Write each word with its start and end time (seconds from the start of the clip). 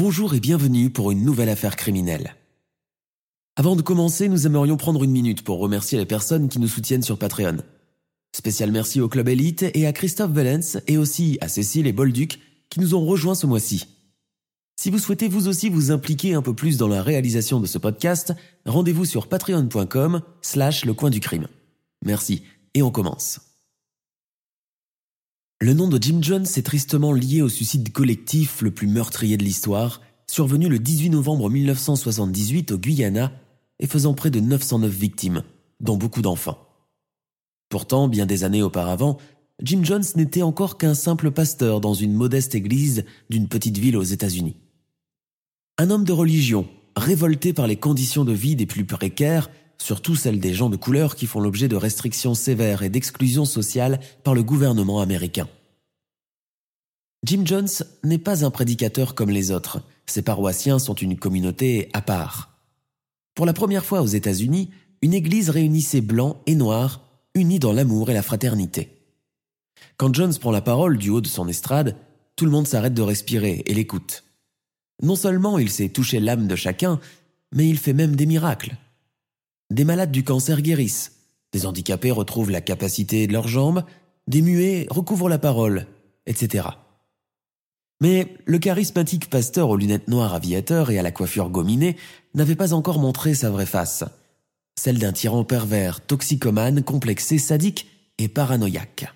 Bonjour 0.00 0.32
et 0.32 0.38
bienvenue 0.38 0.90
pour 0.90 1.10
une 1.10 1.24
nouvelle 1.24 1.48
affaire 1.48 1.74
criminelle. 1.74 2.36
Avant 3.56 3.74
de 3.74 3.82
commencer, 3.82 4.28
nous 4.28 4.46
aimerions 4.46 4.76
prendre 4.76 5.02
une 5.02 5.10
minute 5.10 5.42
pour 5.42 5.58
remercier 5.58 5.98
les 5.98 6.06
personnes 6.06 6.48
qui 6.48 6.60
nous 6.60 6.68
soutiennent 6.68 7.02
sur 7.02 7.18
Patreon. 7.18 7.56
Spécial 8.32 8.70
merci 8.70 9.00
au 9.00 9.08
Club 9.08 9.28
Elite 9.28 9.64
et 9.74 9.88
à 9.88 9.92
Christophe 9.92 10.30
Valens 10.30 10.78
et 10.86 10.98
aussi 10.98 11.36
à 11.40 11.48
Cécile 11.48 11.88
et 11.88 11.92
Bolduc 11.92 12.38
qui 12.70 12.78
nous 12.78 12.94
ont 12.94 13.04
rejoints 13.04 13.34
ce 13.34 13.48
mois-ci. 13.48 13.88
Si 14.76 14.90
vous 14.90 15.00
souhaitez 15.00 15.26
vous 15.26 15.48
aussi 15.48 15.68
vous 15.68 15.90
impliquer 15.90 16.34
un 16.34 16.42
peu 16.42 16.54
plus 16.54 16.76
dans 16.76 16.86
la 16.86 17.02
réalisation 17.02 17.58
de 17.58 17.66
ce 17.66 17.78
podcast, 17.78 18.32
rendez-vous 18.66 19.04
sur 19.04 19.26
patreon.com 19.26 20.22
slash 20.42 20.84
le 20.84 20.94
coin 20.94 21.10
du 21.10 21.18
crime. 21.18 21.48
Merci 22.04 22.44
et 22.74 22.82
on 22.82 22.92
commence. 22.92 23.47
Le 25.60 25.74
nom 25.74 25.88
de 25.88 26.00
Jim 26.00 26.20
Jones 26.22 26.46
est 26.56 26.62
tristement 26.62 27.12
lié 27.12 27.42
au 27.42 27.48
suicide 27.48 27.90
collectif 27.90 28.62
le 28.62 28.70
plus 28.70 28.86
meurtrier 28.86 29.36
de 29.36 29.42
l'histoire, 29.42 30.00
survenu 30.28 30.68
le 30.68 30.78
18 30.78 31.10
novembre 31.10 31.50
1978 31.50 32.70
au 32.70 32.78
Guyana 32.78 33.32
et 33.80 33.88
faisant 33.88 34.14
près 34.14 34.30
de 34.30 34.38
909 34.38 34.88
victimes, 34.88 35.42
dont 35.80 35.96
beaucoup 35.96 36.22
d'enfants. 36.22 36.58
Pourtant, 37.70 38.06
bien 38.06 38.24
des 38.24 38.44
années 38.44 38.62
auparavant, 38.62 39.18
Jim 39.60 39.80
Jones 39.82 40.04
n'était 40.14 40.42
encore 40.42 40.78
qu'un 40.78 40.94
simple 40.94 41.32
pasteur 41.32 41.80
dans 41.80 41.94
une 41.94 42.14
modeste 42.14 42.54
église 42.54 43.04
d'une 43.28 43.48
petite 43.48 43.78
ville 43.78 43.96
aux 43.96 44.04
États-Unis. 44.04 44.54
Un 45.76 45.90
homme 45.90 46.04
de 46.04 46.12
religion, 46.12 46.68
révolté 46.94 47.52
par 47.52 47.66
les 47.66 47.76
conditions 47.76 48.24
de 48.24 48.32
vie 48.32 48.54
des 48.54 48.66
plus 48.66 48.84
précaires, 48.84 49.50
surtout 49.80 50.16
celles 50.16 50.40
des 50.40 50.54
gens 50.54 50.70
de 50.70 50.76
couleur 50.76 51.16
qui 51.16 51.26
font 51.26 51.40
l'objet 51.40 51.68
de 51.68 51.76
restrictions 51.76 52.34
sévères 52.34 52.82
et 52.82 52.88
d'exclusion 52.88 53.44
sociale 53.44 54.00
par 54.24 54.34
le 54.34 54.42
gouvernement 54.42 55.00
américain. 55.00 55.48
Jim 57.24 57.42
Jones 57.44 57.68
n'est 58.04 58.18
pas 58.18 58.44
un 58.44 58.50
prédicateur 58.50 59.14
comme 59.14 59.30
les 59.30 59.50
autres, 59.50 59.82
ses 60.06 60.22
paroissiens 60.22 60.78
sont 60.78 60.94
une 60.94 61.18
communauté 61.18 61.88
à 61.92 62.00
part. 62.00 62.58
Pour 63.34 63.46
la 63.46 63.52
première 63.52 63.84
fois 63.84 64.02
aux 64.02 64.06
États-Unis, 64.06 64.70
une 65.02 65.14
église 65.14 65.50
réunissait 65.50 66.00
blancs 66.00 66.36
et 66.46 66.54
noirs, 66.54 67.02
unis 67.34 67.58
dans 67.58 67.72
l'amour 67.72 68.10
et 68.10 68.14
la 68.14 68.22
fraternité. 68.22 68.88
Quand 69.96 70.14
Jones 70.14 70.34
prend 70.40 70.50
la 70.50 70.60
parole 70.60 70.96
du 70.96 71.10
haut 71.10 71.20
de 71.20 71.28
son 71.28 71.48
estrade, 71.48 71.96
tout 72.36 72.44
le 72.44 72.50
monde 72.50 72.66
s'arrête 72.66 72.94
de 72.94 73.02
respirer 73.02 73.62
et 73.66 73.74
l'écoute. 73.74 74.24
Non 75.02 75.16
seulement 75.16 75.58
il 75.58 75.70
sait 75.70 75.88
toucher 75.88 76.20
l'âme 76.20 76.48
de 76.48 76.56
chacun, 76.56 77.00
mais 77.52 77.68
il 77.68 77.78
fait 77.78 77.92
même 77.92 78.16
des 78.16 78.26
miracles. 78.26 78.76
Des 79.70 79.84
malades 79.84 80.10
du 80.10 80.24
cancer 80.24 80.62
guérissent, 80.62 81.12
des 81.52 81.66
handicapés 81.66 82.10
retrouvent 82.10 82.50
la 82.50 82.60
capacité 82.60 83.26
de 83.26 83.32
leurs 83.32 83.48
jambes, 83.48 83.84
des 84.26 84.42
muets 84.42 84.86
recouvrent 84.90 85.28
la 85.28 85.38
parole, 85.38 85.86
etc. 86.26 86.68
Mais 88.00 88.34
le 88.46 88.58
charismatique 88.58 89.28
pasteur 89.28 89.68
aux 89.68 89.76
lunettes 89.76 90.08
noires 90.08 90.34
aviateurs 90.34 90.90
et 90.90 90.98
à 90.98 91.02
la 91.02 91.10
coiffure 91.10 91.50
gominée 91.50 91.96
n'avait 92.34 92.56
pas 92.56 92.72
encore 92.72 92.98
montré 92.98 93.34
sa 93.34 93.50
vraie 93.50 93.66
face, 93.66 94.04
celle 94.78 94.98
d'un 94.98 95.12
tyran 95.12 95.44
pervers, 95.44 96.00
toxicomane, 96.06 96.82
complexé, 96.82 97.38
sadique 97.38 97.88
et 98.18 98.28
paranoïaque. 98.28 99.12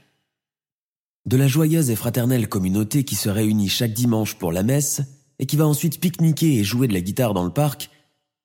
De 1.25 1.37
la 1.37 1.47
joyeuse 1.47 1.91
et 1.91 1.97
fraternelle 1.97 2.49
communauté 2.49 3.05
qui 3.05 3.15
se 3.15 3.29
réunit 3.29 3.69
chaque 3.69 3.93
dimanche 3.93 4.35
pour 4.35 4.53
la 4.53 4.65
messe 4.65 5.03
et 5.39 5.47
qui 5.47 5.57
va 5.57 5.67
ensuite 5.67 6.01
pique-niquer 6.01 6.59
et 6.59 6.65
jouer 6.65 6.89
de 6.89 6.95
la 6.95 7.01
guitare 7.01 7.33
dans 7.33 7.45
le 7.45 7.53
parc, 7.53 7.91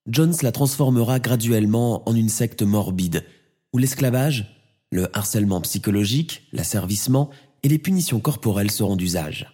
Jones 0.07 0.35
la 0.41 0.51
transformera 0.51 1.19
graduellement 1.19 2.07
en 2.07 2.16
une 2.16 2.29
secte 2.29 2.63
morbide, 2.63 3.25
où 3.73 3.78
l'esclavage, 3.78 4.56
le 4.91 5.16
harcèlement 5.16 5.59
psychologique, 5.62 6.47
l'asservissement 6.53 7.29
et 7.63 7.68
les 7.68 7.78
punitions 7.78 8.22
corporelles 8.22 8.72
seront 8.72 8.96
d'usage. 8.96 9.51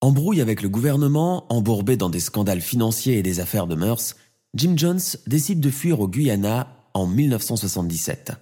Embrouille 0.00 0.40
avec 0.40 0.60
le 0.60 0.68
gouvernement, 0.68 1.46
embourbé 1.52 1.96
dans 1.96 2.10
des 2.10 2.20
scandales 2.20 2.60
financiers 2.60 3.18
et 3.18 3.22
des 3.22 3.40
affaires 3.40 3.66
de 3.66 3.76
mœurs, 3.76 4.16
Jim 4.54 4.74
Jones 4.76 5.00
décide 5.26 5.60
de 5.60 5.70
fuir 5.70 6.00
au 6.00 6.08
Guyana 6.08 6.68
en 6.92 7.06
1977. 7.06 8.32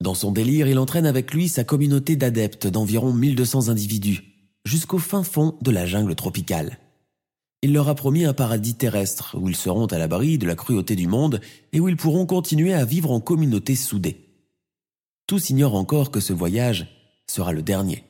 Dans 0.00 0.14
son 0.14 0.32
délire, 0.32 0.66
il 0.66 0.78
entraîne 0.78 1.06
avec 1.06 1.32
lui 1.32 1.48
sa 1.48 1.64
communauté 1.64 2.16
d'adeptes 2.16 2.66
d'environ 2.66 3.12
1200 3.12 3.68
individus, 3.68 4.22
jusqu'au 4.64 4.98
fin 4.98 5.22
fond 5.22 5.56
de 5.62 5.70
la 5.70 5.86
jungle 5.86 6.14
tropicale. 6.14 6.78
Il 7.62 7.72
leur 7.72 7.88
a 7.88 7.94
promis 7.94 8.24
un 8.24 8.34
paradis 8.34 8.74
terrestre 8.74 9.36
où 9.38 9.48
ils 9.48 9.56
seront 9.56 9.86
à 9.86 9.98
l'abri 9.98 10.38
de 10.38 10.46
la 10.46 10.54
cruauté 10.54 10.94
du 10.94 11.06
monde 11.06 11.40
et 11.72 11.80
où 11.80 11.88
ils 11.88 11.96
pourront 11.96 12.26
continuer 12.26 12.74
à 12.74 12.84
vivre 12.84 13.10
en 13.10 13.20
communauté 13.20 13.74
soudée. 13.74 14.26
Tous 15.26 15.50
ignorent 15.50 15.74
encore 15.74 16.10
que 16.10 16.20
ce 16.20 16.32
voyage 16.32 16.86
sera 17.26 17.52
le 17.52 17.62
dernier. 17.62 18.04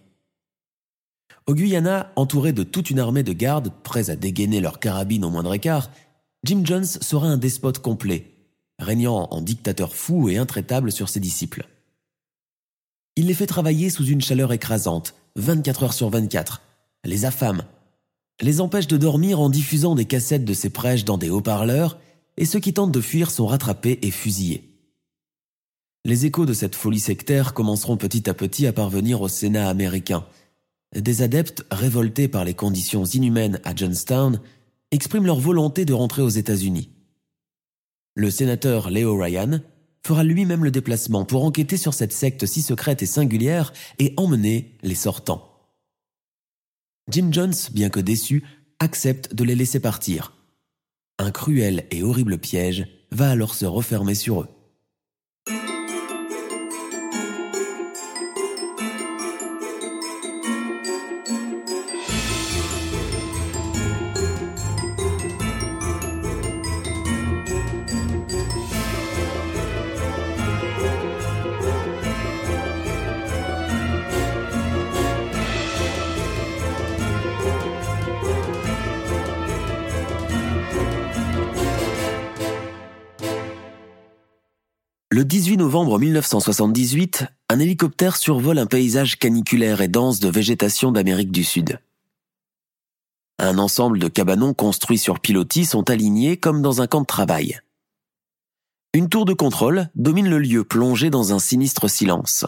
Au 1.46 1.54
Guyana, 1.54 2.12
entouré 2.16 2.52
de 2.52 2.64
toute 2.64 2.90
une 2.90 2.98
armée 2.98 3.22
de 3.22 3.32
gardes 3.32 3.72
prêts 3.84 4.10
à 4.10 4.16
dégainer 4.16 4.60
leurs 4.60 4.80
carabines 4.80 5.24
au 5.24 5.30
moindre 5.30 5.54
écart, 5.54 5.90
Jim 6.44 6.62
Jones 6.64 6.84
sera 6.84 7.28
un 7.28 7.38
despote 7.38 7.78
complet, 7.78 8.34
régnant 8.78 9.28
en 9.30 9.40
dictateur 9.40 9.94
fou 9.94 10.28
et 10.28 10.36
intraitable 10.38 10.90
sur 10.90 11.08
ses 11.08 11.20
disciples. 11.20 11.66
Il 13.14 13.26
les 13.26 13.34
fait 13.34 13.46
travailler 13.46 13.90
sous 13.90 14.04
une 14.04 14.20
chaleur 14.20 14.52
écrasante, 14.52 15.14
24 15.36 15.84
heures 15.84 15.92
sur 15.94 16.10
24, 16.10 16.62
les 17.04 17.24
affame, 17.24 17.62
les 18.40 18.60
empêche 18.60 18.86
de 18.86 18.96
dormir 18.96 19.40
en 19.40 19.48
diffusant 19.48 19.94
des 19.94 20.04
cassettes 20.04 20.44
de 20.44 20.54
ses 20.54 20.70
prêches 20.70 21.04
dans 21.04 21.18
des 21.18 21.30
haut-parleurs, 21.30 21.98
et 22.36 22.44
ceux 22.44 22.60
qui 22.60 22.74
tentent 22.74 22.92
de 22.92 23.00
fuir 23.00 23.30
sont 23.30 23.46
rattrapés 23.46 23.98
et 24.02 24.10
fusillés. 24.10 24.76
Les 26.04 26.26
échos 26.26 26.46
de 26.46 26.52
cette 26.52 26.76
folie 26.76 27.00
sectaire 27.00 27.54
commenceront 27.54 27.96
petit 27.96 28.28
à 28.28 28.34
petit 28.34 28.66
à 28.66 28.72
parvenir 28.72 29.22
au 29.22 29.28
Sénat 29.28 29.68
américain. 29.68 30.26
Des 30.94 31.22
adeptes, 31.22 31.64
révoltés 31.70 32.28
par 32.28 32.44
les 32.44 32.54
conditions 32.54 33.04
inhumaines 33.04 33.60
à 33.64 33.74
Johnstown, 33.74 34.40
expriment 34.92 35.26
leur 35.26 35.40
volonté 35.40 35.84
de 35.84 35.94
rentrer 35.94 36.22
aux 36.22 36.28
États-Unis. 36.28 36.90
Le 38.14 38.30
sénateur 38.30 38.90
Leo 38.90 39.18
Ryan 39.18 39.60
fera 40.06 40.22
lui-même 40.22 40.62
le 40.62 40.70
déplacement 40.70 41.24
pour 41.24 41.44
enquêter 41.44 41.76
sur 41.76 41.92
cette 41.92 42.12
secte 42.12 42.46
si 42.46 42.62
secrète 42.62 43.02
et 43.02 43.06
singulière 43.06 43.72
et 43.98 44.14
emmener 44.16 44.76
les 44.82 44.94
sortants. 44.94 45.55
Jim 47.08 47.28
Jones, 47.30 47.54
bien 47.72 47.88
que 47.88 48.00
déçu, 48.00 48.42
accepte 48.80 49.32
de 49.32 49.44
les 49.44 49.54
laisser 49.54 49.78
partir. 49.78 50.32
Un 51.18 51.30
cruel 51.30 51.86
et 51.92 52.02
horrible 52.02 52.38
piège 52.38 52.88
va 53.12 53.30
alors 53.30 53.54
se 53.54 53.64
refermer 53.64 54.16
sur 54.16 54.42
eux. 54.42 54.48
Le 85.16 85.24
18 85.24 85.56
novembre 85.56 85.98
1978, 85.98 87.24
un 87.48 87.58
hélicoptère 87.58 88.16
survole 88.16 88.58
un 88.58 88.66
paysage 88.66 89.18
caniculaire 89.18 89.80
et 89.80 89.88
dense 89.88 90.20
de 90.20 90.28
végétation 90.28 90.92
d'Amérique 90.92 91.32
du 91.32 91.42
Sud. 91.42 91.80
Un 93.38 93.56
ensemble 93.56 93.98
de 93.98 94.08
cabanons 94.08 94.52
construits 94.52 94.98
sur 94.98 95.20
pilotis 95.20 95.64
sont 95.64 95.88
alignés 95.88 96.36
comme 96.36 96.60
dans 96.60 96.82
un 96.82 96.86
camp 96.86 97.00
de 97.00 97.06
travail. 97.06 97.58
Une 98.92 99.08
tour 99.08 99.24
de 99.24 99.32
contrôle 99.32 99.88
domine 99.94 100.28
le 100.28 100.38
lieu 100.38 100.64
plongé 100.64 101.08
dans 101.08 101.32
un 101.32 101.38
sinistre 101.38 101.88
silence. 101.88 102.44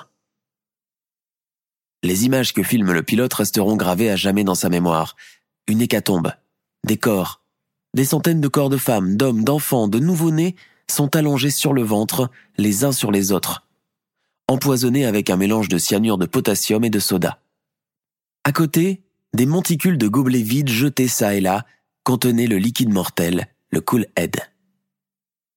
Les 2.03 2.27
images 2.27 2.53
que 2.53 2.63
filme 2.63 2.93
le 2.93 3.03
pilote 3.03 3.33
resteront 3.33 3.77
gravées 3.77 4.11
à 4.11 4.17
jamais 4.17 4.45
dans 4.45 4.55
sa 4.55 4.69
mémoire. 4.69 5.17
Une 5.69 5.81
hécatombe, 5.81 6.35
des 6.85 6.99
corps, 6.99 7.41
des 7.95 8.05
centaines 8.05 8.43
de 8.43 8.49
corps 8.49 8.69
de 8.69 8.77
femmes, 8.77 9.17
d'hommes, 9.17 9.43
d'enfants, 9.43 9.89
de 9.89 10.01
nouveau-nés 10.01 10.55
sont 10.91 11.15
allongés 11.17 11.51
sur 11.51 11.73
le 11.73 11.83
ventre, 11.83 12.31
les 12.57 12.85
uns 12.85 12.93
sur 12.93 13.11
les 13.11 13.33
autres, 13.33 13.67
empoisonnés 14.47 15.07
avec 15.07 15.31
un 15.31 15.37
mélange 15.37 15.69
de 15.69 15.79
cyanure 15.79 16.19
de 16.19 16.27
potassium 16.27 16.85
et 16.85 16.91
de 16.91 16.99
soda. 16.99 17.41
À 18.45 18.53
côté, 18.53 19.03
des 19.35 19.47
monticules 19.47 19.99
de 19.99 20.09
gobelets 20.09 20.43
vides 20.43 20.71
jetés 20.71 21.09
çà 21.09 21.35
et 21.35 21.41
là 21.41 21.67
contenaient 22.05 22.47
le 22.47 22.57
liquide 22.57 22.93
mortel, 22.93 23.49
le 23.71 23.81
Cool 23.81 24.07
Head. 24.17 24.37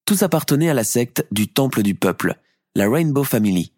Tous 0.04 0.22
appartenaient 0.22 0.68
à 0.68 0.74
la 0.74 0.84
secte 0.84 1.26
du 1.30 1.48
Temple 1.48 1.82
du 1.82 1.94
Peuple, 1.94 2.38
la 2.74 2.88
Rainbow 2.88 3.24
Family, 3.24 3.72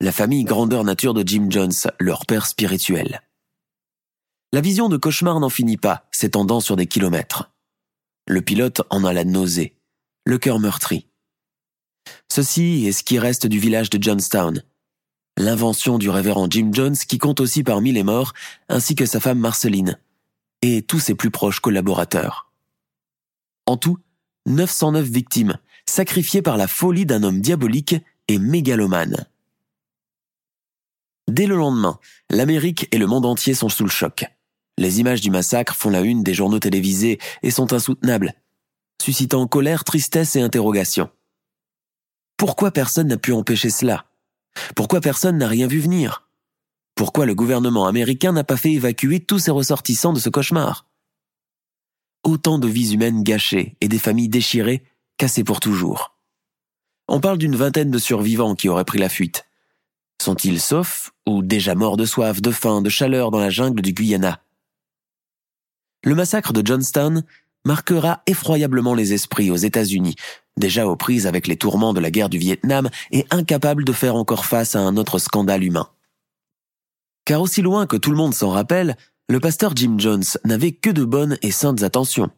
la 0.00 0.12
famille 0.12 0.44
grandeur 0.44 0.82
nature 0.82 1.14
de 1.14 1.26
Jim 1.26 1.46
Jones, 1.50 1.72
leur 2.00 2.26
père 2.26 2.46
spirituel. 2.46 3.22
La 4.52 4.60
vision 4.60 4.88
de 4.88 4.96
cauchemar 4.96 5.38
n'en 5.38 5.50
finit 5.50 5.76
pas, 5.76 6.08
s'étendant 6.10 6.60
sur 6.60 6.74
des 6.74 6.86
kilomètres. 6.86 7.52
Le 8.26 8.42
pilote 8.42 8.82
en 8.90 9.04
a 9.04 9.12
la 9.12 9.24
nausée, 9.24 9.76
le 10.24 10.38
cœur 10.38 10.58
meurtri. 10.58 11.06
Ceci 12.28 12.86
est 12.86 12.92
ce 12.92 13.02
qui 13.02 13.18
reste 13.18 13.46
du 13.46 13.58
village 13.58 13.90
de 13.90 14.02
Johnstown, 14.02 14.62
l'invention 15.36 15.98
du 15.98 16.10
révérend 16.10 16.48
Jim 16.50 16.70
Jones 16.72 16.96
qui 16.96 17.18
compte 17.18 17.40
aussi 17.40 17.62
parmi 17.62 17.92
les 17.92 18.02
morts, 18.02 18.32
ainsi 18.68 18.94
que 18.94 19.06
sa 19.06 19.20
femme 19.20 19.38
Marceline, 19.38 19.98
et 20.62 20.82
tous 20.82 21.00
ses 21.00 21.14
plus 21.14 21.30
proches 21.30 21.60
collaborateurs. 21.60 22.50
En 23.66 23.76
tout, 23.76 23.98
909 24.46 25.06
victimes, 25.06 25.58
sacrifiées 25.86 26.42
par 26.42 26.56
la 26.56 26.68
folie 26.68 27.06
d'un 27.06 27.22
homme 27.22 27.40
diabolique 27.40 27.96
et 28.28 28.38
mégalomane. 28.38 29.26
Dès 31.28 31.46
le 31.46 31.56
lendemain, 31.56 31.98
l'Amérique 32.28 32.88
et 32.90 32.98
le 32.98 33.06
monde 33.06 33.26
entier 33.26 33.54
sont 33.54 33.68
sous 33.68 33.84
le 33.84 33.90
choc. 33.90 34.24
Les 34.78 35.00
images 35.00 35.20
du 35.20 35.30
massacre 35.30 35.76
font 35.76 35.90
la 35.90 36.00
une 36.00 36.22
des 36.22 36.34
journaux 36.34 36.58
télévisés 36.58 37.18
et 37.42 37.50
sont 37.50 37.72
insoutenables, 37.72 38.34
suscitant 39.00 39.46
colère, 39.46 39.84
tristesse 39.84 40.36
et 40.36 40.40
interrogation. 40.40 41.10
Pourquoi 42.36 42.70
personne 42.70 43.08
n'a 43.08 43.16
pu 43.16 43.32
empêcher 43.32 43.70
cela? 43.70 44.06
Pourquoi 44.74 45.00
personne 45.00 45.38
n'a 45.38 45.48
rien 45.48 45.66
vu 45.66 45.78
venir? 45.78 46.28
Pourquoi 46.94 47.26
le 47.26 47.34
gouvernement 47.34 47.86
américain 47.86 48.32
n'a 48.32 48.44
pas 48.44 48.56
fait 48.56 48.72
évacuer 48.72 49.20
tous 49.20 49.38
ses 49.38 49.50
ressortissants 49.50 50.12
de 50.12 50.20
ce 50.20 50.28
cauchemar? 50.28 50.86
Autant 52.24 52.58
de 52.58 52.68
vies 52.68 52.92
humaines 52.92 53.22
gâchées 53.22 53.76
et 53.80 53.88
des 53.88 53.98
familles 53.98 54.28
déchirées, 54.28 54.84
cassées 55.16 55.44
pour 55.44 55.60
toujours. 55.60 56.16
On 57.08 57.20
parle 57.20 57.38
d'une 57.38 57.56
vingtaine 57.56 57.90
de 57.90 57.98
survivants 57.98 58.54
qui 58.54 58.68
auraient 58.68 58.84
pris 58.84 58.98
la 58.98 59.08
fuite. 59.08 59.46
Sont-ils 60.20 60.60
saufs 60.60 61.12
ou 61.26 61.42
déjà 61.42 61.74
morts 61.74 61.96
de 61.96 62.04
soif, 62.04 62.42
de 62.42 62.50
faim, 62.50 62.82
de 62.82 62.90
chaleur 62.90 63.30
dans 63.30 63.40
la 63.40 63.50
jungle 63.50 63.82
du 63.82 63.92
Guyana? 63.92 64.42
Le 66.04 66.14
massacre 66.14 66.52
de 66.52 66.66
Johnstown 66.66 67.24
marquera 67.64 68.22
effroyablement 68.26 68.94
les 68.94 69.12
esprits 69.12 69.50
aux 69.50 69.56
États-Unis, 69.56 70.16
déjà 70.56 70.86
aux 70.86 70.96
prises 70.96 71.26
avec 71.26 71.46
les 71.46 71.56
tourments 71.56 71.92
de 71.92 72.00
la 72.00 72.10
guerre 72.10 72.28
du 72.28 72.38
Vietnam 72.38 72.88
et 73.10 73.26
incapable 73.30 73.84
de 73.84 73.92
faire 73.92 74.16
encore 74.16 74.44
face 74.44 74.74
à 74.74 74.80
un 74.80 74.96
autre 74.96 75.18
scandale 75.18 75.64
humain. 75.64 75.88
Car 77.24 77.42
aussi 77.42 77.62
loin 77.62 77.86
que 77.86 77.96
tout 77.96 78.10
le 78.10 78.16
monde 78.16 78.34
s'en 78.34 78.50
rappelle, 78.50 78.96
le 79.28 79.40
pasteur 79.40 79.72
Jim 79.76 79.94
Jones 79.98 80.24
n'avait 80.44 80.72
que 80.72 80.90
de 80.90 81.04
bonnes 81.04 81.38
et 81.42 81.52
saintes 81.52 81.82
attentions. 81.82 82.30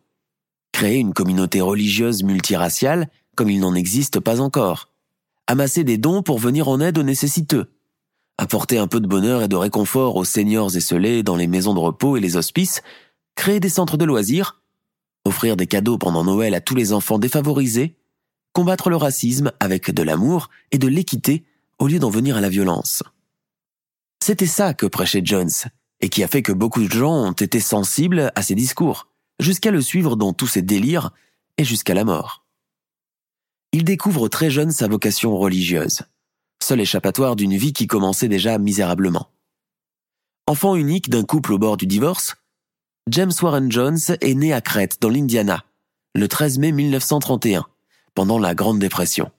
Créer 0.72 0.98
une 0.98 1.14
communauté 1.14 1.60
religieuse 1.60 2.22
multiraciale, 2.22 3.08
comme 3.36 3.50
il 3.50 3.60
n'en 3.60 3.74
existe 3.74 4.20
pas 4.20 4.40
encore. 4.40 4.90
Amasser 5.46 5.84
des 5.84 5.98
dons 5.98 6.22
pour 6.22 6.38
venir 6.38 6.68
en 6.68 6.80
aide 6.80 6.98
aux 6.98 7.02
nécessiteux. 7.02 7.70
Apporter 8.38 8.78
un 8.78 8.88
peu 8.88 9.00
de 9.00 9.06
bonheur 9.06 9.42
et 9.42 9.48
de 9.48 9.56
réconfort 9.56 10.16
aux 10.16 10.24
seniors 10.24 10.74
esselés 10.76 11.22
dans 11.22 11.36
les 11.36 11.46
maisons 11.46 11.74
de 11.74 11.78
repos 11.78 12.16
et 12.16 12.20
les 12.20 12.36
hospices. 12.36 12.82
Créer 13.36 13.60
des 13.60 13.68
centres 13.68 13.96
de 13.96 14.04
loisirs. 14.04 14.61
Offrir 15.24 15.56
des 15.56 15.66
cadeaux 15.66 15.98
pendant 15.98 16.24
Noël 16.24 16.54
à 16.54 16.60
tous 16.60 16.74
les 16.74 16.92
enfants 16.92 17.18
défavorisés 17.18 17.96
combattre 18.52 18.90
le 18.90 18.96
racisme 18.96 19.52
avec 19.60 19.90
de 19.90 20.02
l'amour 20.02 20.50
et 20.70 20.78
de 20.78 20.88
l'équité 20.88 21.44
au 21.78 21.88
lieu 21.88 21.98
d'en 21.98 22.10
venir 22.10 22.36
à 22.36 22.40
la 22.40 22.48
violence. 22.48 23.02
C'était 24.22 24.46
ça 24.46 24.74
que 24.74 24.86
prêchait 24.86 25.22
Jones, 25.24 25.50
et 26.00 26.08
qui 26.08 26.22
a 26.22 26.28
fait 26.28 26.42
que 26.42 26.52
beaucoup 26.52 26.82
de 26.82 26.92
gens 26.92 27.14
ont 27.14 27.32
été 27.32 27.60
sensibles 27.60 28.30
à 28.34 28.42
ses 28.42 28.54
discours, 28.54 29.08
jusqu'à 29.40 29.70
le 29.70 29.80
suivre 29.80 30.16
dans 30.16 30.32
tous 30.32 30.46
ses 30.46 30.62
délires 30.62 31.10
et 31.58 31.64
jusqu'à 31.64 31.94
la 31.94 32.04
mort. 32.04 32.44
Il 33.72 33.84
découvre 33.84 34.28
très 34.28 34.50
jeune 34.50 34.70
sa 34.70 34.86
vocation 34.86 35.36
religieuse, 35.36 36.02
seul 36.62 36.80
échappatoire 36.80 37.36
d'une 37.36 37.56
vie 37.56 37.72
qui 37.72 37.86
commençait 37.86 38.28
déjà 38.28 38.58
misérablement. 38.58 39.30
Enfant 40.46 40.76
unique 40.76 41.08
d'un 41.08 41.24
couple 41.24 41.52
au 41.52 41.58
bord 41.58 41.76
du 41.76 41.86
divorce, 41.86 42.36
James 43.10 43.32
Warren 43.42 43.70
Jones 43.70 43.98
est 44.20 44.34
né 44.34 44.52
à 44.52 44.60
Crète, 44.60 44.98
dans 45.00 45.08
l'Indiana, 45.08 45.64
le 46.14 46.28
13 46.28 46.58
mai 46.58 46.70
1931, 46.70 47.66
pendant 48.14 48.38
la 48.38 48.54
Grande 48.54 48.78
Dépression. 48.78 49.32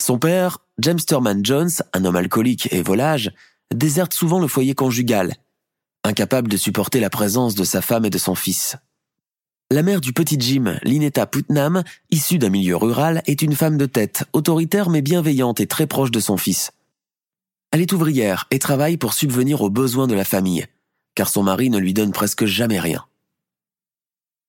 Son 0.00 0.20
père, 0.20 0.58
James 0.78 1.00
Thurman 1.00 1.44
Jones, 1.44 1.70
un 1.92 2.04
homme 2.04 2.14
alcoolique 2.14 2.72
et 2.72 2.80
volage, 2.80 3.32
déserte 3.74 4.14
souvent 4.14 4.38
le 4.38 4.46
foyer 4.46 4.74
conjugal, 4.74 5.34
incapable 6.04 6.48
de 6.48 6.56
supporter 6.56 7.00
la 7.00 7.10
présence 7.10 7.56
de 7.56 7.64
sa 7.64 7.82
femme 7.82 8.04
et 8.04 8.10
de 8.10 8.18
son 8.18 8.36
fils. 8.36 8.76
La 9.72 9.82
mère 9.82 10.00
du 10.00 10.12
petit 10.12 10.36
Jim, 10.38 10.78
Lynetta 10.84 11.26
Putnam, 11.26 11.82
issue 12.10 12.38
d'un 12.38 12.50
milieu 12.50 12.76
rural, 12.76 13.20
est 13.26 13.42
une 13.42 13.56
femme 13.56 13.78
de 13.78 13.86
tête, 13.86 14.24
autoritaire 14.32 14.90
mais 14.90 15.02
bienveillante 15.02 15.58
et 15.58 15.66
très 15.66 15.88
proche 15.88 16.12
de 16.12 16.20
son 16.20 16.36
fils. 16.36 16.70
Elle 17.72 17.80
est 17.80 17.92
ouvrière 17.92 18.46
et 18.52 18.60
travaille 18.60 18.96
pour 18.96 19.12
subvenir 19.12 19.62
aux 19.62 19.70
besoins 19.70 20.06
de 20.06 20.14
la 20.14 20.24
famille, 20.24 20.68
car 21.14 21.28
son 21.28 21.42
mari 21.42 21.70
ne 21.70 21.78
lui 21.78 21.94
donne 21.94 22.12
presque 22.12 22.44
jamais 22.44 22.80
rien. 22.80 23.04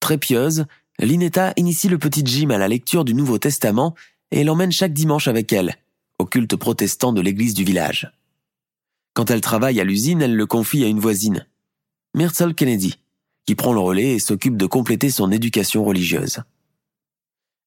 Très 0.00 0.18
pieuse, 0.18 0.66
Linetta 0.98 1.52
initie 1.56 1.88
le 1.88 1.98
petit 1.98 2.22
Jim 2.24 2.50
à 2.50 2.58
la 2.58 2.68
lecture 2.68 3.04
du 3.04 3.14
Nouveau 3.14 3.38
Testament 3.38 3.94
et 4.30 4.44
l'emmène 4.44 4.72
chaque 4.72 4.92
dimanche 4.92 5.28
avec 5.28 5.52
elle, 5.52 5.76
au 6.18 6.26
culte 6.26 6.56
protestant 6.56 7.12
de 7.12 7.20
l'église 7.20 7.54
du 7.54 7.64
village. 7.64 8.10
Quand 9.14 9.30
elle 9.30 9.40
travaille 9.40 9.80
à 9.80 9.84
l'usine, 9.84 10.22
elle 10.22 10.36
le 10.36 10.46
confie 10.46 10.84
à 10.84 10.88
une 10.88 11.00
voisine, 11.00 11.46
Myrtle 12.14 12.54
Kennedy, 12.54 12.98
qui 13.46 13.54
prend 13.54 13.72
le 13.72 13.80
relais 13.80 14.14
et 14.14 14.18
s'occupe 14.18 14.56
de 14.56 14.66
compléter 14.66 15.10
son 15.10 15.30
éducation 15.30 15.84
religieuse. 15.84 16.42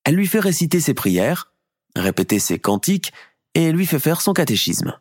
Elle 0.04 0.16
lui 0.16 0.28
fait 0.28 0.40
réciter 0.40 0.80
ses 0.80 0.94
prières, 0.94 1.54
répéter 1.96 2.40
ses 2.40 2.60
cantiques 2.60 3.14
et 3.54 3.72
lui 3.72 3.86
fait 3.86 4.00
faire 4.00 4.22
son 4.22 4.34
catéchisme. 4.34 4.98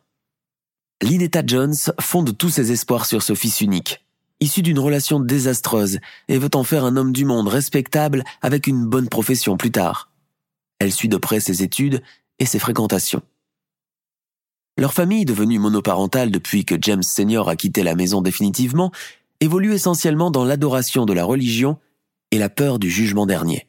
Linetta 1.01 1.43
Jones 1.45 1.75
fonde 2.01 2.37
tous 2.37 2.49
ses 2.49 2.73
espoirs 2.73 3.05
sur 3.05 3.23
ce 3.23 3.33
fils 3.33 3.61
unique, 3.61 4.03
issu 4.41 4.61
d'une 4.61 4.79
relation 4.79 5.21
désastreuse 5.21 5.99
et 6.27 6.37
veut 6.37 6.49
en 6.55 6.65
faire 6.65 6.83
un 6.83 6.97
homme 6.97 7.13
du 7.13 7.23
monde 7.23 7.47
respectable 7.47 8.25
avec 8.41 8.67
une 8.67 8.85
bonne 8.85 9.07
profession 9.07 9.55
plus 9.55 9.71
tard. 9.71 10.11
Elle 10.77 10.91
suit 10.91 11.07
de 11.07 11.15
près 11.15 11.39
ses 11.39 11.63
études 11.63 12.03
et 12.39 12.45
ses 12.45 12.59
fréquentations. 12.59 13.21
Leur 14.77 14.93
famille, 14.93 15.23
devenue 15.23 15.57
monoparentale 15.59 16.31
depuis 16.31 16.65
que 16.65 16.75
James 16.81 17.03
Senior 17.03 17.47
a 17.47 17.55
quitté 17.55 17.81
la 17.81 17.95
maison 17.95 18.21
définitivement, 18.21 18.91
évolue 19.39 19.73
essentiellement 19.73 20.31
dans 20.31 20.43
l'adoration 20.43 21.05
de 21.05 21.13
la 21.13 21.23
religion 21.23 21.77
et 22.31 22.37
la 22.37 22.49
peur 22.49 22.77
du 22.77 22.89
jugement 22.89 23.25
dernier. 23.25 23.68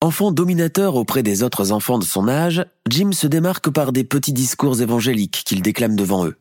Enfant 0.00 0.30
dominateur 0.30 0.94
auprès 0.94 1.24
des 1.24 1.42
autres 1.42 1.72
enfants 1.72 1.98
de 1.98 2.04
son 2.04 2.28
âge, 2.28 2.64
Jim 2.88 3.10
se 3.10 3.26
démarque 3.26 3.68
par 3.68 3.90
des 3.90 4.04
petits 4.04 4.32
discours 4.32 4.80
évangéliques 4.80 5.42
qu'il 5.44 5.60
déclame 5.60 5.96
devant 5.96 6.24
eux. 6.24 6.36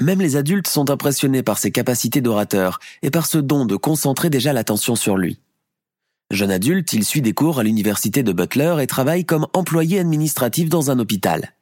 Même 0.00 0.20
les 0.20 0.36
adultes 0.36 0.68
sont 0.68 0.88
impressionnés 0.88 1.42
par 1.42 1.58
ses 1.58 1.72
capacités 1.72 2.20
d'orateur 2.20 2.78
et 3.02 3.10
par 3.10 3.26
ce 3.26 3.38
don 3.38 3.64
de 3.64 3.74
concentrer 3.74 4.30
déjà 4.30 4.52
l'attention 4.52 4.94
sur 4.94 5.16
lui. 5.16 5.40
Jeune 6.30 6.52
adulte, 6.52 6.92
il 6.92 7.04
suit 7.04 7.20
des 7.20 7.32
cours 7.32 7.58
à 7.58 7.64
l'université 7.64 8.22
de 8.22 8.32
Butler 8.32 8.76
et 8.80 8.86
travaille 8.86 9.24
comme 9.24 9.48
employé 9.54 9.98
administratif 9.98 10.68
dans 10.68 10.92
un 10.92 11.00
hôpital. 11.00 11.54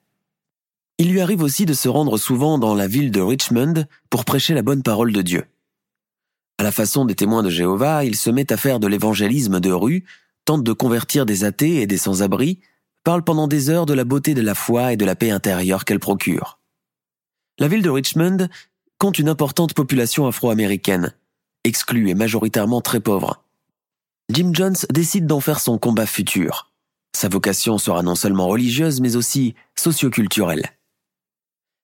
Il 0.98 1.10
lui 1.10 1.22
arrive 1.22 1.42
aussi 1.42 1.64
de 1.64 1.72
se 1.72 1.88
rendre 1.88 2.18
souvent 2.18 2.58
dans 2.58 2.74
la 2.74 2.88
ville 2.88 3.10
de 3.10 3.22
Richmond 3.22 3.86
pour 4.10 4.26
prêcher 4.26 4.52
la 4.52 4.62
bonne 4.62 4.82
parole 4.82 5.14
de 5.14 5.22
Dieu. 5.22 5.46
À 6.58 6.62
la 6.62 6.72
façon 6.72 7.06
des 7.06 7.14
témoins 7.14 7.42
de 7.42 7.50
Jéhovah, 7.50 8.04
il 8.04 8.16
se 8.16 8.28
met 8.28 8.52
à 8.52 8.58
faire 8.58 8.80
de 8.80 8.86
l'évangélisme 8.86 9.60
de 9.60 9.70
rue, 9.70 10.04
tente 10.46 10.64
de 10.64 10.72
convertir 10.72 11.26
des 11.26 11.44
athées 11.44 11.82
et 11.82 11.86
des 11.86 11.98
sans-abri, 11.98 12.60
parle 13.04 13.22
pendant 13.22 13.46
des 13.46 13.68
heures 13.68 13.84
de 13.84 13.92
la 13.92 14.04
beauté 14.04 14.32
de 14.32 14.40
la 14.40 14.54
foi 14.54 14.94
et 14.94 14.96
de 14.96 15.04
la 15.04 15.14
paix 15.14 15.30
intérieure 15.30 15.84
qu'elle 15.84 16.00
procure. 16.00 16.58
La 17.58 17.68
ville 17.68 17.82
de 17.82 17.90
Richmond 17.90 18.48
compte 18.98 19.18
une 19.18 19.28
importante 19.28 19.74
population 19.74 20.26
afro-américaine, 20.26 21.12
exclue 21.64 22.08
et 22.08 22.14
majoritairement 22.14 22.80
très 22.80 23.00
pauvre. 23.00 23.44
Jim 24.32 24.50
Jones 24.52 24.76
décide 24.90 25.26
d'en 25.26 25.40
faire 25.40 25.60
son 25.60 25.78
combat 25.78 26.06
futur. 26.06 26.72
Sa 27.14 27.28
vocation 27.28 27.78
sera 27.78 28.02
non 28.02 28.14
seulement 28.14 28.48
religieuse, 28.48 29.00
mais 29.00 29.16
aussi 29.16 29.54
socioculturelle. 29.76 30.70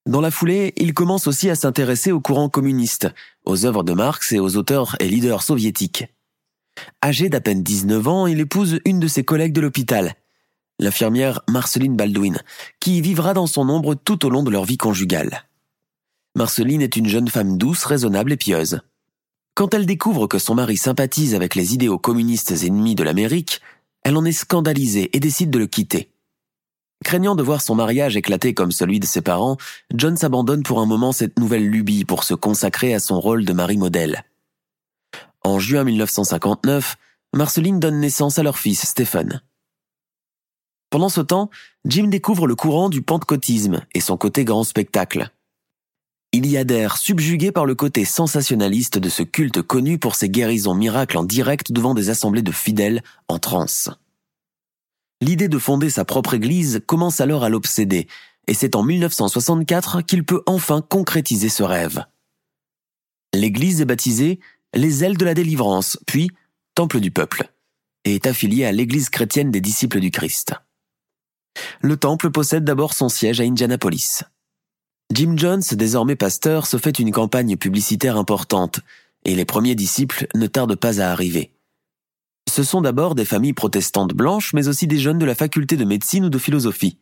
Dans 0.06 0.20
la 0.20 0.32
foulée, 0.32 0.72
il 0.76 0.94
commence 0.94 1.26
aussi 1.26 1.48
à 1.48 1.54
s'intéresser 1.54 2.10
au 2.10 2.20
courant 2.20 2.48
communiste, 2.48 3.08
aux 3.44 3.64
œuvres 3.64 3.84
de 3.84 3.92
Marx 3.92 4.32
et 4.32 4.40
aux 4.40 4.56
auteurs 4.56 4.96
et 4.98 5.08
leaders 5.08 5.42
soviétiques. 5.42 6.06
Âgé 7.04 7.28
d'à 7.28 7.40
peine 7.40 7.62
19 7.62 8.08
ans, 8.08 8.26
il 8.26 8.40
épouse 8.40 8.80
une 8.84 9.00
de 9.00 9.08
ses 9.08 9.24
collègues 9.24 9.52
de 9.52 9.60
l'hôpital, 9.60 10.14
l'infirmière 10.78 11.42
Marceline 11.48 11.96
Baldwin, 11.96 12.38
qui 12.80 13.00
vivra 13.00 13.34
dans 13.34 13.46
son 13.46 13.68
ombre 13.68 13.94
tout 13.94 14.24
au 14.26 14.30
long 14.30 14.42
de 14.42 14.50
leur 14.50 14.64
vie 14.64 14.78
conjugale. 14.78 15.44
Marceline 16.34 16.82
est 16.82 16.96
une 16.96 17.08
jeune 17.08 17.28
femme 17.28 17.58
douce, 17.58 17.84
raisonnable 17.84 18.32
et 18.32 18.36
pieuse. 18.36 18.80
Quand 19.54 19.74
elle 19.74 19.84
découvre 19.84 20.26
que 20.26 20.38
son 20.38 20.54
mari 20.54 20.76
sympathise 20.76 21.34
avec 21.34 21.54
les 21.54 21.74
idéaux 21.74 21.98
communistes 21.98 22.52
ennemis 22.64 22.94
de 22.94 23.02
l'Amérique, 23.02 23.60
elle 24.02 24.16
en 24.16 24.24
est 24.24 24.32
scandalisée 24.32 25.14
et 25.14 25.20
décide 25.20 25.50
de 25.50 25.58
le 25.58 25.66
quitter. 25.66 26.08
Craignant 27.04 27.34
de 27.34 27.42
voir 27.42 27.60
son 27.60 27.74
mariage 27.74 28.16
éclater 28.16 28.54
comme 28.54 28.72
celui 28.72 29.00
de 29.00 29.06
ses 29.06 29.20
parents, 29.20 29.56
John 29.92 30.16
s'abandonne 30.16 30.62
pour 30.62 30.80
un 30.80 30.86
moment 30.86 31.12
cette 31.12 31.38
nouvelle 31.38 31.68
lubie 31.68 32.04
pour 32.04 32.24
se 32.24 32.34
consacrer 32.34 32.94
à 32.94 33.00
son 33.00 33.20
rôle 33.20 33.44
de 33.44 33.52
mari 33.52 33.76
modèle. 33.76 34.24
En 35.44 35.58
juin 35.58 35.84
1959, 35.84 36.96
Marceline 37.34 37.80
donne 37.80 37.98
naissance 37.98 38.38
à 38.38 38.42
leur 38.42 38.58
fils 38.58 38.86
Stephen. 38.86 39.42
Pendant 40.90 41.08
ce 41.08 41.20
temps, 41.20 41.50
Jim 41.84 42.08
découvre 42.08 42.46
le 42.46 42.54
courant 42.54 42.88
du 42.88 43.02
pentecôtisme 43.02 43.84
et 43.94 44.00
son 44.00 44.16
côté 44.16 44.44
grand 44.44 44.62
spectacle. 44.62 45.30
Il 46.32 46.46
y 46.46 46.56
adhère 46.56 46.96
subjugué 46.96 47.50
par 47.50 47.66
le 47.66 47.74
côté 47.74 48.04
sensationnaliste 48.04 48.98
de 48.98 49.08
ce 49.08 49.22
culte 49.22 49.62
connu 49.62 49.98
pour 49.98 50.14
ses 50.14 50.30
guérisons 50.30 50.74
miracles 50.74 51.18
en 51.18 51.24
direct 51.24 51.72
devant 51.72 51.94
des 51.94 52.08
assemblées 52.08 52.42
de 52.42 52.52
fidèles 52.52 53.02
en 53.28 53.38
transe. 53.38 53.90
L'idée 55.20 55.48
de 55.48 55.58
fonder 55.58 55.90
sa 55.90 56.04
propre 56.04 56.34
église 56.34 56.82
commence 56.86 57.20
alors 57.20 57.44
à 57.44 57.48
l'obséder, 57.48 58.06
et 58.46 58.54
c'est 58.54 58.76
en 58.76 58.82
1964 58.82 60.02
qu'il 60.02 60.24
peut 60.24 60.42
enfin 60.46 60.82
concrétiser 60.82 61.48
ce 61.48 61.62
rêve. 61.62 62.04
L'église 63.34 63.80
est 63.80 63.86
baptisée 63.86 64.40
les 64.74 65.04
ailes 65.04 65.16
de 65.16 65.24
la 65.24 65.34
délivrance, 65.34 65.98
puis 66.06 66.30
Temple 66.74 67.00
du 67.00 67.10
peuple, 67.10 67.50
et 68.04 68.14
est 68.14 68.26
affiliée 68.26 68.64
à 68.64 68.72
l'église 68.72 69.10
chrétienne 69.10 69.50
des 69.50 69.60
disciples 69.60 70.00
du 70.00 70.10
Christ. 70.10 70.54
Le 71.82 71.96
temple 71.96 72.30
possède 72.30 72.64
d'abord 72.64 72.94
son 72.94 73.10
siège 73.10 73.40
à 73.40 73.44
Indianapolis. 73.44 74.22
Jim 75.12 75.34
Jones, 75.36 75.62
désormais 75.72 76.16
pasteur, 76.16 76.66
se 76.66 76.78
fait 76.78 76.98
une 76.98 77.12
campagne 77.12 77.56
publicitaire 77.56 78.16
importante, 78.16 78.80
et 79.24 79.34
les 79.34 79.44
premiers 79.44 79.74
disciples 79.74 80.26
ne 80.34 80.46
tardent 80.46 80.76
pas 80.76 81.00
à 81.02 81.10
arriver. 81.10 81.52
Ce 82.50 82.62
sont 82.62 82.80
d'abord 82.80 83.14
des 83.14 83.26
familles 83.26 83.52
protestantes 83.52 84.14
blanches, 84.14 84.54
mais 84.54 84.68
aussi 84.68 84.86
des 84.86 84.98
jeunes 84.98 85.18
de 85.18 85.26
la 85.26 85.34
faculté 85.34 85.76
de 85.76 85.84
médecine 85.84 86.24
ou 86.24 86.30
de 86.30 86.38
philosophie. 86.38 86.98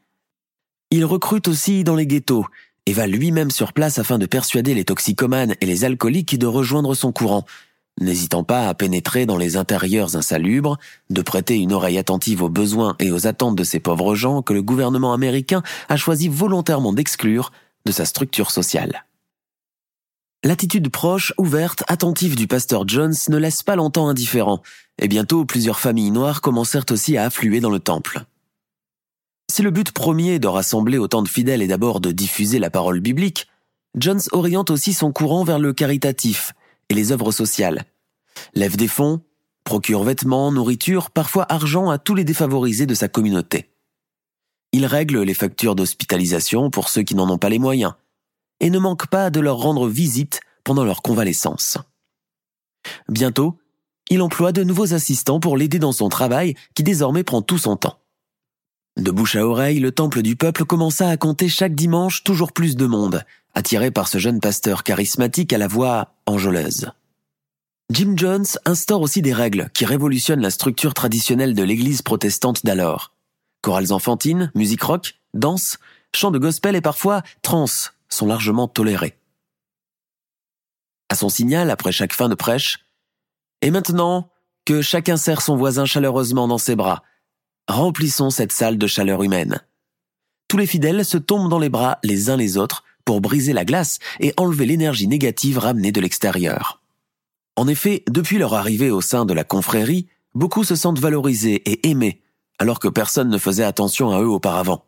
Il 0.91 1.05
recrute 1.05 1.47
aussi 1.47 1.85
dans 1.85 1.95
les 1.95 2.07
ghettos, 2.07 2.47
et 2.87 2.93
va 2.93 3.07
lui-même 3.07 3.51
sur 3.51 3.73
place 3.73 3.99
afin 3.99 4.19
de 4.19 4.27
persuader 4.27 4.75
les 4.75 4.85
toxicomanes 4.85 5.55
et 5.61 5.67
les 5.67 5.85
alcooliques 5.85 6.39
de 6.39 6.47
rejoindre 6.47 6.95
son 6.95 7.13
courant, 7.13 7.45
n'hésitant 8.01 8.45
pas 8.45 8.69
à 8.69 8.75
pénétrer 8.75 9.27
dans 9.27 9.37
les 9.37 9.57
intérieurs 9.57 10.17
insalubres, 10.17 10.79
de 11.11 11.23
prêter 11.23 11.59
une 11.59 11.73
oreille 11.73 11.99
attentive 11.99 12.43
aux 12.43 12.49
besoins 12.49 12.97
et 12.99 13.11
aux 13.11 13.27
attentes 13.27 13.57
de 13.57 13.65
ces 13.65 13.81
pauvres 13.81 14.15
gens 14.15 14.43
que 14.43 14.53
le 14.53 14.63
gouvernement 14.63 15.13
américain 15.13 15.63
a 15.89 15.97
choisi 15.97 16.29
volontairement 16.29 16.93
d'exclure 16.93 17.53
de 17.87 17.93
sa 17.93 18.05
structure 18.05 18.51
sociale. 18.51 19.05
L'attitude 20.43 20.89
proche, 20.89 21.35
ouverte, 21.37 21.85
attentive 21.87 22.35
du 22.35 22.47
pasteur 22.47 22.89
Jones 22.89 23.15
ne 23.29 23.37
laisse 23.37 23.63
pas 23.63 23.77
longtemps 23.77 24.09
indifférent, 24.09 24.63
et 24.99 25.07
bientôt 25.07 25.45
plusieurs 25.45 25.81
familles 25.81 26.11
noires 26.11 26.41
commencèrent 26.41 26.87
aussi 26.91 27.19
à 27.19 27.25
affluer 27.25 27.61
dans 27.61 27.71
le 27.71 27.79
temple. 27.79 28.25
Si 29.51 29.63
le 29.63 29.73
but 29.73 29.91
premier 29.91 30.39
de 30.39 30.47
rassembler 30.47 30.97
autant 30.97 31.23
de 31.23 31.29
fidèles 31.29 31.61
est 31.61 31.67
d'abord 31.67 32.01
de 32.01 32.13
diffuser 32.13 32.61
la 32.61 32.71
parole 32.71 33.01
biblique, 33.01 33.49
Jones 33.97 34.21
oriente 34.31 34.71
aussi 34.71 34.93
son 34.93 35.11
courant 35.11 35.43
vers 35.43 35.59
le 35.59 35.73
caritatif 35.73 36.53
et 36.89 36.95
les 36.95 37.11
œuvres 37.11 37.33
sociales. 37.33 37.85
Lève 38.55 38.77
des 38.77 38.87
fonds, 38.87 39.23
procure 39.65 40.05
vêtements, 40.05 40.53
nourriture, 40.53 41.11
parfois 41.11 41.53
argent 41.53 41.91
à 41.91 41.99
tous 41.99 42.15
les 42.15 42.23
défavorisés 42.23 42.87
de 42.87 42.95
sa 42.95 43.09
communauté. 43.09 43.73
Il 44.71 44.87
règle 44.87 45.21
les 45.23 45.35
factures 45.35 45.75
d'hospitalisation 45.75 46.71
pour 46.71 46.89
ceux 46.89 47.03
qui 47.03 47.17
n'en 47.17 47.29
ont 47.29 47.39
pas 47.39 47.49
les 47.49 47.59
moyens, 47.59 47.95
et 48.61 48.71
ne 48.71 48.79
manque 48.79 49.09
pas 49.09 49.31
de 49.31 49.41
leur 49.41 49.57
rendre 49.57 49.89
visite 49.89 50.39
pendant 50.63 50.85
leur 50.85 51.03
convalescence. 51.03 51.77
Bientôt, 53.09 53.59
il 54.11 54.23
emploie 54.23 54.53
de 54.53 54.63
nouveaux 54.63 54.95
assistants 54.95 55.41
pour 55.41 55.57
l'aider 55.57 55.81
dans 55.81 55.91
son 55.91 56.09
travail 56.09 56.55
qui 56.77 56.85
désormais 56.85 57.25
prend 57.25 57.43
tout 57.43 57.59
son 57.59 57.77
temps. 57.77 58.00
De 58.97 59.11
bouche 59.11 59.37
à 59.37 59.47
oreille, 59.47 59.81
le 59.81 59.93
temple 59.93 60.23
du 60.23 60.37
peuple 60.37 60.65
commença 60.65 61.09
à 61.09 61.17
compter 61.17 61.49
chaque 61.49 61.75
dimanche 61.75 62.25
toujours 62.25 62.53
plus 62.53 62.77
de 62.77 62.87
monde, 62.87 63.25
attiré 63.55 63.91
par 63.91 64.09
ce 64.09 64.19
jeune 64.19 64.41
pasteur 64.41 64.85
charismatique 64.85 65.53
à 65.53 65.59
la 65.59 65.69
voix 65.69 66.15
enjôleuse. 66.27 66.91
Jim 67.91 68.15
Jones 68.17 68.47
instaure 68.67 69.01
aussi 69.01 69.23
des 69.23 69.33
règles 69.33 69.71
qui 69.75 69.85
révolutionnent 69.85 70.43
la 70.43 70.51
structure 70.51 70.95
traditionnelle 70.95 71.55
de 71.55 71.63
l'église 71.63 72.03
protestante 72.03 72.65
d'alors. 72.65 73.13
Chorales 73.63 73.93
enfantines, 73.93 74.51
musique 74.55 74.83
rock, 74.83 75.17
danse, 75.35 75.79
chants 76.15 76.31
de 76.31 76.39
gospel 76.39 76.77
et 76.77 76.81
parfois 76.81 77.23
trance 77.43 77.93
sont 78.09 78.27
largement 78.27 78.69
tolérés. 78.69 79.17
À 81.09 81.17
son 81.17 81.29
signal, 81.29 81.71
après 81.71 81.93
chaque 81.93 82.13
fin 82.13 82.29
de 82.29 82.35
prêche, 82.35 82.85
et 83.63 83.71
maintenant 83.71 84.31
que 84.65 84.83
chacun 84.83 85.17
serre 85.17 85.43
son 85.43 85.57
voisin 85.57 85.85
chaleureusement 85.85 86.47
dans 86.47 86.59
ses 86.59 86.77
bras, 86.77 87.03
remplissons 87.71 88.31
cette 88.31 88.53
salle 88.53 88.79
de 88.79 88.87
chaleur 88.87 89.23
humaine. 89.23 89.61
Tous 90.49 90.57
les 90.57 90.67
fidèles 90.67 91.05
se 91.05 91.17
tombent 91.17 91.49
dans 91.49 91.59
les 91.59 91.69
bras 91.69 91.99
les 92.03 92.29
uns 92.29 92.37
les 92.37 92.57
autres 92.57 92.85
pour 93.05 93.21
briser 93.21 93.53
la 93.53 93.65
glace 93.65 93.99
et 94.19 94.35
enlever 94.37 94.67
l'énergie 94.67 95.09
négative 95.09 95.59
ramenée 95.59 95.93
de 95.93 96.01
l'extérieur. 96.01 96.81
En 97.57 97.69
effet, 97.69 98.05
depuis 98.09 98.39
leur 98.39 98.55
arrivée 98.55 98.91
au 98.91 99.01
sein 99.01 99.25
de 99.25 99.35
la 99.35 99.45
confrérie, 99.45 100.07
beaucoup 100.35 100.65
se 100.65 100.77
sentent 100.77 100.99
valorisés 100.99 101.63
et 101.71 101.89
aimés, 101.89 102.21
alors 102.59 102.79
que 102.79 102.89
personne 102.89 103.29
ne 103.29 103.39
faisait 103.39 103.65
attention 103.65 104.11
à 104.11 104.21
eux 104.21 104.29
auparavant. 104.29 104.85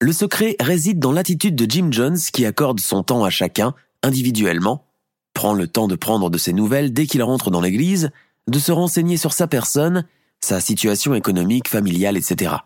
Le 0.00 0.12
secret 0.12 0.56
réside 0.60 0.98
dans 0.98 1.12
l'attitude 1.12 1.54
de 1.54 1.70
Jim 1.70 1.88
Jones 1.90 2.18
qui 2.18 2.44
accorde 2.44 2.80
son 2.80 3.02
temps 3.02 3.24
à 3.24 3.30
chacun, 3.30 3.74
individuellement, 4.02 4.84
prend 5.32 5.54
le 5.54 5.66
temps 5.66 5.88
de 5.88 5.94
prendre 5.94 6.28
de 6.28 6.38
ses 6.38 6.52
nouvelles 6.52 6.92
dès 6.92 7.06
qu'il 7.06 7.22
rentre 7.22 7.50
dans 7.50 7.60
l'église, 7.60 8.10
de 8.48 8.58
se 8.58 8.72
renseigner 8.72 9.16
sur 9.16 9.32
sa 9.32 9.46
personne, 9.46 10.04
sa 10.44 10.60
situation 10.60 11.14
économique, 11.14 11.68
familiale, 11.68 12.16
etc. 12.16 12.56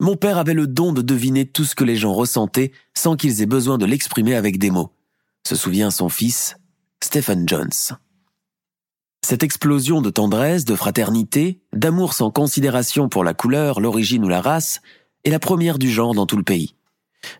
Mon 0.00 0.16
père 0.16 0.38
avait 0.38 0.54
le 0.54 0.66
don 0.66 0.92
de 0.92 1.02
deviner 1.02 1.46
tout 1.46 1.64
ce 1.64 1.74
que 1.74 1.84
les 1.84 1.96
gens 1.96 2.14
ressentaient 2.14 2.72
sans 2.96 3.16
qu'ils 3.16 3.42
aient 3.42 3.46
besoin 3.46 3.76
de 3.76 3.84
l'exprimer 3.84 4.34
avec 4.34 4.58
des 4.58 4.70
mots, 4.70 4.92
se 5.46 5.56
souvient 5.56 5.90
son 5.90 6.08
fils, 6.08 6.56
Stephen 7.02 7.46
Jones. 7.46 7.98
Cette 9.22 9.42
explosion 9.42 10.00
de 10.00 10.08
tendresse, 10.08 10.64
de 10.64 10.74
fraternité, 10.74 11.60
d'amour 11.74 12.14
sans 12.14 12.30
considération 12.30 13.10
pour 13.10 13.22
la 13.22 13.34
couleur, 13.34 13.80
l'origine 13.80 14.24
ou 14.24 14.28
la 14.28 14.40
race, 14.40 14.80
est 15.24 15.30
la 15.30 15.38
première 15.38 15.78
du 15.78 15.90
genre 15.90 16.14
dans 16.14 16.26
tout 16.26 16.38
le 16.38 16.42
pays. 16.42 16.74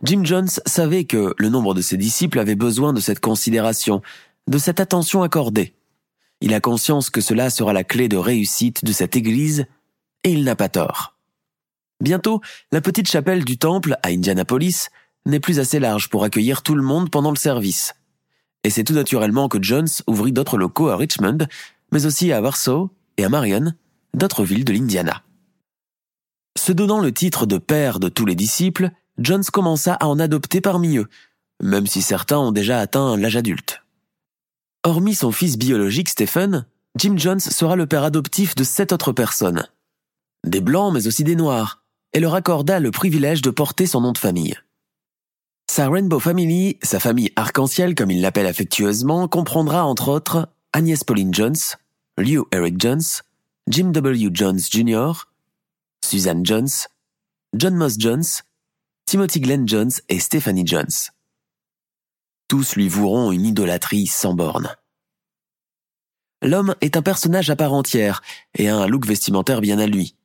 Jim 0.02 0.20
Jones 0.24 0.50
savait 0.66 1.04
que 1.04 1.34
le 1.38 1.48
nombre 1.48 1.72
de 1.72 1.80
ses 1.80 1.96
disciples 1.96 2.38
avait 2.38 2.54
besoin 2.54 2.92
de 2.92 3.00
cette 3.00 3.20
considération, 3.20 4.02
de 4.46 4.58
cette 4.58 4.80
attention 4.80 5.22
accordée. 5.22 5.74
Il 6.40 6.54
a 6.54 6.60
conscience 6.60 7.10
que 7.10 7.20
cela 7.20 7.50
sera 7.50 7.72
la 7.72 7.84
clé 7.84 8.08
de 8.08 8.16
réussite 8.16 8.84
de 8.84 8.92
cette 8.92 9.16
église, 9.16 9.66
et 10.24 10.32
il 10.32 10.44
n'a 10.44 10.56
pas 10.56 10.68
tort. 10.68 11.16
Bientôt, 12.00 12.40
la 12.72 12.80
petite 12.80 13.10
chapelle 13.10 13.44
du 13.44 13.58
temple 13.58 13.96
à 14.02 14.08
Indianapolis 14.08 14.88
n'est 15.26 15.40
plus 15.40 15.60
assez 15.60 15.78
large 15.78 16.08
pour 16.08 16.24
accueillir 16.24 16.62
tout 16.62 16.74
le 16.74 16.82
monde 16.82 17.10
pendant 17.10 17.30
le 17.30 17.36
service. 17.36 17.94
Et 18.64 18.70
c'est 18.70 18.84
tout 18.84 18.94
naturellement 18.94 19.48
que 19.48 19.62
Jones 19.62 19.88
ouvrit 20.06 20.32
d'autres 20.32 20.56
locaux 20.56 20.88
à 20.88 20.96
Richmond, 20.96 21.38
mais 21.92 22.06
aussi 22.06 22.32
à 22.32 22.40
Warsaw 22.40 22.90
et 23.16 23.24
à 23.24 23.28
Marion, 23.28 23.72
d'autres 24.14 24.44
villes 24.44 24.64
de 24.64 24.72
l'Indiana. 24.72 25.22
Se 26.58 26.72
donnant 26.72 27.00
le 27.00 27.12
titre 27.12 27.46
de 27.46 27.58
père 27.58 28.00
de 28.00 28.08
tous 28.08 28.26
les 28.26 28.34
disciples, 28.34 28.90
Jones 29.18 29.44
commença 29.44 29.94
à 29.94 30.06
en 30.06 30.18
adopter 30.18 30.60
parmi 30.60 30.96
eux, 30.96 31.08
même 31.62 31.86
si 31.86 32.02
certains 32.02 32.38
ont 32.38 32.52
déjà 32.52 32.80
atteint 32.80 33.16
l'âge 33.16 33.36
adulte. 33.36 33.82
Hormis 34.82 35.16
son 35.16 35.30
fils 35.30 35.58
biologique 35.58 36.08
Stephen, 36.08 36.64
Jim 36.96 37.14
Jones 37.18 37.40
sera 37.40 37.76
le 37.76 37.86
père 37.86 38.02
adoptif 38.02 38.54
de 38.54 38.64
sept 38.64 38.92
autres 38.92 39.12
personnes. 39.12 39.66
Des 40.46 40.62
blancs 40.62 40.94
mais 40.94 41.06
aussi 41.06 41.22
des 41.22 41.36
noirs, 41.36 41.82
et 42.14 42.20
leur 42.20 42.34
accorda 42.34 42.80
le 42.80 42.90
privilège 42.90 43.42
de 43.42 43.50
porter 43.50 43.86
son 43.86 44.00
nom 44.00 44.12
de 44.12 44.18
famille. 44.18 44.56
Sa 45.70 45.90
Rainbow 45.90 46.18
Family, 46.18 46.78
sa 46.82 46.98
famille 46.98 47.30
arc-en-ciel 47.36 47.94
comme 47.94 48.10
il 48.10 48.22
l'appelle 48.22 48.46
affectueusement, 48.46 49.28
comprendra 49.28 49.84
entre 49.84 50.08
autres 50.08 50.48
Agnès 50.72 51.04
Pauline 51.04 51.34
Jones, 51.34 51.56
Lew 52.16 52.44
Eric 52.50 52.80
Jones, 52.80 53.02
Jim 53.68 53.90
W. 53.90 54.30
Jones 54.32 54.58
Jr., 54.58 55.12
Suzanne 56.02 56.44
Jones, 56.46 56.70
John 57.54 57.76
Moss 57.76 57.96
Jones, 57.98 58.24
Timothy 59.04 59.40
Glenn 59.40 59.68
Jones 59.68 59.92
et 60.08 60.20
Stephanie 60.20 60.66
Jones. 60.66 61.12
Tous 62.50 62.74
lui 62.74 62.88
voueront 62.88 63.30
une 63.30 63.46
idolâtrie 63.46 64.08
sans 64.08 64.34
borne. 64.34 64.76
L'homme 66.42 66.74
est 66.80 66.96
un 66.96 67.02
personnage 67.02 67.48
à 67.48 67.54
part 67.54 67.72
entière 67.72 68.22
et 68.58 68.68
a 68.68 68.76
un 68.76 68.88
look 68.88 69.06
vestimentaire 69.06 69.60
bien 69.60 69.78
à 69.78 69.86
lui 69.86 70.16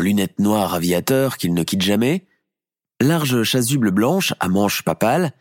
lunettes 0.00 0.40
noires 0.40 0.74
aviateurs 0.74 1.36
qu'il 1.36 1.54
ne 1.54 1.62
quitte 1.62 1.82
jamais, 1.82 2.26
large 3.00 3.44
chasuble 3.44 3.92
blanche 3.92 4.34
à 4.40 4.48
manches 4.48 4.82
papales, 4.82 5.32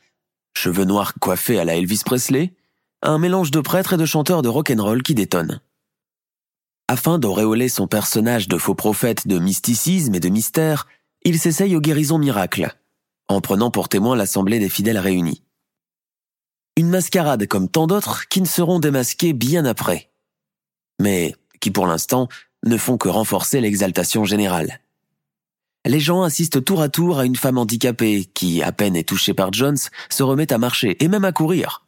cheveux 0.55 0.85
noirs 0.85 1.13
coiffés 1.19 1.59
à 1.59 1.65
la 1.65 1.75
Elvis 1.75 2.01
Presley, 2.05 2.53
un 3.01 3.17
mélange 3.17 3.49
de 3.49 3.61
prêtre 3.61 3.93
et 3.93 3.97
de 3.97 4.05
chanteur 4.05 4.43
de 4.43 4.49
rock'n'roll 4.49 5.01
qui 5.01 5.15
détonne. 5.15 5.61
Afin 6.87 7.17
d'auréoler 7.17 7.69
son 7.69 7.87
personnage 7.87 8.47
de 8.47 8.57
faux 8.57 8.75
prophète 8.75 9.27
de 9.27 9.39
mysticisme 9.39 10.13
et 10.13 10.19
de 10.19 10.29
mystère, 10.29 10.87
il 11.23 11.39
s'essaye 11.39 11.75
aux 11.75 11.81
guérisons 11.81 12.19
miracles, 12.19 12.75
en 13.27 13.41
prenant 13.41 13.71
pour 13.71 13.89
témoin 13.89 14.15
l'assemblée 14.15 14.59
des 14.59 14.69
fidèles 14.69 14.99
réunis. 14.99 15.43
Une 16.79 16.91
mascarade 16.91 17.45
comme 17.45 17.67
tant 17.67 17.87
d'autres 17.87 18.29
qui 18.29 18.39
ne 18.39 18.45
seront 18.45 18.79
démasqués 18.79 19.33
bien 19.33 19.65
après, 19.65 20.11
mais 20.97 21.35
qui 21.59 21.71
pour 21.71 21.85
l'instant 21.87 22.29
ne 22.65 22.77
font 22.77 22.97
que 22.97 23.09
renforcer 23.09 23.59
l'exaltation 23.59 24.23
générale. 24.23 24.79
Les 25.85 25.99
gens 25.99 26.23
assistent 26.23 26.63
tour 26.63 26.81
à 26.81 26.87
tour 26.87 27.19
à 27.19 27.25
une 27.25 27.35
femme 27.35 27.57
handicapée 27.57 28.29
qui, 28.33 28.63
à 28.63 28.71
peine 28.71 28.95
est 28.95 29.03
touchée 29.03 29.33
par 29.33 29.51
Jones, 29.51 29.75
se 30.09 30.23
remet 30.23 30.53
à 30.53 30.57
marcher 30.57 30.95
et 31.03 31.09
même 31.09 31.25
à 31.25 31.33
courir. 31.33 31.85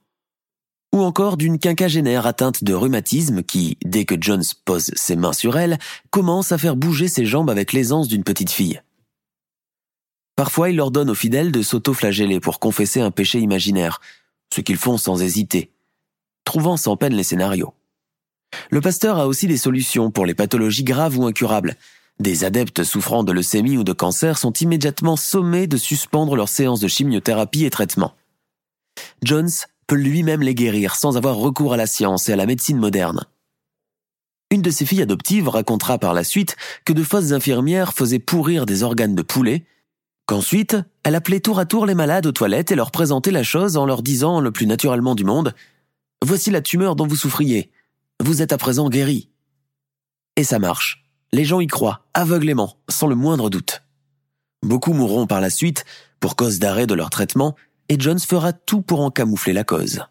Ou 0.94 1.00
encore 1.00 1.38
d'une 1.38 1.58
quinquagénaire 1.58 2.28
atteinte 2.28 2.66
de 2.66 2.74
rhumatisme 2.74 3.44
qui, 3.44 3.78
dès 3.86 4.04
que 4.04 4.16
Jones 4.20 4.44
pose 4.66 4.92
ses 4.94 5.16
mains 5.16 5.32
sur 5.32 5.58
elle, 5.58 5.80
commence 6.10 6.52
à 6.52 6.58
faire 6.58 6.76
bouger 6.76 7.08
ses 7.08 7.26
jambes 7.26 7.50
avec 7.50 7.72
l'aisance 7.72 8.10
d'une 8.10 8.26
petite 8.26 8.52
fille. 8.52 8.82
Parfois, 10.36 10.70
il 10.70 10.82
ordonne 10.82 11.10
aux 11.10 11.16
fidèles 11.16 11.54
de 11.54 11.62
s'auto-flageller 11.62 12.42
pour 12.42 12.60
confesser 12.60 13.00
un 13.00 13.12
péché 13.12 13.40
imaginaire, 13.40 14.02
ce 14.54 14.62
qu'ils 14.62 14.78
font 14.78 14.98
sans 14.98 15.22
hésiter, 15.22 15.72
trouvant 16.46 16.78
sans 16.78 16.98
peine 16.98 17.14
les 17.14 17.24
scénarios. 17.24 17.74
Le 18.70 18.82
pasteur 18.82 19.18
a 19.18 19.28
aussi 19.28 19.48
des 19.48 19.58
solutions 19.58 20.12
pour 20.12 20.26
les 20.26 20.36
pathologies 20.36 20.84
graves 20.84 21.18
ou 21.18 21.26
incurables, 21.26 21.78
des 22.22 22.44
adeptes 22.44 22.84
souffrant 22.84 23.24
de 23.24 23.32
leucémie 23.32 23.78
ou 23.78 23.84
de 23.84 23.94
cancer 23.94 24.38
sont 24.38 24.54
immédiatement 24.54 25.16
sommés 25.16 25.66
de 25.66 25.78
suspendre 25.78 26.36
leurs 26.36 26.50
séances 26.50 26.80
de 26.80 26.88
chimiothérapie 26.88 27.66
et 27.66 27.72
traitement. 27.72 28.14
Jones 29.24 29.50
peut 29.88 29.96
lui-même 29.96 30.42
les 30.42 30.54
guérir 30.54 30.96
sans 30.96 31.18
avoir 31.18 31.38
recours 31.38 31.74
à 31.74 31.78
la 31.78 31.88
science 31.88 32.30
et 32.30 32.34
à 32.34 32.36
la 32.36 32.46
médecine 32.46 32.78
moderne. 32.78 33.26
Une 34.52 34.62
de 34.62 34.70
ses 34.70 34.86
filles 34.86 35.02
adoptives 35.02 35.48
racontera 35.48 35.98
par 35.98 36.14
la 36.14 36.24
suite 36.24 36.58
que 36.86 36.94
de 36.94 37.04
fausses 37.04 37.32
infirmières 37.32 37.94
faisaient 37.94 38.20
pourrir 38.20 38.66
des 38.66 38.84
organes 38.84 39.16
de 39.16 39.22
poulet, 39.22 39.66
qu'ensuite 40.32 40.78
elle 41.04 41.16
appelait 41.16 41.42
tour 41.42 41.60
à 41.60 41.66
tour 41.66 41.86
les 41.86 41.94
malades 41.94 42.26
aux 42.26 42.32
toilettes 42.32 42.72
et 42.72 42.76
leur 42.76 42.92
présentait 42.92 43.32
la 43.32 43.44
chose 43.44 43.76
en 43.76 43.86
leur 43.86 44.02
disant 44.02 44.40
le 44.40 44.50
plus 44.50 44.66
naturellement 44.66 45.14
du 45.14 45.26
monde 45.26 45.54
Voici 46.24 46.52
la 46.52 46.62
tumeur 46.62 46.96
dont 46.96 47.06
vous 47.06 47.18
souffriez. 47.18 47.70
Vous 48.24 48.42
êtes 48.42 48.54
à 48.54 48.58
présent 48.58 48.88
guéri. 48.88 49.30
Et 50.38 50.46
ça 50.46 50.58
marche. 50.58 51.04
Les 51.34 51.44
gens 51.44 51.60
y 51.60 51.68
croient, 51.68 52.06
aveuglément, 52.14 52.78
sans 52.88 53.08
le 53.08 53.16
moindre 53.16 53.50
doute. 53.50 53.84
Beaucoup 54.64 54.94
mourront 54.94 55.28
par 55.28 55.42
la 55.42 55.50
suite, 55.50 55.84
pour 56.22 56.38
cause 56.38 56.60
d'arrêt 56.60 56.88
de 56.88 56.94
leur 56.94 57.10
traitement, 57.10 57.58
et 57.90 58.00
Jones 58.00 58.20
fera 58.20 58.54
tout 58.54 58.82
pour 58.82 59.02
en 59.02 59.12
camoufler 59.12 59.52
la 59.52 59.66
cause. 59.66 60.06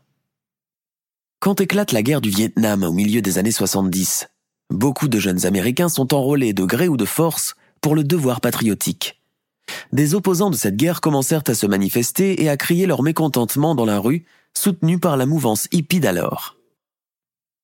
Quand 1.38 1.62
éclate 1.62 1.92
la 1.92 2.02
guerre 2.02 2.20
du 2.20 2.28
Vietnam 2.28 2.82
au 2.82 2.92
milieu 2.92 3.22
des 3.22 3.38
années 3.38 3.52
70, 3.52 4.28
beaucoup 4.68 5.08
de 5.08 5.18
jeunes 5.18 5.46
Américains 5.46 5.88
sont 5.88 6.12
enrôlés 6.12 6.52
de 6.52 6.64
gré 6.64 6.88
ou 6.88 6.98
de 6.98 7.06
force 7.06 7.54
pour 7.80 7.94
le 7.94 8.04
devoir 8.04 8.42
patriotique. 8.42 9.19
Des 9.92 10.14
opposants 10.14 10.50
de 10.50 10.56
cette 10.56 10.76
guerre 10.76 11.00
commencèrent 11.00 11.42
à 11.46 11.54
se 11.54 11.66
manifester 11.66 12.42
et 12.42 12.48
à 12.48 12.56
crier 12.56 12.86
leur 12.86 13.02
mécontentement 13.02 13.74
dans 13.74 13.84
la 13.84 13.98
rue, 13.98 14.24
soutenus 14.56 15.00
par 15.00 15.16
la 15.16 15.26
mouvance 15.26 15.68
hippie 15.72 16.00
d'alors. 16.00 16.56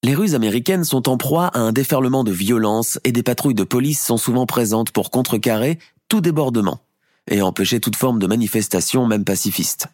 Les 0.03 0.15
rues 0.15 0.35
américaines 0.35 0.85
sont 0.85 1.09
en 1.09 1.17
proie 1.17 1.47
à 1.49 1.59
un 1.59 1.73
déferlement 1.73 2.23
de 2.23 2.31
violence 2.31 3.01
et 3.05 3.13
des 3.13 3.23
patrouilles 3.23 3.55
de 3.55 3.65
police 3.65 4.01
sont 4.01 4.19
souvent 4.19 4.47
présentes 4.47 4.93
pour 4.93 5.11
contrecarrer 5.11 5.79
tout 6.09 6.21
débordement 6.21 6.81
et 7.29 7.43
empêcher 7.43 7.81
toute 7.81 7.97
forme 7.97 8.19
de 8.19 8.27
manifestation 8.27 9.07
même 9.07 9.25
pacifiste. 9.25 9.89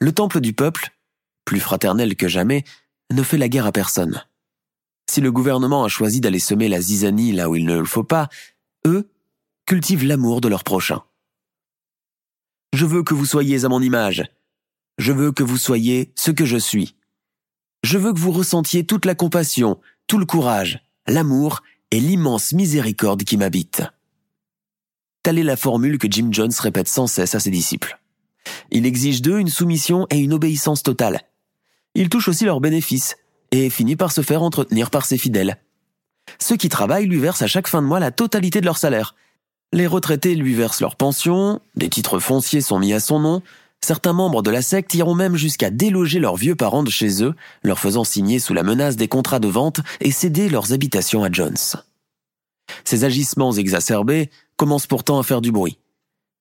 Le 0.00 0.12
temple 0.12 0.40
du 0.40 0.52
peuple, 0.52 0.90
plus 1.44 1.60
fraternel 1.60 2.16
que 2.16 2.28
jamais, 2.28 2.64
ne 3.12 3.22
fait 3.22 3.38
la 3.38 3.48
guerre 3.48 3.66
à 3.66 3.72
personne. 3.72 4.24
Si 5.08 5.20
le 5.20 5.32
gouvernement 5.32 5.84
a 5.84 5.88
choisi 5.88 6.20
d'aller 6.20 6.38
semer 6.38 6.68
la 6.68 6.80
zizanie 6.80 7.32
là 7.32 7.48
où 7.48 7.56
il 7.56 7.64
ne 7.64 7.78
le 7.78 7.84
faut 7.84 8.04
pas, 8.04 8.28
eux 8.86 9.08
cultivent 9.68 10.06
l'amour 10.06 10.40
de 10.40 10.48
leur 10.48 10.64
prochain. 10.64 11.02
Je 12.72 12.86
veux 12.86 13.02
que 13.02 13.12
vous 13.12 13.26
soyez 13.26 13.66
à 13.66 13.68
mon 13.68 13.82
image. 13.82 14.24
Je 14.96 15.12
veux 15.12 15.30
que 15.30 15.42
vous 15.42 15.58
soyez 15.58 16.10
ce 16.16 16.30
que 16.30 16.46
je 16.46 16.56
suis. 16.56 16.96
Je 17.82 17.98
veux 17.98 18.14
que 18.14 18.18
vous 18.18 18.32
ressentiez 18.32 18.86
toute 18.86 19.04
la 19.04 19.14
compassion, 19.14 19.78
tout 20.06 20.16
le 20.16 20.24
courage, 20.24 20.80
l'amour 21.06 21.62
et 21.90 22.00
l'immense 22.00 22.54
miséricorde 22.54 23.24
qui 23.24 23.36
m'habite. 23.36 23.82
Telle 25.22 25.38
est 25.38 25.42
la 25.42 25.56
formule 25.56 25.98
que 25.98 26.10
Jim 26.10 26.30
Jones 26.32 26.52
répète 26.58 26.88
sans 26.88 27.06
cesse 27.06 27.34
à 27.34 27.40
ses 27.40 27.50
disciples. 27.50 28.00
Il 28.70 28.86
exige 28.86 29.20
d'eux 29.20 29.38
une 29.38 29.48
soumission 29.48 30.06
et 30.08 30.16
une 30.16 30.32
obéissance 30.32 30.82
totale. 30.82 31.20
Il 31.94 32.08
touche 32.08 32.28
aussi 32.28 32.46
leurs 32.46 32.62
bénéfices 32.62 33.16
et 33.50 33.68
finit 33.68 33.96
par 33.96 34.12
se 34.12 34.22
faire 34.22 34.42
entretenir 34.42 34.90
par 34.90 35.04
ses 35.04 35.18
fidèles. 35.18 35.58
Ceux 36.38 36.56
qui 36.56 36.70
travaillent 36.70 37.06
lui 37.06 37.18
versent 37.18 37.42
à 37.42 37.46
chaque 37.46 37.68
fin 37.68 37.82
de 37.82 37.86
mois 37.86 38.00
la 38.00 38.12
totalité 38.12 38.62
de 38.62 38.66
leur 38.66 38.78
salaire. 38.78 39.14
Les 39.72 39.86
retraités 39.86 40.34
lui 40.34 40.54
versent 40.54 40.80
leur 40.80 40.96
pension, 40.96 41.60
des 41.76 41.88
titres 41.88 42.20
fonciers 42.20 42.62
sont 42.62 42.78
mis 42.78 42.92
à 42.92 43.00
son 43.00 43.20
nom, 43.20 43.42
Certains 43.80 44.12
membres 44.12 44.42
de 44.42 44.50
la 44.50 44.62
secte 44.62 44.94
iront 44.94 45.14
même 45.14 45.36
jusqu'à 45.36 45.70
déloger 45.70 46.18
leurs 46.18 46.36
vieux 46.36 46.56
parents 46.56 46.82
de 46.82 46.90
chez 46.90 47.22
eux, 47.22 47.34
leur 47.62 47.78
faisant 47.78 48.04
signer 48.04 48.38
sous 48.38 48.54
la 48.54 48.62
menace 48.62 48.96
des 48.96 49.08
contrats 49.08 49.38
de 49.38 49.48
vente 49.48 49.80
et 50.00 50.10
céder 50.10 50.48
leurs 50.48 50.72
habitations 50.72 51.22
à 51.22 51.30
Jones. 51.30 51.56
Ces 52.84 53.04
agissements 53.04 53.52
exacerbés 53.52 54.30
commencent 54.56 54.86
pourtant 54.86 55.18
à 55.18 55.22
faire 55.22 55.40
du 55.40 55.52
bruit. 55.52 55.78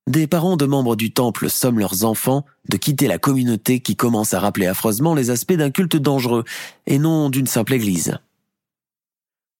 Des 0.08 0.26
parents 0.28 0.58
de 0.58 0.66
membres 0.66 0.96
du 0.96 1.12
temple 1.12 1.50
somment 1.50 1.80
leurs 1.80 2.06
enfants 2.06 2.46
de 2.70 2.78
quitter 2.78 3.08
la 3.08 3.18
communauté 3.18 3.82
qui 3.82 3.96
commence 3.96 4.34
à 4.34 4.40
rappeler 4.40 4.68
affreusement 4.68 5.14
les 5.14 5.30
aspects 5.30 5.54
d'un 5.54 5.70
culte 5.70 5.98
dangereux 5.98 6.44
et 6.86 6.98
non 6.98 7.30
d'une 7.30 7.48
simple 7.48 7.74
église. 7.74 8.18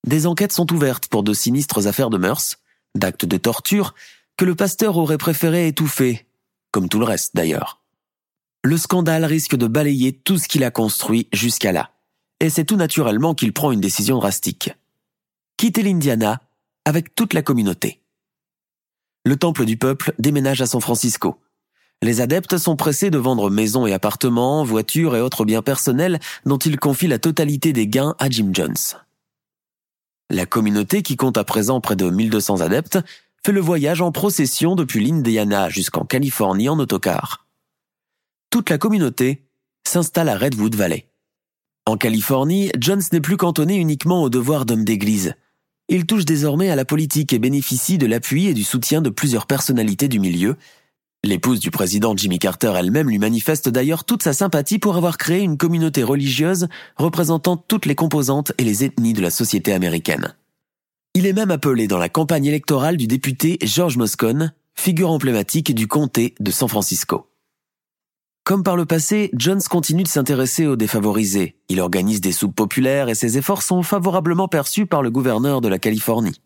Des 0.06 0.26
enquêtes 0.26 0.54
sont 0.54 0.72
ouvertes 0.74 1.08
pour 1.08 1.24
de 1.24 1.34
sinistres 1.34 1.86
affaires 1.88 2.10
de 2.10 2.18
mœurs, 2.18 2.58
d'actes 2.98 3.26
de 3.26 3.38
torture, 3.38 3.94
que 4.38 4.46
le 4.46 4.56
pasteur 4.56 4.98
aurait 4.98 5.18
préféré 5.18 5.68
étouffer 5.68 6.28
comme 6.72 6.90
tout 6.90 7.00
le 7.00 7.06
reste 7.06 7.36
d'ailleurs. 7.36 7.82
Le 8.64 8.78
scandale 8.78 9.26
risque 9.26 9.56
de 9.56 9.68
balayer 9.68 10.14
tout 10.14 10.38
ce 10.38 10.48
qu'il 10.48 10.64
a 10.64 10.72
construit 10.72 11.28
jusqu'à 11.34 11.72
là, 11.72 11.92
et 12.40 12.50
c'est 12.50 12.66
tout 12.66 12.76
naturellement 12.76 13.34
qu'il 13.34 13.54
prend 13.54 13.72
une 13.72 13.82
décision 13.82 14.18
drastique. 14.18 14.72
Quitter 15.58 15.82
l'Indiana 15.82 16.42
avec 16.86 17.16
toute 17.16 17.34
la 17.34 17.42
communauté. 17.42 18.02
Le 19.26 19.36
Temple 19.38 19.66
du 19.66 19.78
Peuple 19.78 20.14
déménage 20.20 20.62
à 20.62 20.68
San 20.68 20.82
Francisco. 20.82 21.40
Les 22.04 22.22
adeptes 22.22 22.58
sont 22.58 22.76
pressés 22.76 23.10
de 23.10 23.18
vendre 23.18 23.50
maisons 23.50 23.88
et 23.88 23.94
appartements, 23.94 24.64
voitures 24.64 25.16
et 25.16 25.22
autres 25.22 25.46
biens 25.46 25.64
personnels 25.64 26.20
dont 26.46 26.60
ils 26.60 26.80
confient 26.80 27.08
la 27.08 27.18
totalité 27.18 27.74
des 27.74 27.88
gains 27.88 28.16
à 28.20 28.30
Jim 28.30 28.50
Jones. 28.54 28.76
La 30.30 30.46
communauté, 30.46 31.04
qui 31.04 31.16
compte 31.16 31.38
à 31.38 31.44
présent 31.44 31.80
près 31.80 31.96
de 31.96 32.10
1200 32.10 32.62
adeptes, 32.62 33.00
fait 33.46 33.54
le 33.54 33.62
voyage 33.62 34.02
en 34.02 34.12
procession 34.12 34.76
depuis 34.76 35.06
l'Indiana 35.06 35.70
jusqu'en 35.70 36.04
Californie 36.04 36.68
en 36.68 36.80
autocar. 36.80 37.46
Toute 38.50 38.70
la 38.70 38.78
communauté 38.78 39.48
s'installe 39.88 40.30
à 40.30 40.38
Redwood 40.38 40.76
Valley. 40.76 41.08
En 41.86 41.96
Californie, 41.96 42.72
Jones 42.78 43.02
n'est 43.14 43.22
plus 43.22 43.38
cantonné 43.38 43.76
uniquement 43.76 44.22
au 44.22 44.30
devoir 44.30 44.66
d'homme 44.66 44.84
d'église. 44.84 45.36
Il 45.88 46.06
touche 46.06 46.26
désormais 46.26 46.70
à 46.70 46.76
la 46.76 46.84
politique 46.84 47.32
et 47.32 47.40
bénéficie 47.40 47.98
de 47.98 48.06
l'appui 48.06 48.48
et 48.48 48.54
du 48.54 48.66
soutien 48.66 49.02
de 49.02 49.10
plusieurs 49.10 49.48
personnalités 49.48 50.10
du 50.10 50.20
milieu. 50.20 50.58
L'épouse 51.24 51.60
du 51.60 51.72
président 51.72 52.16
Jimmy 52.16 52.40
Carter 52.40 52.74
elle-même 52.78 53.10
lui 53.10 53.18
manifeste 53.18 53.70
d'ailleurs 53.70 54.04
toute 54.04 54.24
sa 54.24 54.34
sympathie 54.34 54.80
pour 54.80 54.96
avoir 54.98 55.18
créé 55.18 55.42
une 55.42 55.58
communauté 55.58 56.04
religieuse 56.04 56.68
représentant 56.96 57.58
toutes 57.58 57.86
les 57.86 57.96
composantes 57.96 58.54
et 58.58 58.64
les 58.64 58.84
ethnies 58.84 59.14
de 59.14 59.22
la 59.22 59.32
société 59.32 59.74
américaine. 59.74 60.36
Il 61.16 61.26
est 61.26 61.34
même 61.34 61.52
appelé 61.52 61.88
dans 61.88 61.98
la 61.98 62.10
campagne 62.10 62.46
électorale 62.46 62.96
du 62.96 63.08
député 63.08 63.58
George 63.64 63.98
Moscone, 63.98 64.54
figure 64.76 65.10
emblématique 65.10 65.74
du 65.74 65.88
comté 65.88 66.36
de 66.40 66.52
San 66.52 66.70
Francisco. 66.70 67.28
Comme 68.44 68.64
par 68.64 68.78
le 68.78 68.86
passé, 68.86 69.32
Jones 69.34 69.62
continue 69.70 70.04
de 70.04 70.08
s'intéresser 70.08 70.68
aux 70.68 70.78
défavorisés. 70.78 71.58
Il 71.68 71.82
organise 71.82 72.22
des 72.22 72.32
soupes 72.32 72.56
populaires 72.56 73.10
et 73.10 73.16
ses 73.16 73.38
efforts 73.38 73.64
sont 73.64 73.84
favorablement 73.84 74.48
perçus 74.48 74.86
par 74.86 75.02
le 75.02 75.10
gouverneur 75.10 75.60
de 75.60 75.68
la 75.68 75.80
Californie. 75.80 76.40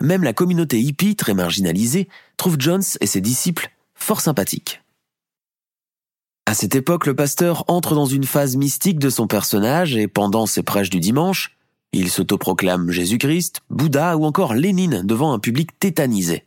Même 0.00 0.22
la 0.22 0.32
communauté 0.32 0.80
hippie, 0.80 1.16
très 1.16 1.34
marginalisée, 1.34 2.08
trouve 2.38 2.56
Jones 2.58 2.84
et 3.00 3.06
ses 3.06 3.20
disciples 3.20 3.73
fort 4.04 4.20
sympathiques. 4.20 4.82
À 6.46 6.52
cette 6.52 6.74
époque, 6.74 7.06
le 7.06 7.16
pasteur 7.16 7.64
entre 7.68 7.94
dans 7.94 8.04
une 8.04 8.24
phase 8.24 8.54
mystique 8.54 8.98
de 8.98 9.08
son 9.08 9.26
personnage 9.26 9.96
et 9.96 10.08
pendant 10.08 10.44
ses 10.44 10.62
prêches 10.62 10.90
du 10.90 11.00
dimanche, 11.00 11.56
il 11.92 12.10
s'autoproclame 12.10 12.90
Jésus-Christ, 12.90 13.62
Bouddha 13.70 14.18
ou 14.18 14.26
encore 14.26 14.52
Lénine 14.52 15.02
devant 15.04 15.32
un 15.32 15.38
public 15.38 15.78
tétanisé. 15.78 16.44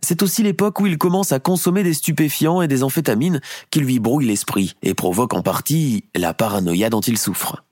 C'est 0.00 0.22
aussi 0.22 0.44
l'époque 0.44 0.80
où 0.80 0.86
il 0.86 0.96
commence 0.96 1.32
à 1.32 1.40
consommer 1.40 1.82
des 1.82 1.94
stupéfiants 1.94 2.62
et 2.62 2.68
des 2.68 2.84
amphétamines 2.84 3.40
qui 3.70 3.80
lui 3.80 3.98
brouillent 3.98 4.28
l'esprit 4.28 4.76
et 4.82 4.94
provoquent 4.94 5.34
en 5.34 5.42
partie 5.42 6.04
la 6.14 6.34
paranoïa 6.34 6.88
dont 6.88 7.00
il 7.00 7.18
souffre. 7.18 7.64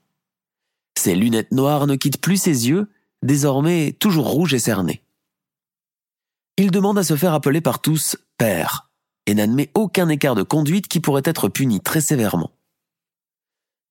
Ses 0.97 1.15
lunettes 1.15 1.53
noires 1.53 1.87
ne 1.87 1.95
quittent 1.95 2.21
plus 2.21 2.37
ses 2.37 2.67
yeux, 2.67 2.89
désormais 3.23 3.95
toujours 3.97 4.27
rouges 4.27 4.53
et 4.53 4.59
cernés. 4.59 5.01
Il 6.57 6.71
demande 6.71 6.97
à 6.97 7.03
se 7.03 7.15
faire 7.15 7.33
appeler 7.33 7.61
par 7.61 7.79
tous 7.79 8.17
Père 8.37 8.88
et 9.29 9.35
n'admet 9.35 9.69
aucun 9.75 10.09
écart 10.09 10.33
de 10.33 10.41
conduite 10.41 10.87
qui 10.87 10.99
pourrait 10.99 11.21
être 11.23 11.49
puni 11.49 11.81
très 11.81 12.01
sévèrement. 12.01 12.49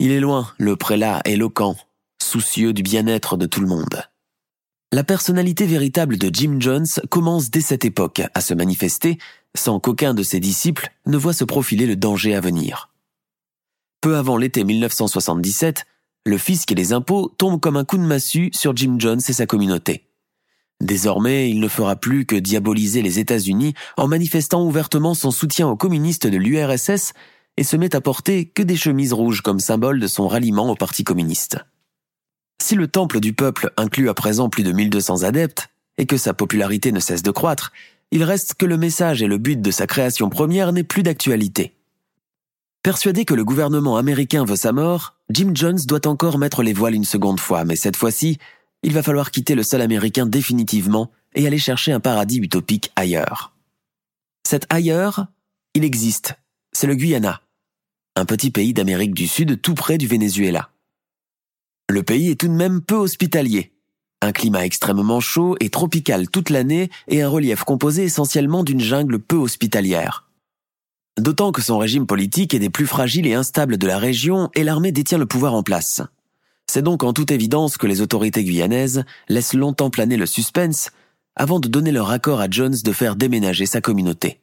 Il 0.01 0.11
est 0.11 0.19
loin, 0.19 0.53
le 0.59 0.75
prélat 0.75 1.23
éloquent, 1.25 1.77
soucieux 2.21 2.73
du 2.73 2.83
bien-être 2.83 3.37
de 3.37 3.47
tout 3.47 3.61
le 3.61 3.69
monde. 3.69 4.03
La 4.91 5.05
personnalité 5.05 5.65
véritable 5.65 6.19
de 6.19 6.29
Jim 6.33 6.57
Jones 6.59 6.89
commence 7.09 7.51
dès 7.51 7.61
cette 7.61 7.85
époque 7.85 8.23
à 8.35 8.41
se 8.41 8.53
manifester 8.53 9.19
sans 9.57 9.79
qu'aucun 9.79 10.13
de 10.13 10.25
ses 10.25 10.41
disciples 10.41 10.91
ne 11.07 11.17
voit 11.17 11.33
se 11.33 11.45
profiler 11.45 11.87
le 11.87 11.95
danger 11.95 12.35
à 12.35 12.41
venir. 12.41 12.91
Peu 14.01 14.17
avant 14.17 14.39
l'été 14.39 14.65
1977, 14.65 15.87
le 16.27 16.37
fisc 16.37 16.73
et 16.73 16.75
les 16.75 16.93
impôts 16.93 17.29
tombent 17.39 17.61
comme 17.61 17.77
un 17.77 17.85
coup 17.85 17.99
de 17.99 18.03
massue 18.03 18.51
sur 18.53 18.77
Jim 18.77 18.97
Jones 18.99 19.21
et 19.29 19.33
sa 19.33 19.47
communauté. 19.47 20.08
Désormais, 20.81 21.51
il 21.51 21.61
ne 21.61 21.69
fera 21.69 21.97
plus 21.97 22.25
que 22.25 22.37
diaboliser 22.37 23.03
les 23.03 23.19
États-Unis 23.19 23.75
en 23.97 24.07
manifestant 24.07 24.65
ouvertement 24.65 25.15
son 25.15 25.31
soutien 25.31 25.69
aux 25.69 25.77
communistes 25.77 26.27
de 26.27 26.37
l'URSS 26.37 27.13
et 27.57 27.65
se 27.65 27.77
met 27.77 27.97
à 27.97 28.01
porter 28.01 28.47
que 28.47 28.63
des 28.63 28.77
chemises 28.77 29.13
rouges 29.13 29.41
comme 29.41 29.59
symbole 29.59 29.99
de 29.99 30.07
son 30.07 30.29
ralliement 30.29 30.71
au 30.71 30.77
Parti 30.77 31.03
communiste. 31.03 31.59
Si 32.63 32.75
le 32.75 32.87
temple 32.87 33.21
du 33.21 33.33
peuple 33.33 33.73
inclut 33.77 34.09
à 34.09 34.15
présent 34.15 34.49
plus 34.49 34.63
de 34.63 34.73
1200 34.73 35.25
adeptes, 35.25 35.69
et 35.99 36.07
que 36.07 36.17
sa 36.17 36.33
popularité 36.33 36.93
ne 36.93 37.01
cesse 37.01 37.23
de 37.23 37.31
croître, 37.31 37.73
il 38.11 38.23
reste 38.23 38.55
que 38.55 38.65
le 38.65 38.79
message 38.79 39.23
et 39.23 39.27
le 39.27 39.37
but 39.37 39.61
de 39.61 39.71
sa 39.71 39.87
création 39.87 40.31
première 40.31 40.73
n'est 40.73 40.85
plus 40.85 41.03
d'actualité. 41.03 41.75
Persuadé 42.83 43.25
que 43.25 43.35
le 43.35 43.45
gouvernement 43.45 43.97
américain 43.97 44.45
veut 44.45 44.57
sa 44.57 44.73
mort, 44.73 45.17
Jim 45.29 45.51
Jones 45.53 45.81
doit 45.87 46.07
encore 46.07 46.39
mettre 46.39 46.63
les 46.63 46.73
voiles 46.73 46.95
une 46.95 47.05
seconde 47.05 47.41
fois, 47.41 47.65
mais 47.65 47.77
cette 47.77 47.97
fois-ci, 47.97 48.39
il 48.83 48.93
va 48.93 49.03
falloir 49.03 49.31
quitter 49.31 49.55
le 49.55 49.63
sol 49.63 49.81
américain 49.81 50.27
définitivement 50.27 51.11
et 51.35 51.47
aller 51.47 51.59
chercher 51.59 51.93
un 51.93 52.01
paradis 52.01 52.39
utopique 52.39 52.93
ailleurs. 52.97 53.55
Cet 54.47 54.67
ailleurs, 54.71 55.27
il 55.75 55.85
existe, 55.85 56.35
c'est 56.73 56.87
le 56.87 56.95
Guyana, 56.95 57.43
un 58.17 58.25
petit 58.25 58.51
pays 58.51 58.73
d'Amérique 58.73 59.15
du 59.15 59.29
Sud 59.29 59.61
tout 59.61 59.75
près 59.75 59.99
du 59.99 60.07
Venezuela. 60.07 60.71
Le 61.89 62.03
pays 62.03 62.31
est 62.31 62.41
tout 62.41 62.49
de 62.49 62.53
même 62.53 62.83
peu 62.83 62.97
hospitalier. 62.97 63.73
Un 64.21 64.33
climat 64.33 64.65
extrêmement 64.65 65.21
chaud 65.21 65.57
et 65.61 65.71
tropical 65.71 66.29
toute 66.29 66.51
l'année 66.51 66.91
et 67.07 67.23
un 67.23 67.29
relief 67.29 67.63
composé 67.65 68.03
essentiellement 68.05 68.65
d'une 68.65 68.81
jungle 68.81 69.21
peu 69.21 69.37
hospitalière. 69.37 70.29
D'autant 71.19 71.53
que 71.53 71.63
son 71.63 71.79
régime 71.79 72.07
politique 72.07 72.55
est 72.55 72.59
des 72.59 72.71
plus 72.71 72.87
fragiles 72.87 73.27
et 73.27 73.35
instables 73.35 73.79
de 73.79 73.87
la 73.87 73.99
région 73.99 74.51
et 74.55 74.65
l'armée 74.65 74.93
détient 74.93 75.19
le 75.19 75.27
pouvoir 75.27 75.55
en 75.55 75.63
place. 75.63 76.03
C'est 76.71 76.83
donc 76.83 77.03
en 77.03 77.13
toute 77.13 77.31
évidence 77.31 77.79
que 77.79 77.87
les 77.87 78.03
autorités 78.03 78.45
guyanaises 78.45 79.05
laissent 79.29 79.55
longtemps 79.55 79.91
planer 79.91 80.17
le 80.17 80.27
suspense 80.27 80.91
avant 81.35 81.61
de 81.61 81.69
donner 81.69 81.93
leur 81.93 82.11
accord 82.11 82.41
à 82.41 82.51
Jones 82.51 82.77
de 82.85 82.93
faire 82.93 83.17
déménager 83.17 83.65
sa 83.65 83.81
communauté. 83.81 84.41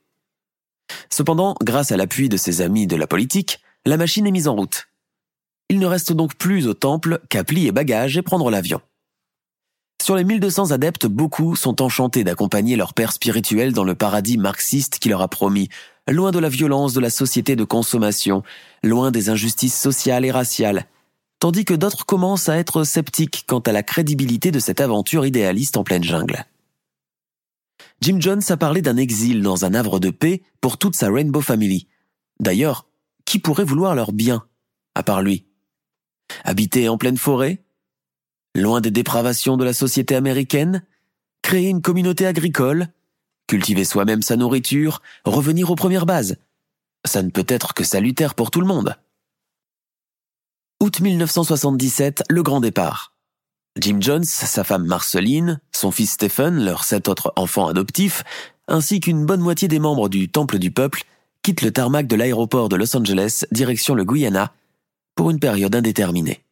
Cependant, 1.09 1.55
grâce 1.61 1.91
à 1.91 1.97
l'appui 1.97 2.29
de 2.29 2.37
ses 2.37 2.61
amis 2.61 2.87
de 2.87 2.95
la 2.95 3.05
politique, 3.05 3.59
la 3.85 3.97
machine 3.97 4.25
est 4.25 4.31
mise 4.31 4.47
en 4.47 4.55
route. 4.55 4.87
Il 5.69 5.79
ne 5.79 5.85
reste 5.85 6.13
donc 6.13 6.35
plus 6.35 6.67
au 6.67 6.73
temple 6.73 7.19
qu'à 7.29 7.43
plier 7.43 7.71
bagages 7.71 8.17
et 8.17 8.21
prendre 8.21 8.49
l'avion. 8.49 8.81
Sur 10.01 10.15
les 10.15 10.23
1200 10.23 10.71
adeptes, 10.71 11.07
beaucoup 11.07 11.55
sont 11.55 11.81
enchantés 11.81 12.23
d'accompagner 12.23 12.75
leur 12.75 12.93
père 12.93 13.11
spirituel 13.11 13.73
dans 13.73 13.83
le 13.83 13.95
paradis 13.95 14.37
marxiste 14.37 14.99
qu'il 14.99 15.11
leur 15.11 15.21
a 15.21 15.27
promis, 15.27 15.69
loin 16.07 16.31
de 16.31 16.39
la 16.39 16.49
violence 16.49 16.93
de 16.93 16.99
la 16.99 17.09
société 17.09 17.55
de 17.55 17.63
consommation, 17.63 18.43
loin 18.83 19.11
des 19.11 19.29
injustices 19.29 19.79
sociales 19.79 20.25
et 20.25 20.31
raciales, 20.31 20.85
tandis 21.45 21.63
que 21.63 21.75
d'autres 21.75 22.07
commencent 22.07 22.49
à 22.49 22.57
être 22.57 22.83
sceptiques 22.83 23.43
quant 23.45 23.59
à 23.59 23.71
la 23.71 23.83
crédibilité 23.83 24.49
de 24.49 24.57
cette 24.57 24.81
aventure 24.81 25.27
idéaliste 25.27 25.77
en 25.77 25.83
pleine 25.83 26.03
jungle. 26.03 26.43
Jim 28.01 28.17
Jones 28.19 28.41
a 28.49 28.57
parlé 28.57 28.81
d'un 28.81 28.97
exil 28.97 29.43
dans 29.43 29.63
un 29.63 29.75
havre 29.75 29.99
de 29.99 30.09
paix 30.09 30.41
pour 30.59 30.79
toute 30.79 30.95
sa 30.95 31.11
Rainbow 31.11 31.41
Family. 31.41 31.87
D'ailleurs, 32.39 32.87
qui 33.25 33.37
pourrait 33.37 33.63
vouloir 33.63 33.93
leur 33.93 34.11
bien, 34.11 34.47
à 34.95 35.03
part 35.03 35.21
lui? 35.21 35.45
Habiter 36.45 36.89
en 36.89 36.97
pleine 36.97 37.15
forêt? 37.15 37.63
Loin 38.55 38.81
des 38.81 38.89
dépravations 38.89 39.55
de 39.55 39.65
la 39.65 39.73
société 39.73 40.15
américaine? 40.15 40.81
Créer 41.43 41.69
une 41.69 41.83
communauté 41.83 42.25
agricole? 42.25 42.87
Cultiver 43.45 43.85
soi-même 43.85 44.23
sa 44.23 44.35
nourriture? 44.35 44.99
Revenir 45.25 45.69
aux 45.69 45.75
premières 45.75 46.07
bases? 46.07 46.37
Ça 47.05 47.21
ne 47.21 47.29
peut 47.29 47.45
être 47.47 47.75
que 47.75 47.83
salutaire 47.83 48.33
pour 48.33 48.49
tout 48.49 48.61
le 48.61 48.67
monde. 48.67 48.95
Août 50.83 50.99
1977, 50.99 52.23
le 52.29 52.43
grand 52.43 52.59
départ. 52.59 53.13
Jim 53.79 53.97
Jones, 54.01 54.25
sa 54.25 54.65
femme 54.65 54.85
Marceline, 54.85 55.61
son 55.71 55.89
fils 55.89 56.11
Stephen, 56.11 56.65
leurs 56.65 56.83
sept 56.83 57.07
autres 57.07 57.31
enfants 57.37 57.67
adoptifs, 57.67 58.25
ainsi 58.67 58.99
qu'une 58.99 59.25
bonne 59.25 59.39
moitié 59.39 59.69
des 59.69 59.79
membres 59.79 60.09
du 60.09 60.27
Temple 60.27 60.59
du 60.59 60.71
Peuple 60.71 61.03
quittent 61.43 61.61
le 61.61 61.71
tarmac 61.71 62.07
de 62.07 62.17
l'aéroport 62.17 62.67
de 62.67 62.75
Los 62.75 62.93
Angeles 62.97 63.45
direction 63.51 63.95
le 63.95 64.03
Guyana 64.03 64.51
pour 65.15 65.31
une 65.31 65.39
période 65.39 65.73
indéterminée. 65.73 66.43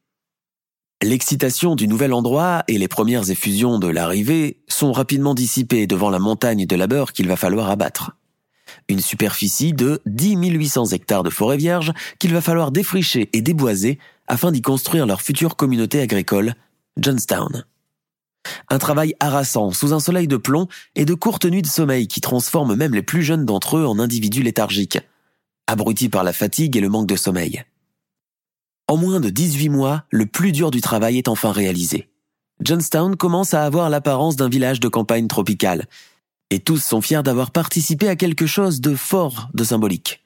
L'excitation 1.02 1.76
du 1.76 1.90
nouvel 1.90 2.14
endroit 2.14 2.64
et 2.70 2.78
les 2.78 2.88
premières 2.88 3.30
effusions 3.30 3.78
de 3.78 3.88
l'arrivée 3.88 4.64
sont 4.70 4.94
rapidement 4.94 5.34
dissipées 5.34 5.86
devant 5.86 6.10
la 6.10 6.20
montagne 6.20 6.66
de 6.66 6.76
labeur 6.78 7.12
qu'il 7.12 7.28
va 7.28 7.36
falloir 7.36 7.70
abattre 7.70 8.12
une 8.90 9.00
superficie 9.00 9.74
de 9.74 10.02
10 10.06 10.36
800 10.36 10.88
hectares 10.88 11.24
de 11.24 11.30
forêt 11.30 11.58
vierge 11.58 11.94
qu'il 12.20 12.34
va 12.34 12.42
falloir 12.42 12.72
défricher 12.72 13.30
et 13.34 13.42
déboiser 13.42 14.00
afin 14.34 14.52
d'y 14.52 14.63
construire 14.63 15.06
leur 15.06 15.22
future 15.22 15.56
communauté 15.56 16.02
agricole, 16.02 16.56
Johnstown. 16.98 17.65
Un 18.67 18.80
travail 18.80 19.13
harassant 19.19 19.69
sous 19.69 19.93
un 19.93 20.00
soleil 20.00 20.28
de 20.28 20.38
plomb 20.38 20.67
et 20.96 21.06
de 21.06 21.13
courtes 21.13 21.46
nuits 21.46 21.62
de 21.62 21.67
sommeil 21.67 22.08
qui 22.08 22.19
transforment 22.19 22.76
même 22.76 22.96
les 22.96 23.04
plus 23.04 23.22
jeunes 23.22 23.46
d'entre 23.46 23.78
eux 23.78 23.86
en 23.86 24.00
individus 24.00 24.41
léthargiques, 24.41 24.98
abrutis 25.67 26.10
par 26.10 26.24
la 26.24 26.34
fatigue 26.34 26.76
et 26.76 26.82
le 26.82 26.89
manque 26.89 27.06
de 27.06 27.15
sommeil. 27.15 27.63
En 28.88 28.98
moins 28.98 29.19
de 29.19 29.30
18 29.30 29.69
mois, 29.69 30.04
le 30.10 30.26
plus 30.26 30.52
dur 30.52 30.72
du 30.72 30.82
travail 30.82 31.19
est 31.19 31.28
enfin 31.28 31.52
réalisé. 31.52 32.10
Johnstown 32.60 33.15
commence 33.15 33.54
à 33.54 33.63
avoir 33.63 33.91
l'apparence 33.91 34.36
d'un 34.36 34.50
village 34.50 34.80
de 34.80 34.88
campagne 34.88 35.28
tropicale, 35.28 35.86
et 36.50 36.60
tous 36.60 36.84
sont 36.84 37.02
fiers 37.02 37.22
d'avoir 37.22 37.52
participé 37.52 38.10
à 38.10 38.15
quelque 38.15 38.48
chose 38.48 38.82
de 38.82 38.96
fort 38.96 39.50
de 39.54 39.63
symbolique, 39.63 40.23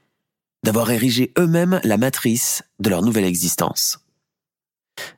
d'avoir 0.63 0.91
érigé 0.91 1.31
eux-mêmes 1.37 1.79
la 1.83 1.97
matrice 1.97 2.63
de 2.79 2.89
leur 2.89 3.01
nouvelle 3.01 3.25
existence. 3.25 3.99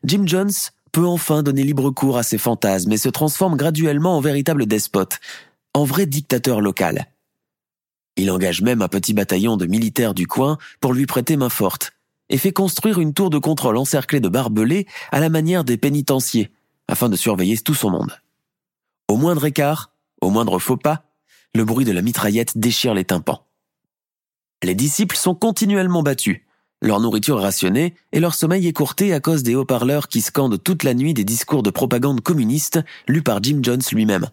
Jim 0.03 0.23
Jones 0.25 0.51
peut 0.91 1.05
enfin 1.05 1.43
donner 1.43 1.63
libre 1.63 1.91
cours 1.91 2.17
à 2.17 2.23
ses 2.23 2.37
fantasmes 2.37 2.91
et 2.91 2.97
se 2.97 3.09
transforme 3.09 3.55
graduellement 3.55 4.17
en 4.17 4.21
véritable 4.21 4.65
despote, 4.65 5.19
en 5.73 5.83
vrai 5.83 6.05
dictateur 6.05 6.61
local. 6.61 7.07
Il 8.15 8.31
engage 8.31 8.61
même 8.61 8.81
un 8.81 8.87
petit 8.87 9.13
bataillon 9.13 9.55
de 9.55 9.65
militaires 9.65 10.13
du 10.13 10.27
coin 10.27 10.57
pour 10.81 10.93
lui 10.93 11.05
prêter 11.05 11.37
main 11.37 11.49
forte, 11.49 11.93
et 12.29 12.37
fait 12.37 12.51
construire 12.51 12.99
une 12.99 13.13
tour 13.13 13.29
de 13.29 13.37
contrôle 13.37 13.77
encerclée 13.77 14.19
de 14.19 14.29
barbelés 14.29 14.87
à 15.11 15.19
la 15.19 15.29
manière 15.29 15.63
des 15.63 15.77
pénitenciers, 15.77 16.51
afin 16.87 17.09
de 17.09 17.15
surveiller 17.15 17.57
tout 17.57 17.73
son 17.73 17.91
monde. 17.91 18.19
Au 19.07 19.15
moindre 19.15 19.45
écart, 19.45 19.93
au 20.21 20.29
moindre 20.29 20.59
faux 20.59 20.77
pas, 20.77 21.05
le 21.55 21.65
bruit 21.65 21.85
de 21.85 21.91
la 21.91 22.01
mitraillette 22.01 22.57
déchire 22.57 22.93
les 22.93 23.05
tympans. 23.05 23.45
Les 24.63 24.75
disciples 24.75 25.15
sont 25.15 25.35
continuellement 25.35 26.03
battus, 26.03 26.41
leur 26.81 26.99
nourriture 26.99 27.39
rationnée 27.39 27.95
et 28.11 28.19
leur 28.19 28.35
sommeil 28.35 28.67
écourté 28.67 29.13
à 29.13 29.19
cause 29.19 29.43
des 29.43 29.55
haut-parleurs 29.55 30.07
qui 30.07 30.21
scandent 30.21 30.61
toute 30.61 30.83
la 30.83 30.93
nuit 30.93 31.13
des 31.13 31.23
discours 31.23 31.63
de 31.63 31.69
propagande 31.69 32.21
communiste 32.21 32.79
lus 33.07 33.21
par 33.21 33.41
Jim 33.41 33.59
Jones 33.61 33.81
lui-même. 33.91 34.29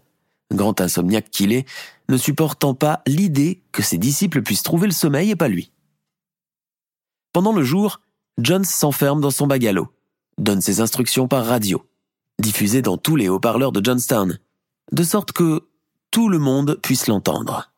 Grand 0.52 0.80
insomniaque 0.80 1.30
qu'il 1.30 1.52
est, 1.52 1.66
ne 2.08 2.16
supportant 2.16 2.74
pas 2.74 3.02
l'idée 3.06 3.62
que 3.72 3.82
ses 3.82 3.98
disciples 3.98 4.42
puissent 4.42 4.62
trouver 4.62 4.86
le 4.86 4.92
sommeil 4.92 5.30
et 5.30 5.36
pas 5.36 5.48
lui. 5.48 5.72
Pendant 7.32 7.52
le 7.52 7.62
jour, 7.62 8.00
Jones 8.38 8.64
s'enferme 8.64 9.20
dans 9.20 9.30
son 9.30 9.46
bagalo, 9.46 9.88
donne 10.38 10.60
ses 10.60 10.80
instructions 10.80 11.28
par 11.28 11.46
radio, 11.46 11.84
diffusées 12.38 12.82
dans 12.82 12.96
tous 12.96 13.16
les 13.16 13.28
haut-parleurs 13.28 13.72
de 13.72 13.84
Johnstown, 13.84 14.38
de 14.92 15.02
sorte 15.02 15.32
que 15.32 15.68
tout 16.10 16.28
le 16.28 16.38
monde 16.38 16.78
puisse 16.82 17.08
l'entendre. 17.08 17.72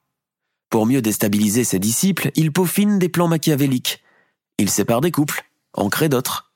Pour 0.71 0.87
mieux 0.87 1.03
déstabiliser 1.03 1.65
ses 1.65 1.79
disciples, 1.79 2.31
il 2.35 2.53
peaufine 2.53 2.99
des 2.99 3.09
plans 3.09 3.29
machiavéliques. 3.29 4.03
Il 4.59 4.71
sépare 4.71 5.01
des 5.01 5.11
couples, 5.11 5.45
en 5.73 5.89
crée 5.89 6.09
d'autres, 6.09 6.53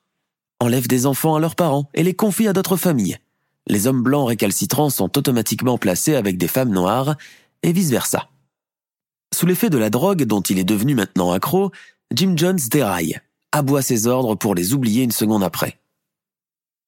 enlève 0.60 0.86
des 0.86 1.06
enfants 1.06 1.34
à 1.34 1.40
leurs 1.40 1.56
parents 1.56 1.88
et 1.94 2.02
les 2.02 2.14
confie 2.14 2.48
à 2.48 2.52
d'autres 2.52 2.76
familles. 2.76 3.18
Les 3.66 3.86
hommes 3.86 4.02
blancs 4.02 4.28
récalcitrants 4.28 4.90
sont 4.90 5.16
automatiquement 5.16 5.78
placés 5.78 6.14
avec 6.14 6.36
des 6.36 6.48
femmes 6.48 6.70
noires, 6.70 7.16
et 7.62 7.72
vice-versa. 7.72 8.28
Sous 9.32 9.46
l'effet 9.46 9.70
de 9.70 9.78
la 9.78 9.88
drogue 9.88 10.24
dont 10.24 10.40
il 10.40 10.58
est 10.58 10.64
devenu 10.64 10.94
maintenant 10.94 11.32
accro, 11.32 11.70
Jim 12.12 12.34
Jones 12.36 12.58
déraille, 12.70 13.20
aboie 13.52 13.82
ses 13.82 14.06
ordres 14.06 14.34
pour 14.34 14.54
les 14.54 14.74
oublier 14.74 15.04
une 15.04 15.12
seconde 15.12 15.44
après. 15.44 15.78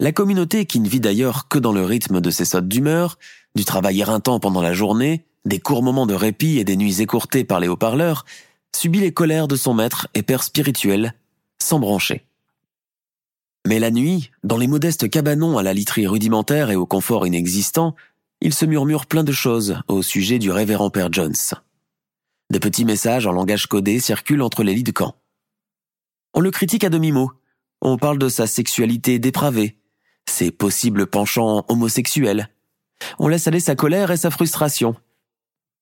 La 0.01 0.13
communauté, 0.13 0.67
qui 0.67 0.81
ne 0.81 0.89
vit 0.89 1.01
d'ailleurs 1.01 1.49
que 1.49 1.59
dans 1.59 1.73
le 1.73 1.85
rythme 1.85 2.21
de 2.21 2.31
ses 2.31 2.45
sautes 2.45 2.69
d'humeur, 2.69 3.19
du 3.55 3.65
travail 3.65 4.01
éreintant 4.01 4.41
pendant 4.41 4.61
la 4.61 4.75
journée, 4.75 5.25
des 5.45 5.61
courts 5.61 5.83
moments 5.83 6.07
de 6.07 6.15
répit 6.15 6.59
et 6.59 6.65
des 6.65 6.77
nuits 6.77 7.01
écourtées 7.01 7.45
par 7.45 7.61
les 7.61 7.69
haut-parleurs, 7.69 8.25
subit 8.75 9.01
les 9.01 9.13
colères 9.13 9.49
de 9.49 9.57
son 9.57 9.75
maître 9.75 10.09
et 10.15 10.23
père 10.23 10.43
spirituel, 10.43 11.15
sans 11.61 11.79
brancher. 11.79 12.25
Mais 13.67 13.79
la 13.79 13.91
nuit, 13.91 14.31
dans 14.43 14.59
les 14.59 14.67
modestes 14.67 15.09
cabanons 15.09 15.57
à 15.59 15.63
la 15.63 15.73
literie 15.73 16.07
rudimentaire 16.07 16.71
et 16.71 16.77
au 16.77 16.87
confort 16.87 17.27
inexistant, 17.27 17.95
il 18.41 18.53
se 18.53 18.67
murmure 18.67 19.07
plein 19.07 19.25
de 19.25 19.33
choses 19.33 19.79
au 19.89 20.03
sujet 20.03 20.39
du 20.39 20.51
révérend 20.51 20.91
père 20.91 21.13
Jones. 21.13 21.35
Des 22.51 22.61
petits 22.61 22.85
messages 22.85 23.27
en 23.27 23.33
langage 23.33 23.67
codé 23.67 24.01
circulent 24.01 24.43
entre 24.43 24.63
les 24.63 24.75
lits 24.75 24.83
de 24.83 24.91
camp. 24.91 25.15
On 26.35 26.41
le 26.41 26.51
critique 26.51 26.85
à 26.85 26.91
demi-mot. 26.91 27.31
On 27.81 27.97
parle 27.97 28.19
de 28.19 28.29
sa 28.29 28.47
sexualité 28.47 29.19
dépravée, 29.19 29.79
ses 30.29 30.51
possibles 30.51 31.07
penchants 31.07 31.65
homosexuels, 31.69 32.49
on 33.19 33.29
laisse 33.29 33.47
aller 33.47 33.61
sa 33.61 33.75
colère 33.75 34.11
et 34.11 34.17
sa 34.17 34.31
frustration. 34.31 34.95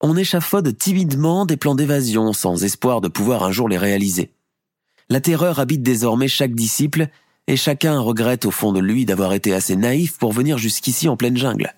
On 0.05 0.17
échafaude 0.17 0.77
timidement 0.77 1.45
des 1.45 1.55
plans 1.55 1.75
d'évasion 1.75 2.33
sans 2.33 2.65
espoir 2.65 2.99
de 2.99 3.07
pouvoir 3.07 3.43
un 3.43 3.53
jour 3.53 3.69
les 3.69 3.77
réaliser. 3.77 4.33
La 5.07 5.21
terreur 5.21 5.59
habite 5.59 5.81
désormais 5.81 6.27
chaque 6.27 6.53
disciple 6.53 7.07
et 7.47 7.55
chacun 7.55 7.97
regrette 8.01 8.43
au 8.43 8.51
fond 8.51 8.73
de 8.73 8.81
lui 8.81 9.05
d'avoir 9.05 9.31
été 9.31 9.53
assez 9.53 9.77
naïf 9.77 10.17
pour 10.17 10.33
venir 10.33 10.57
jusqu'ici 10.57 11.07
en 11.07 11.15
pleine 11.15 11.37
jungle. 11.37 11.73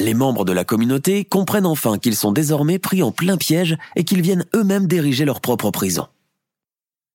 Les 0.00 0.12
membres 0.12 0.44
de 0.44 0.50
la 0.50 0.64
communauté 0.64 1.24
comprennent 1.24 1.66
enfin 1.66 1.98
qu'ils 1.98 2.16
sont 2.16 2.32
désormais 2.32 2.80
pris 2.80 3.00
en 3.00 3.12
plein 3.12 3.36
piège 3.36 3.78
et 3.94 4.02
qu'ils 4.02 4.22
viennent 4.22 4.44
eux-mêmes 4.56 4.88
diriger 4.88 5.24
leur 5.24 5.40
propre 5.40 5.70
prison. 5.70 6.08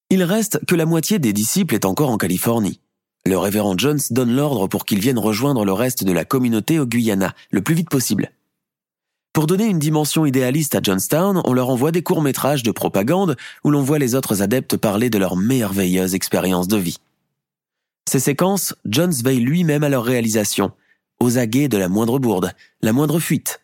Il 0.10 0.23
reste 0.23 0.65
que 0.65 0.75
la 0.75 0.86
moitié 0.86 1.19
des 1.19 1.33
disciples 1.33 1.75
est 1.75 1.83
encore 1.83 2.10
en 2.10 2.17
Californie. 2.17 2.79
Le 3.25 3.38
révérend 3.38 3.77
Jones 3.77 3.99
donne 4.12 4.33
l'ordre 4.33 4.67
pour 4.67 4.86
qu'ils 4.86 4.99
viennent 4.99 5.19
rejoindre 5.19 5.65
le 5.65 5.73
reste 5.73 6.05
de 6.05 6.13
la 6.13 6.23
communauté 6.23 6.79
au 6.79 6.86
Guyana 6.86 7.36
le 7.51 7.62
plus 7.62 7.75
vite 7.75 7.89
possible. 7.89 8.31
Pour 9.38 9.45
donner 9.45 9.65
une 9.65 9.78
dimension 9.78 10.26
idéaliste 10.26 10.73
à 10.73 10.80
Johnstown, 10.82 11.43
on 11.45 11.54
leur 11.54 11.69
envoie 11.69 11.91
des 11.91 12.02
courts-métrages 12.02 12.63
de 12.63 12.71
propagande 12.71 13.38
où 13.63 13.69
l'on 13.69 13.84
voit 13.84 14.00
les 14.00 14.15
autres 14.15 14.41
adeptes 14.41 14.78
parler 14.78 15.12
de 15.12 15.19
leur 15.19 15.36
merveilleuse 15.36 16.15
expérience 16.15 16.67
de 16.67 16.78
vie. 16.78 16.97
Ces 18.10 18.19
séquences, 18.19 18.73
Jones 18.86 19.13
veille 19.23 19.41
lui-même 19.41 19.84
à 19.84 19.89
leur 19.89 20.04
réalisation, 20.06 20.71
aux 21.19 21.38
aguets 21.38 21.67
de 21.67 21.78
la 21.78 21.88
moindre 21.88 22.17
bourde, 22.17 22.52
la 22.82 22.93
moindre 22.93 23.19
fuite. 23.19 23.62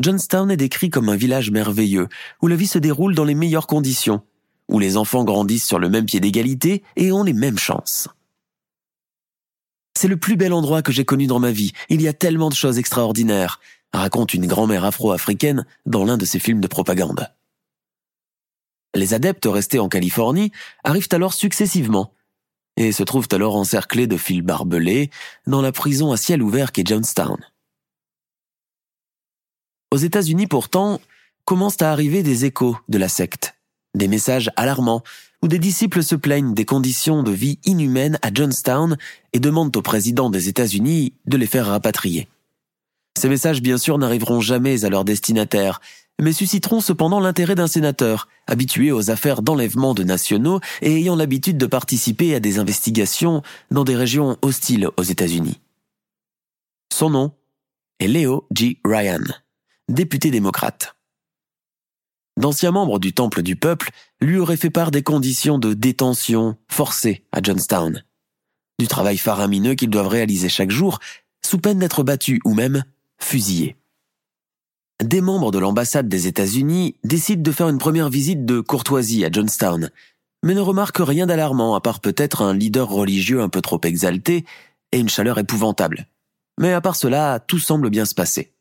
Johnstown 0.00 0.50
est 0.50 0.58
décrit 0.58 0.90
comme 0.90 1.08
un 1.08 1.16
village 1.16 1.50
merveilleux, 1.50 2.08
où 2.42 2.46
la 2.46 2.56
vie 2.56 2.66
se 2.66 2.78
déroule 2.78 3.14
dans 3.14 3.24
les 3.24 3.34
meilleures 3.34 3.66
conditions, 3.66 4.20
où 4.68 4.78
les 4.78 4.98
enfants 4.98 5.24
grandissent 5.24 5.66
sur 5.66 5.78
le 5.78 5.88
même 5.88 6.04
pied 6.04 6.20
d'égalité 6.20 6.82
et 6.96 7.12
ont 7.12 7.24
les 7.24 7.32
mêmes 7.32 7.58
chances. 7.58 8.08
C'est 9.98 10.08
le 10.08 10.18
plus 10.18 10.36
bel 10.36 10.52
endroit 10.52 10.82
que 10.82 10.92
j'ai 10.92 11.06
connu 11.06 11.26
dans 11.26 11.38
ma 11.38 11.50
vie, 11.50 11.72
il 11.88 12.02
y 12.02 12.08
a 12.08 12.12
tellement 12.12 12.50
de 12.50 12.54
choses 12.54 12.78
extraordinaires, 12.78 13.58
raconte 13.92 14.34
une 14.34 14.46
grand-mère 14.46 14.84
afro-africaine 14.84 15.66
dans 15.86 16.04
l'un 16.04 16.16
de 16.16 16.24
ses 16.24 16.38
films 16.38 16.60
de 16.60 16.66
propagande. 16.66 17.28
Les 18.94 19.14
adeptes 19.14 19.46
restés 19.46 19.78
en 19.78 19.88
Californie 19.88 20.52
arrivent 20.84 21.08
alors 21.12 21.34
successivement, 21.34 22.12
et 22.76 22.92
se 22.92 23.02
trouvent 23.02 23.28
alors 23.32 23.56
encerclés 23.56 24.06
de 24.06 24.16
fils 24.16 24.42
barbelés 24.42 25.10
dans 25.46 25.62
la 25.62 25.72
prison 25.72 26.12
à 26.12 26.16
ciel 26.16 26.42
ouvert 26.42 26.72
qu'est 26.72 26.86
Johnstown. 26.86 27.38
Aux 29.90 29.98
États-Unis 29.98 30.46
pourtant, 30.46 31.00
commencent 31.44 31.82
à 31.82 31.92
arriver 31.92 32.22
des 32.22 32.44
échos 32.44 32.78
de 32.88 32.98
la 32.98 33.08
secte, 33.08 33.54
des 33.94 34.08
messages 34.08 34.50
alarmants 34.56 35.02
où 35.42 35.48
des 35.48 35.58
disciples 35.58 36.02
se 36.02 36.14
plaignent 36.14 36.54
des 36.54 36.64
conditions 36.64 37.22
de 37.22 37.32
vie 37.32 37.58
inhumaines 37.64 38.18
à 38.22 38.32
Johnstown 38.32 38.96
et 39.32 39.40
demandent 39.40 39.76
au 39.76 39.82
président 39.82 40.30
des 40.30 40.48
États-Unis 40.48 41.14
de 41.26 41.36
les 41.36 41.46
faire 41.46 41.66
rapatrier. 41.66 42.28
Ces 43.18 43.28
messages 43.28 43.62
bien 43.62 43.78
sûr 43.78 43.98
n'arriveront 43.98 44.40
jamais 44.40 44.84
à 44.84 44.88
leur 44.88 45.04
destinataire, 45.04 45.80
mais 46.20 46.32
susciteront 46.32 46.80
cependant 46.80 47.20
l'intérêt 47.20 47.54
d'un 47.54 47.66
sénateur, 47.66 48.28
habitué 48.46 48.92
aux 48.92 49.10
affaires 49.10 49.42
d'enlèvement 49.42 49.94
de 49.94 50.02
nationaux 50.02 50.60
et 50.80 50.96
ayant 50.96 51.16
l'habitude 51.16 51.58
de 51.58 51.66
participer 51.66 52.34
à 52.34 52.40
des 52.40 52.58
investigations 52.58 53.42
dans 53.70 53.84
des 53.84 53.96
régions 53.96 54.36
hostiles 54.42 54.88
aux 54.96 55.02
États-Unis. 55.02 55.60
Son 56.92 57.10
nom 57.10 57.32
est 57.98 58.08
Leo 58.08 58.46
G. 58.54 58.78
Ryan, 58.84 59.22
député 59.88 60.30
démocrate. 60.30 60.94
D'anciens 62.38 62.70
membres 62.70 62.98
du 62.98 63.12
Temple 63.12 63.42
du 63.42 63.56
Peuple 63.56 63.90
lui 64.20 64.38
auraient 64.38 64.56
fait 64.56 64.70
part 64.70 64.90
des 64.90 65.02
conditions 65.02 65.58
de 65.58 65.74
détention 65.74 66.56
forcée 66.68 67.24
à 67.32 67.42
Johnstown, 67.42 68.04
du 68.78 68.88
travail 68.88 69.18
faramineux 69.18 69.74
qu'ils 69.74 69.90
doivent 69.90 70.08
réaliser 70.08 70.48
chaque 70.48 70.70
jour, 70.70 70.98
sous 71.44 71.58
peine 71.58 71.78
d'être 71.78 72.02
battus 72.02 72.40
ou 72.44 72.54
même 72.54 72.84
fusillés 73.22 73.76
des 75.02 75.20
membres 75.20 75.50
de 75.50 75.58
l'ambassade 75.58 76.08
des 76.08 76.26
États-Unis 76.26 76.96
décident 77.04 77.42
de 77.42 77.52
faire 77.52 77.68
une 77.68 77.78
première 77.78 78.08
visite 78.08 78.44
de 78.44 78.60
courtoisie 78.60 79.24
à 79.24 79.30
Johnstown, 79.30 79.90
mais 80.44 80.54
ne 80.54 80.60
remarquent 80.60 81.02
rien 81.02 81.26
d'alarmant 81.26 81.74
à 81.74 81.80
part 81.80 82.00
peut-être 82.00 82.42
un 82.42 82.54
leader 82.54 82.88
religieux 82.88 83.40
un 83.40 83.48
peu 83.48 83.60
trop 83.60 83.80
exalté 83.84 84.44
et 84.92 84.98
une 84.98 85.08
chaleur 85.08 85.38
épouvantable. 85.38 86.06
Mais 86.60 86.72
à 86.72 86.80
part 86.80 86.96
cela, 86.96 87.40
tout 87.40 87.58
semble 87.58 87.90
bien 87.90 88.04
se 88.04 88.14
passer. 88.14 88.52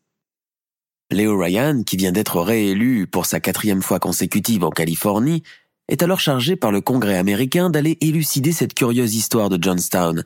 Leo 1.12 1.38
Ryan, 1.38 1.84
qui 1.84 1.98
vient 1.98 2.14
d'être 2.14 2.40
réélu 2.40 3.06
pour 3.06 3.26
sa 3.26 3.40
quatrième 3.40 3.82
fois 3.82 4.00
consécutive 4.00 4.64
en 4.64 4.70
Californie, 4.70 5.44
est 5.90 6.04
alors 6.04 6.22
chargé 6.22 6.56
par 6.56 6.72
le 6.72 6.80
Congrès 6.80 7.18
américain 7.18 7.70
d'aller 7.70 7.98
élucider 8.00 8.54
cette 8.54 8.74
curieuse 8.74 9.16
histoire 9.16 9.50
de 9.50 9.62
Johnstown, 9.62 10.24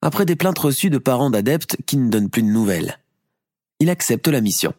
après 0.00 0.24
des 0.24 0.36
plaintes 0.36 0.58
reçues 0.58 0.90
de 0.90 0.98
parents 0.98 1.30
d'adeptes 1.30 1.76
qui 1.86 1.98
ne 1.98 2.08
donnent 2.08 2.30
plus 2.30 2.42
de 2.42 2.48
nouvelles. 2.48 2.98
Il 3.80 3.90
accepte 3.90 4.28
la 4.28 4.40
mission. 4.40 4.72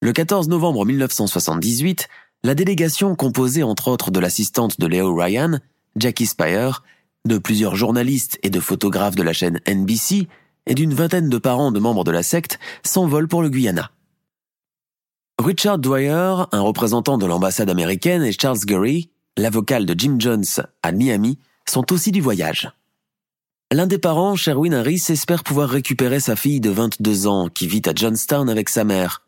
Le 0.00 0.12
14 0.12 0.48
novembre 0.48 0.84
1978, 0.84 2.08
la 2.42 2.54
délégation 2.54 3.14
composée 3.14 3.62
entre 3.62 3.88
autres 3.88 4.10
de 4.10 4.18
l'assistante 4.18 4.80
de 4.80 4.86
Leo 4.86 5.14
Ryan, 5.14 5.58
Jackie 5.96 6.26
Spire, 6.26 6.82
de 7.26 7.38
plusieurs 7.38 7.76
journalistes 7.76 8.38
et 8.42 8.50
de 8.50 8.60
photographes 8.60 9.14
de 9.14 9.22
la 9.22 9.32
chaîne 9.32 9.60
NBC 9.68 10.26
et 10.66 10.74
d'une 10.74 10.94
vingtaine 10.94 11.28
de 11.28 11.38
parents 11.38 11.72
de 11.72 11.80
membres 11.80 12.04
de 12.04 12.10
la 12.10 12.22
secte 12.22 12.58
s'envole 12.82 13.28
pour 13.28 13.42
le 13.42 13.50
Guyana. 13.50 13.90
Richard 15.38 15.78
Dwyer, 15.78 16.44
un 16.52 16.60
représentant 16.60 17.18
de 17.18 17.26
l'ambassade 17.26 17.70
américaine, 17.70 18.22
et 18.22 18.32
Charles 18.32 18.60
Gurry, 18.60 19.10
l'avocat 19.36 19.80
de 19.80 19.94
Jim 19.98 20.16
Jones 20.18 20.44
à 20.82 20.92
Miami, 20.92 21.38
sont 21.66 21.92
aussi 21.92 22.12
du 22.12 22.20
voyage. 22.20 22.70
L'un 23.72 23.86
des 23.86 23.98
parents, 23.98 24.34
Sherwin 24.34 24.74
Harris, 24.74 25.04
espère 25.10 25.44
pouvoir 25.44 25.68
récupérer 25.68 26.18
sa 26.18 26.34
fille 26.34 26.60
de 26.60 26.70
22 26.70 27.28
ans 27.28 27.48
qui 27.48 27.68
vit 27.68 27.82
à 27.86 27.94
Johnstown 27.94 28.50
avec 28.50 28.68
sa 28.68 28.82
mère, 28.82 29.22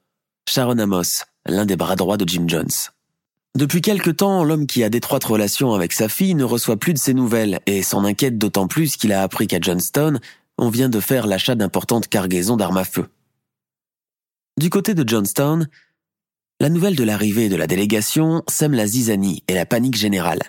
Sharon 0.48 0.78
Amos, 0.78 1.22
l'un 1.46 1.64
des 1.64 1.76
bras 1.76 1.94
droits 1.94 2.16
de 2.16 2.28
Jim 2.28 2.46
Jones. 2.48 2.66
Depuis 3.56 3.82
quelque 3.82 4.10
temps, 4.10 4.42
l'homme 4.42 4.66
qui 4.66 4.82
a 4.82 4.88
d'étroites 4.88 5.22
relations 5.22 5.74
avec 5.74 5.92
sa 5.92 6.08
fille 6.08 6.34
ne 6.34 6.42
reçoit 6.42 6.76
plus 6.76 6.92
de 6.92 6.98
ses 6.98 7.14
nouvelles 7.14 7.60
et 7.66 7.84
s'en 7.84 8.04
inquiète 8.04 8.36
d'autant 8.36 8.66
plus 8.66 8.96
qu'il 8.96 9.12
a 9.12 9.22
appris 9.22 9.46
qu'à 9.46 9.60
Johnston, 9.60 10.18
on 10.58 10.70
vient 10.70 10.88
de 10.88 10.98
faire 10.98 11.28
l'achat 11.28 11.54
d'importantes 11.54 12.08
cargaisons 12.08 12.56
d'armes 12.56 12.78
à 12.78 12.84
feu. 12.84 13.06
Du 14.58 14.70
côté 14.70 14.94
de 14.94 15.08
Johnstown, 15.08 15.68
la 16.58 16.68
nouvelle 16.68 16.96
de 16.96 17.04
l'arrivée 17.04 17.48
de 17.48 17.56
la 17.56 17.68
délégation 17.68 18.42
sème 18.48 18.74
la 18.74 18.88
zizanie 18.88 19.44
et 19.46 19.54
la 19.54 19.66
panique 19.66 19.96
générale. 19.96 20.42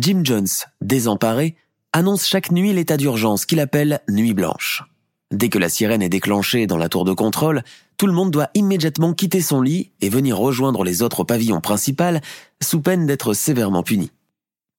Jim 0.00 0.22
Jones, 0.24 0.48
désemparé, 0.80 1.54
annonce 1.92 2.26
chaque 2.26 2.50
nuit 2.50 2.72
l'état 2.72 2.96
d'urgence 2.96 3.46
qu'il 3.46 3.60
appelle 3.60 4.00
Nuit 4.08 4.34
blanche. 4.34 4.84
Dès 5.30 5.48
que 5.48 5.58
la 5.58 5.68
sirène 5.68 6.02
est 6.02 6.08
déclenchée 6.08 6.66
dans 6.66 6.78
la 6.78 6.88
tour 6.88 7.04
de 7.04 7.12
contrôle, 7.12 7.62
tout 7.98 8.06
le 8.06 8.12
monde 8.12 8.30
doit 8.30 8.50
immédiatement 8.54 9.12
quitter 9.12 9.40
son 9.40 9.60
lit 9.60 9.90
et 10.00 10.08
venir 10.08 10.38
rejoindre 10.38 10.84
les 10.84 11.02
autres 11.02 11.24
pavillons 11.24 11.60
principal 11.60 12.22
sous 12.62 12.80
peine 12.80 13.06
d'être 13.06 13.34
sévèrement 13.34 13.82
puni. 13.82 14.10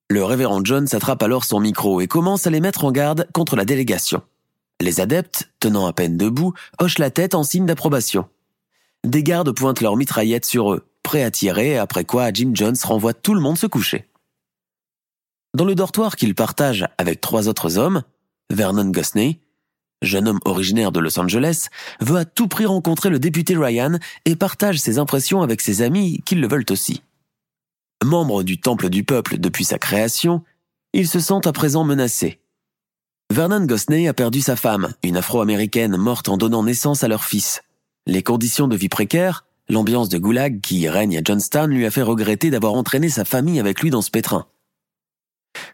Le 0.08 0.24
révérend 0.24 0.60
John 0.64 0.88
s'attrape 0.88 1.22
alors 1.22 1.44
son 1.44 1.60
micro 1.60 2.00
et 2.00 2.08
commence 2.08 2.46
à 2.46 2.50
les 2.50 2.60
mettre 2.60 2.84
en 2.84 2.90
garde 2.90 3.28
contre 3.32 3.54
la 3.54 3.64
délégation. 3.64 4.22
Les 4.80 5.00
adeptes, 5.00 5.50
tenant 5.60 5.86
à 5.86 5.92
peine 5.92 6.16
debout, 6.16 6.52
hochent 6.80 6.98
la 6.98 7.10
tête 7.10 7.34
en 7.34 7.44
signe 7.44 7.66
d'approbation. 7.66 8.26
Des 9.04 9.22
gardes 9.22 9.52
pointent 9.52 9.82
leurs 9.82 9.96
mitraillettes 9.96 10.46
sur 10.46 10.72
eux, 10.72 10.86
prêts 11.04 11.22
à 11.22 11.30
tirer, 11.30 11.78
après 11.78 12.04
quoi 12.04 12.32
Jim 12.32 12.50
Jones 12.54 12.76
renvoie 12.82 13.14
tout 13.14 13.34
le 13.34 13.40
monde 13.40 13.56
se 13.56 13.66
coucher. 13.66 14.09
Dans 15.54 15.64
le 15.64 15.74
dortoir 15.74 16.14
qu'il 16.16 16.34
partage 16.34 16.86
avec 16.96 17.20
trois 17.20 17.48
autres 17.48 17.76
hommes, 17.76 18.02
Vernon 18.50 18.90
Gosney, 18.90 19.40
jeune 20.00 20.28
homme 20.28 20.38
originaire 20.44 20.92
de 20.92 21.00
Los 21.00 21.18
Angeles, 21.18 21.68
veut 22.00 22.18
à 22.18 22.24
tout 22.24 22.46
prix 22.46 22.66
rencontrer 22.66 23.10
le 23.10 23.18
député 23.18 23.56
Ryan 23.56 23.98
et 24.24 24.36
partage 24.36 24.78
ses 24.78 24.98
impressions 24.98 25.42
avec 25.42 25.60
ses 25.60 25.82
amis 25.82 26.22
qui 26.24 26.36
le 26.36 26.46
veulent 26.46 26.66
aussi. 26.70 27.02
Membre 28.04 28.44
du 28.44 28.60
Temple 28.60 28.88
du 28.90 29.02
Peuple 29.02 29.38
depuis 29.38 29.64
sa 29.64 29.78
création, 29.78 30.42
il 30.92 31.08
se 31.08 31.18
sent 31.18 31.40
à 31.44 31.52
présent 31.52 31.84
menacé. 31.84 32.40
Vernon 33.32 33.64
Gosney 33.64 34.08
a 34.08 34.14
perdu 34.14 34.40
sa 34.40 34.56
femme, 34.56 34.94
une 35.02 35.16
afro-américaine 35.16 35.96
morte 35.96 36.28
en 36.28 36.36
donnant 36.36 36.62
naissance 36.62 37.04
à 37.04 37.08
leur 37.08 37.24
fils. 37.24 37.62
Les 38.06 38.22
conditions 38.22 38.68
de 38.68 38.76
vie 38.76 38.88
précaires, 38.88 39.44
l'ambiance 39.68 40.08
de 40.08 40.18
goulag 40.18 40.60
qui 40.60 40.88
règne 40.88 41.18
à 41.18 41.22
Johnstown 41.22 41.70
lui 41.70 41.86
a 41.86 41.90
fait 41.90 42.02
regretter 42.02 42.50
d'avoir 42.50 42.74
entraîné 42.74 43.08
sa 43.08 43.24
famille 43.24 43.60
avec 43.60 43.80
lui 43.80 43.90
dans 43.90 44.02
ce 44.02 44.10
pétrin. 44.10 44.46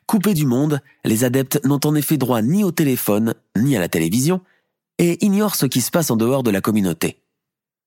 Coupés 0.07 0.35
du 0.35 0.47
monde, 0.47 0.81
les 1.05 1.25
adeptes 1.25 1.61
n'ont 1.65 1.81
en 1.85 1.95
effet 1.95 2.17
droit 2.17 2.43
ni 2.43 2.65
au 2.65 2.71
téléphone, 2.71 3.35
ni 3.57 3.77
à 3.77 3.81
la 3.81 3.89
télévision, 3.89 4.41
et 4.99 5.25
ignorent 5.25 5.57
ce 5.57 5.67
qui 5.67 5.81
se 5.81 5.91
passe 5.91 6.11
en 6.11 6.17
dehors 6.17 6.43
de 6.43 6.51
la 6.51 6.61
communauté. 6.61 7.21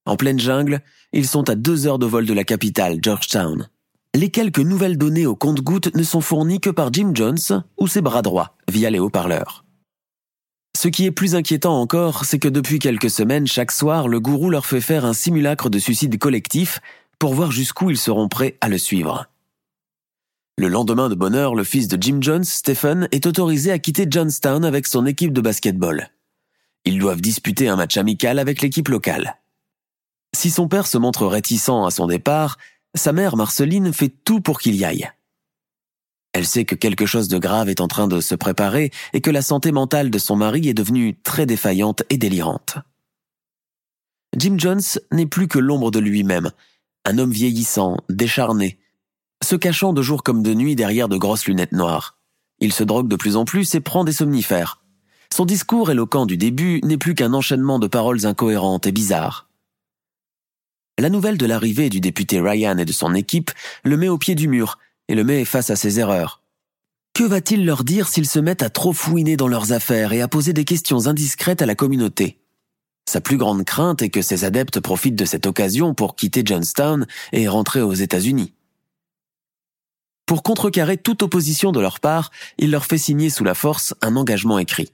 En 0.05 0.15
pleine 0.15 0.39
jungle, 0.39 0.81
ils 1.13 1.27
sont 1.27 1.49
à 1.49 1.55
deux 1.55 1.87
heures 1.87 1.99
de 1.99 2.05
vol 2.05 2.25
de 2.25 2.33
la 2.33 2.43
capitale, 2.43 2.99
Georgetown. 3.01 3.69
Les 4.15 4.29
quelques 4.29 4.59
nouvelles 4.59 4.97
données 4.97 5.25
au 5.25 5.35
compte-gouttes 5.35 5.95
ne 5.95 6.03
sont 6.03 6.21
fournies 6.21 6.59
que 6.59 6.69
par 6.69 6.91
Jim 6.91 7.11
Jones 7.13 7.63
ou 7.77 7.87
ses 7.87 8.01
bras 8.01 8.21
droits, 8.21 8.55
via 8.67 8.89
les 8.89 8.99
haut-parleurs. 8.99 9.65
Ce 10.75 10.87
qui 10.87 11.05
est 11.05 11.11
plus 11.11 11.35
inquiétant 11.35 11.79
encore, 11.79 12.25
c'est 12.25 12.39
que 12.39 12.47
depuis 12.47 12.79
quelques 12.79 13.09
semaines, 13.09 13.47
chaque 13.47 13.71
soir, 13.71 14.07
le 14.07 14.19
gourou 14.19 14.49
leur 14.49 14.65
fait 14.65 14.81
faire 14.81 15.05
un 15.05 15.13
simulacre 15.13 15.69
de 15.69 15.77
suicide 15.77 16.17
collectif 16.17 16.79
pour 17.19 17.33
voir 17.33 17.51
jusqu'où 17.51 17.89
ils 17.89 17.97
seront 17.97 18.29
prêts 18.29 18.57
à 18.61 18.69
le 18.69 18.77
suivre. 18.77 19.28
Le 20.59 20.67
lendemain 20.67 21.07
de 21.07 21.15
bonne 21.15 21.35
heure, 21.35 21.55
le 21.55 21.63
fils 21.63 21.87
de 21.87 21.97
Jim 22.03 22.17
Jones, 22.19 22.43
Stephen, 22.43 23.07
est 23.13 23.25
autorisé 23.25 23.71
à 23.71 23.79
quitter 23.79 24.05
Johnstown 24.09 24.65
avec 24.65 24.87
son 24.87 25.05
équipe 25.05 25.31
de 25.31 25.39
basketball. 25.39 26.09
Ils 26.83 26.99
doivent 26.99 27.21
disputer 27.21 27.69
un 27.69 27.77
match 27.77 27.95
amical 27.95 28.39
avec 28.39 28.61
l'équipe 28.61 28.89
locale. 28.89 29.37
Si 30.35 30.49
son 30.49 30.67
père 30.67 30.85
se 30.85 30.97
montre 30.97 31.25
réticent 31.27 31.69
à 31.69 31.91
son 31.91 32.07
départ, 32.07 32.57
sa 32.93 33.13
mère 33.13 33.37
Marceline 33.37 33.93
fait 33.93 34.09
tout 34.09 34.41
pour 34.41 34.59
qu'il 34.59 34.75
y 34.75 34.83
aille. 34.83 35.09
Elle 36.33 36.45
sait 36.45 36.65
que 36.65 36.75
quelque 36.75 37.05
chose 37.05 37.29
de 37.29 37.37
grave 37.37 37.69
est 37.69 37.79
en 37.79 37.87
train 37.87 38.09
de 38.09 38.19
se 38.19 38.35
préparer 38.35 38.91
et 39.13 39.21
que 39.21 39.31
la 39.31 39.41
santé 39.41 39.71
mentale 39.71 40.09
de 40.09 40.19
son 40.19 40.35
mari 40.35 40.67
est 40.67 40.73
devenue 40.73 41.17
très 41.23 41.45
défaillante 41.45 42.03
et 42.09 42.17
délirante. 42.17 42.79
Jim 44.35 44.55
Jones 44.57 44.81
n'est 45.13 45.25
plus 45.25 45.47
que 45.47 45.57
l'ombre 45.57 45.89
de 45.89 45.99
lui-même, 45.99 46.51
un 47.05 47.17
homme 47.17 47.31
vieillissant, 47.31 47.95
décharné, 48.09 48.77
se 49.43 49.55
cachant 49.55 49.93
de 49.93 50.01
jour 50.01 50.23
comme 50.23 50.43
de 50.43 50.53
nuit 50.53 50.75
derrière 50.75 51.09
de 51.09 51.17
grosses 51.17 51.45
lunettes 51.45 51.71
noires. 51.71 52.17
Il 52.59 52.73
se 52.73 52.83
drogue 52.83 53.07
de 53.07 53.15
plus 53.15 53.35
en 53.35 53.45
plus 53.45 53.73
et 53.75 53.79
prend 53.79 54.03
des 54.03 54.11
somnifères. 54.11 54.81
Son 55.33 55.45
discours 55.45 55.91
éloquent 55.91 56.25
du 56.25 56.37
début 56.37 56.81
n'est 56.83 56.97
plus 56.97 57.15
qu'un 57.15 57.33
enchaînement 57.33 57.79
de 57.79 57.87
paroles 57.87 58.25
incohérentes 58.25 58.87
et 58.87 58.91
bizarres. 58.91 59.47
La 60.99 61.09
nouvelle 61.09 61.37
de 61.37 61.45
l'arrivée 61.45 61.89
du 61.89 62.01
député 62.01 62.41
Ryan 62.41 62.77
et 62.77 62.85
de 62.85 62.91
son 62.91 63.13
équipe 63.13 63.51
le 63.83 63.95
met 63.95 64.09
au 64.09 64.17
pied 64.17 64.35
du 64.35 64.49
mur 64.49 64.79
et 65.07 65.15
le 65.15 65.23
met 65.23 65.45
face 65.45 65.69
à 65.69 65.77
ses 65.77 65.99
erreurs. 65.99 66.41
Que 67.13 67.23
va-t-il 67.23 67.65
leur 67.65 67.83
dire 67.83 68.07
s'ils 68.07 68.29
se 68.29 68.39
mettent 68.39 68.63
à 68.63 68.69
trop 68.69 68.93
fouiner 68.93 69.37
dans 69.37 69.47
leurs 69.47 69.71
affaires 69.71 70.11
et 70.11 70.21
à 70.21 70.27
poser 70.27 70.51
des 70.51 70.65
questions 70.65 71.07
indiscrètes 71.07 71.61
à 71.61 71.65
la 71.65 71.75
communauté? 71.75 72.39
Sa 73.09 73.21
plus 73.21 73.37
grande 73.37 73.63
crainte 73.63 74.01
est 74.01 74.09
que 74.09 74.21
ses 74.21 74.43
adeptes 74.43 74.79
profitent 74.79 75.15
de 75.15 75.25
cette 75.25 75.47
occasion 75.47 75.93
pour 75.93 76.15
quitter 76.15 76.43
Johnstown 76.45 77.07
et 77.31 77.47
rentrer 77.47 77.81
aux 77.81 77.93
États-Unis. 77.93 78.53
Pour 80.29 80.43
contrecarrer 80.43 80.97
toute 80.97 81.23
opposition 81.23 81.71
de 81.71 81.79
leur 81.79 81.99
part, 81.99 82.29
il 82.59 82.69
leur 82.69 82.85
fait 82.85 82.99
signer 82.99 83.31
sous 83.31 83.43
la 83.43 83.55
force 83.55 83.95
un 84.03 84.15
engagement 84.15 84.59
écrit. 84.59 84.91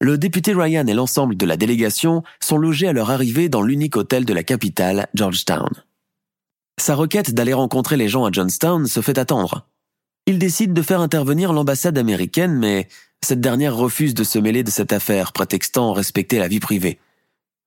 Le 0.00 0.16
député 0.16 0.54
Ryan 0.54 0.86
et 0.86 0.94
l'ensemble 0.94 1.36
de 1.36 1.44
la 1.44 1.58
délégation 1.58 2.22
sont 2.40 2.56
logés 2.56 2.88
à 2.88 2.94
leur 2.94 3.10
arrivée 3.10 3.50
dans 3.50 3.60
l'unique 3.60 3.98
hôtel 3.98 4.24
de 4.24 4.32
la 4.32 4.42
capitale, 4.42 5.06
Georgetown. 5.12 5.68
Sa 6.80 6.94
requête 6.94 7.34
d'aller 7.34 7.52
rencontrer 7.52 7.98
les 7.98 8.08
gens 8.08 8.24
à 8.24 8.32
Johnstown 8.32 8.86
se 8.86 9.02
fait 9.02 9.18
attendre. 9.18 9.66
Il 10.24 10.38
décide 10.38 10.72
de 10.72 10.80
faire 10.80 11.02
intervenir 11.02 11.52
l'ambassade 11.52 11.98
américaine, 11.98 12.54
mais 12.54 12.88
cette 13.22 13.42
dernière 13.42 13.76
refuse 13.76 14.14
de 14.14 14.24
se 14.24 14.38
mêler 14.38 14.62
de 14.62 14.70
cette 14.70 14.94
affaire, 14.94 15.34
prétextant 15.34 15.92
respecter 15.92 16.38
la 16.38 16.48
vie 16.48 16.58
privée. 16.58 17.00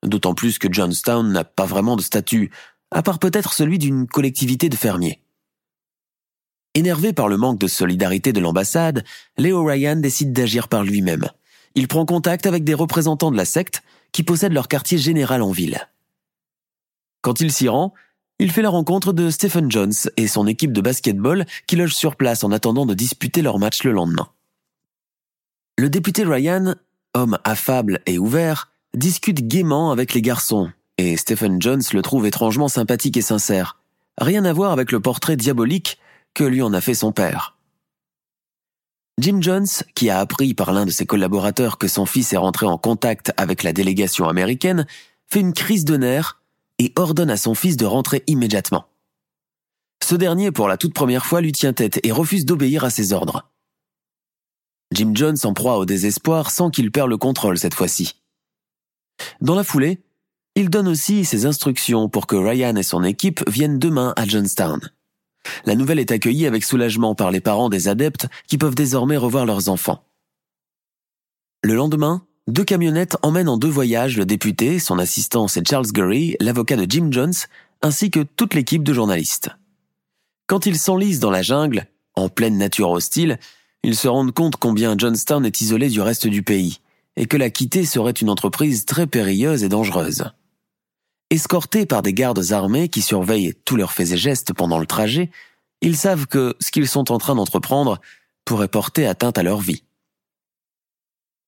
D'autant 0.04 0.34
plus 0.34 0.58
que 0.58 0.74
Johnstown 0.74 1.32
n'a 1.32 1.44
pas 1.44 1.68
vraiment 1.68 1.96
de 1.96 2.02
statut, 2.02 2.50
à 2.90 3.04
part 3.04 3.20
peut-être 3.20 3.54
celui 3.54 3.78
d'une 3.78 4.08
collectivité 4.08 4.68
de 4.68 4.76
fermiers. 4.76 5.22
Énervé 6.78 7.12
par 7.12 7.28
le 7.28 7.38
manque 7.38 7.58
de 7.58 7.66
solidarité 7.66 8.34
de 8.34 8.40
l'ambassade, 8.40 9.04
Leo 9.40 9.66
Ryan 9.66 9.96
décide 9.96 10.32
d'agir 10.32 10.68
par 10.68 10.84
lui-même. 10.84 11.28
Il 11.74 11.88
prend 11.88 12.06
contact 12.06 12.46
avec 12.46 12.64
des 12.64 12.76
représentants 12.76 13.32
de 13.32 13.36
la 13.36 13.46
secte 13.46 13.82
qui 14.12 14.22
possèdent 14.22 14.54
leur 14.54 14.68
quartier 14.68 15.00
général 15.00 15.42
en 15.42 15.50
ville. 15.50 15.90
Quand 17.22 17.42
il 17.42 17.52
s'y 17.52 17.68
rend, 17.68 17.96
il 18.38 18.52
fait 18.52 18.62
la 18.62 18.70
rencontre 18.70 19.12
de 19.12 19.32
Stephen 19.32 19.72
Jones 19.72 19.96
et 20.18 20.28
son 20.28 20.46
équipe 20.46 20.72
de 20.72 20.82
basketball 20.82 21.48
qui 21.66 21.78
loge 21.78 21.96
sur 21.96 22.16
place 22.16 22.44
en 22.44 22.52
attendant 22.52 22.86
de 22.86 22.94
disputer 22.94 23.42
leur 23.42 23.58
match 23.58 23.84
le 23.84 23.92
lendemain. 23.92 24.30
Le 25.80 25.90
député 25.90 26.26
Ryan, 26.26 26.76
homme 27.16 27.40
affable 27.44 28.02
et 28.06 28.20
ouvert, 28.20 28.72
discute 28.94 29.48
gaiement 29.48 29.90
avec 29.90 30.14
les 30.14 30.22
garçons, 30.22 30.70
et 31.00 31.18
Stephen 31.18 31.60
Jones 31.60 31.82
le 31.92 32.04
trouve 32.04 32.28
étrangement 32.28 32.68
sympathique 32.68 33.18
et 33.18 33.24
sincère. 33.24 33.80
Rien 34.20 34.46
à 34.46 34.54
voir 34.54 34.72
avec 34.72 34.92
le 34.92 35.00
portrait 35.00 35.38
diabolique 35.38 35.98
lui 36.44 36.62
en 36.62 36.74
a 36.74 36.82
fait 36.82 36.94
son 36.94 37.12
père. 37.12 37.58
Jim 39.20 39.40
Jones, 39.42 39.68
qui 39.96 40.10
a 40.10 40.20
appris 40.20 40.54
par 40.54 40.72
l'un 40.72 40.86
de 40.86 40.92
ses 40.92 41.08
collaborateurs 41.08 41.80
que 41.80 41.88
son 41.88 42.06
fils 42.06 42.34
est 42.34 42.38
rentré 42.38 42.68
en 42.68 42.78
contact 42.78 43.34
avec 43.38 43.64
la 43.64 43.74
délégation 43.74 44.30
américaine, 44.30 44.86
fait 45.28 45.40
une 45.40 45.54
crise 45.54 45.86
de 45.86 45.98
nerfs 45.98 46.40
et 46.78 46.94
ordonne 46.96 47.32
à 47.32 47.38
son 47.38 47.56
fils 47.56 47.78
de 47.78 47.86
rentrer 47.86 48.24
immédiatement. 48.28 48.86
Ce 50.04 50.14
dernier, 50.14 50.52
pour 50.52 50.68
la 50.68 50.78
toute 50.78 50.94
première 50.94 51.26
fois, 51.26 51.42
lui 51.42 51.52
tient 51.52 51.74
tête 51.74 52.00
et 52.04 52.12
refuse 52.12 52.46
d'obéir 52.46 52.84
à 52.84 52.92
ses 52.92 53.12
ordres. 53.12 53.50
Jim 54.94 55.12
Jones 55.16 55.38
en 55.44 55.54
proie 55.54 55.78
au 55.78 55.86
désespoir 55.86 56.52
sans 56.52 56.70
qu'il 56.70 56.92
perd 56.92 57.10
le 57.10 57.18
contrôle 57.18 57.58
cette 57.58 57.74
fois-ci. 57.74 58.22
Dans 59.42 59.56
la 59.56 59.64
foulée, 59.64 60.00
il 60.56 60.70
donne 60.70 60.88
aussi 60.88 61.26
ses 61.26 61.46
instructions 61.46 62.08
pour 62.08 62.28
que 62.28 62.36
Ryan 62.36 62.76
et 62.76 62.84
son 62.84 63.04
équipe 63.04 63.48
viennent 63.50 63.80
demain 63.80 64.14
à 64.16 64.26
Johnstown. 64.26 64.80
La 65.66 65.76
nouvelle 65.76 66.00
est 66.00 66.12
accueillie 66.12 66.48
avec 66.48 66.64
soulagement 66.64 67.16
par 67.16 67.32
les 67.32 67.42
parents 67.42 67.70
des 67.70 67.88
adeptes 67.88 68.28
qui 68.48 68.58
peuvent 68.58 68.76
désormais 68.76 69.18
revoir 69.18 69.46
leurs 69.46 69.70
enfants. 69.70 70.04
Le 71.64 71.76
lendemain, 71.76 72.24
deux 72.48 72.64
camionnettes 72.64 73.18
emmènent 73.24 73.50
en 73.50 73.58
deux 73.58 73.68
voyages 73.70 74.18
le 74.18 74.26
député, 74.26 74.80
son 74.80 75.00
assistant 75.00 75.48
c'est 75.48 75.68
Charles 75.68 75.92
Gurry, 75.92 76.38
l'avocat 76.40 76.78
de 76.78 76.90
Jim 76.90 77.10
Jones, 77.12 77.34
ainsi 77.82 78.10
que 78.10 78.22
toute 78.22 78.54
l'équipe 78.54 78.84
de 78.84 78.94
journalistes. 78.94 79.50
Quand 80.48 80.66
ils 80.66 80.80
s'enlisent 80.80 81.20
dans 81.20 81.32
la 81.32 81.42
jungle, 81.42 81.88
en 82.16 82.30
pleine 82.30 82.58
nature 82.58 82.90
hostile, 82.90 83.38
ils 83.84 83.96
se 83.96 84.08
rendent 84.08 84.34
compte 84.34 84.56
combien 84.56 84.98
Johnstown 84.98 85.46
est 85.46 85.62
isolé 85.62 85.90
du 85.90 86.02
reste 86.02 86.28
du 86.28 86.42
pays, 86.42 86.80
et 87.16 87.26
que 87.26 87.38
la 87.38 87.50
quitter 87.50 87.86
serait 87.86 88.12
une 88.12 88.30
entreprise 88.30 88.86
très 88.86 89.08
périlleuse 89.08 89.64
et 89.64 89.70
dangereuse. 89.70 90.32
Escortés 91.30 91.86
par 91.86 92.02
des 92.02 92.14
gardes 92.14 92.52
armés 92.52 92.88
qui 92.88 93.02
surveillent 93.02 93.54
tous 93.66 93.76
leurs 93.76 93.92
faits 93.92 94.12
et 94.12 94.18
gestes 94.18 94.54
pendant 94.54 94.80
le 94.80 94.86
trajet, 94.86 95.30
ils 95.82 95.98
savent 95.98 96.26
que 96.26 96.56
ce 96.60 96.72
qu'ils 96.72 96.88
sont 96.88 97.12
en 97.12 97.18
train 97.18 97.36
d'entreprendre 97.36 98.00
pourrait 98.46 98.70
porter 98.70 99.06
atteinte 99.06 99.38
à 99.38 99.44
leur 99.44 99.60
vie. 99.60 99.84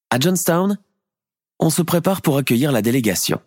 À 0.10 0.20
Johnstown, 0.20 0.78
on 1.60 1.70
se 1.70 1.82
prépare 1.82 2.22
pour 2.22 2.38
accueillir 2.38 2.72
la 2.72 2.82
délégation. 2.82 3.40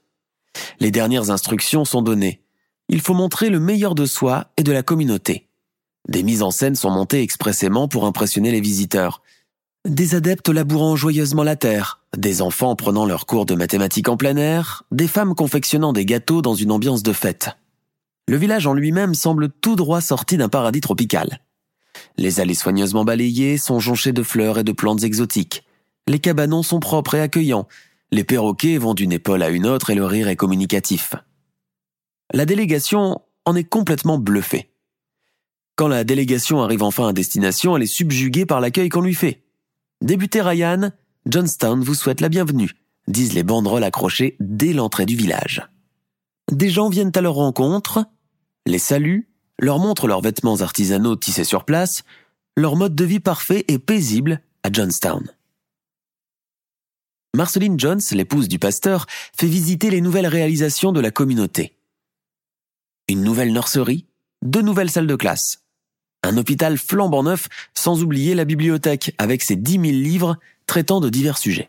Les 0.81 0.91
dernières 0.91 1.31
instructions 1.31 1.85
sont 1.85 2.03
données. 2.03 2.43
Il 2.89 3.01
faut 3.01 3.15
montrer 3.15 3.51
le 3.51 3.61
meilleur 3.61 3.95
de 3.95 4.07
soi 4.07 4.53
et 4.57 4.63
de 4.63 4.73
la 4.73 4.83
communauté. 4.83 5.49
Des 6.09 6.23
mises 6.23 6.43
en 6.43 6.51
scène 6.51 6.75
sont 6.75 6.91
montées 6.91 7.23
expressément 7.23 7.89
pour 7.89 8.07
impressionner 8.07 8.51
les 8.51 8.61
visiteurs. 8.61 9.23
Des 9.89 10.15
adeptes 10.15 10.49
labourant 10.49 10.95
joyeusement 10.95 11.43
la 11.43 11.57
terre, 11.57 12.01
des 12.17 12.41
enfants 12.41 12.77
prenant 12.77 13.05
leurs 13.05 13.27
cours 13.27 13.47
de 13.47 13.57
mathématiques 13.57 14.09
en 14.09 14.17
plein 14.17 14.37
air, 14.37 14.85
des 14.93 15.09
femmes 15.09 15.35
confectionnant 15.35 15.93
des 15.93 16.07
gâteaux 16.07 16.41
dans 16.41 16.55
une 16.55 16.71
ambiance 16.71 17.03
de 17.03 17.13
fête. 17.13 17.51
Le 18.29 18.37
village 18.37 18.69
en 18.69 18.75
lui-même 18.75 19.15
semble 19.15 19.49
tout 19.49 19.75
droit 19.75 20.01
sorti 20.01 20.37
d'un 20.37 20.49
paradis 20.49 20.81
tropical. 20.81 21.41
Les 22.17 22.39
allées 22.39 22.55
soigneusement 22.55 23.05
balayées 23.05 23.59
sont 23.59 23.81
jonchées 23.81 24.13
de 24.13 24.23
fleurs 24.23 24.61
et 24.61 24.65
de 24.65 24.71
plantes 24.71 25.03
exotiques. 25.03 25.65
Les 26.07 26.21
cabanons 26.21 26.63
sont 26.63 26.79
propres 26.79 27.17
et 27.17 27.21
accueillants, 27.21 27.67
les 28.13 28.23
perroquets 28.23 28.79
vont 28.79 28.95
d'une 28.95 29.13
épaule 29.13 29.43
à 29.43 29.49
une 29.49 29.67
autre 29.67 29.91
et 29.91 29.97
le 29.97 30.07
rire 30.07 30.29
est 30.29 30.37
communicatif. 30.37 31.17
La 32.33 32.47
délégation 32.47 33.21
en 33.45 33.57
est 33.57 33.65
complètement 33.65 34.19
bluffée. 34.19 34.71
Quand 35.75 35.89
la 35.89 36.05
délégation 36.05 36.63
arrive 36.63 36.85
enfin 36.85 37.09
à 37.09 37.13
destination, 37.13 37.77
elle 37.77 37.83
est 37.83 37.87
subjuguée 37.87 38.47
par 38.47 38.61
l'accueil 38.61 38.89
qu'on 38.89 39.01
lui 39.01 39.15
fait. 39.15 39.43
Débuté 40.03 40.41
Ryan, 40.41 40.91
Johnstown 41.27 41.81
vous 41.81 41.95
souhaite 41.95 42.21
la 42.21 42.29
bienvenue, 42.29 42.73
disent 43.07 43.35
les 43.35 43.45
banderoles 43.45 43.85
accrochées 43.85 44.37
dès 44.41 44.73
l'entrée 44.73 45.07
du 45.07 45.15
village. 45.15 45.63
Des 46.51 46.71
gens 46.71 46.89
viennent 46.89 47.13
à 47.15 47.21
leur 47.21 47.35
rencontre, 47.35 48.05
les 48.67 48.81
saluent, 48.81 49.29
leur 49.61 49.79
montrent 49.79 50.09
leurs 50.09 50.21
vêtements 50.21 50.61
artisanaux 50.61 51.15
tissés 51.15 51.45
sur 51.45 51.65
place, 51.65 52.03
leur 52.57 52.75
mode 52.75 52.97
de 52.97 53.05
vie 53.05 53.21
parfait 53.21 53.65
et 53.69 53.79
paisible 53.79 54.41
à 54.65 54.73
Johnstown. 54.73 55.31
Marceline 57.37 57.79
Jones, 57.79 58.03
l'épouse 58.11 58.49
du 58.49 58.59
pasteur, 58.59 59.07
fait 59.39 59.47
visiter 59.47 59.89
les 59.89 60.01
nouvelles 60.01 60.27
réalisations 60.27 60.91
de 60.91 61.01
la 61.01 61.13
communauté. 61.13 61.79
Une 63.07 63.23
nouvelle 63.23 63.53
nurserie, 63.53 64.07
deux 64.43 64.63
nouvelles 64.63 64.91
salles 64.91 65.07
de 65.07 65.15
classe, 65.15 65.62
un 66.23 66.37
hôpital 66.37 66.79
flambant 66.79 67.23
neuf, 67.23 67.49
sans 67.75 68.03
oublier 68.03 68.35
la 68.35 68.45
bibliothèque 68.45 69.15
avec 69.19 69.43
ses 69.43 69.57
dix 69.57 69.79
mille 69.79 70.03
livres 70.03 70.37
traitant 70.67 71.01
de 71.01 71.09
divers 71.09 71.39
sujets. 71.39 71.69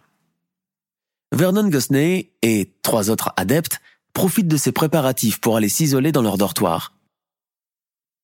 Vernon 1.31 1.67
Gosney 1.67 2.29
et 2.43 2.71
trois 2.83 3.09
autres 3.09 3.33
adeptes 3.37 3.81
profitent 4.13 4.47
de 4.47 4.57
ces 4.57 4.71
préparatifs 4.71 5.39
pour 5.39 5.57
aller 5.57 5.69
s'isoler 5.69 6.11
dans 6.11 6.21
leur 6.21 6.37
dortoir. 6.37 6.93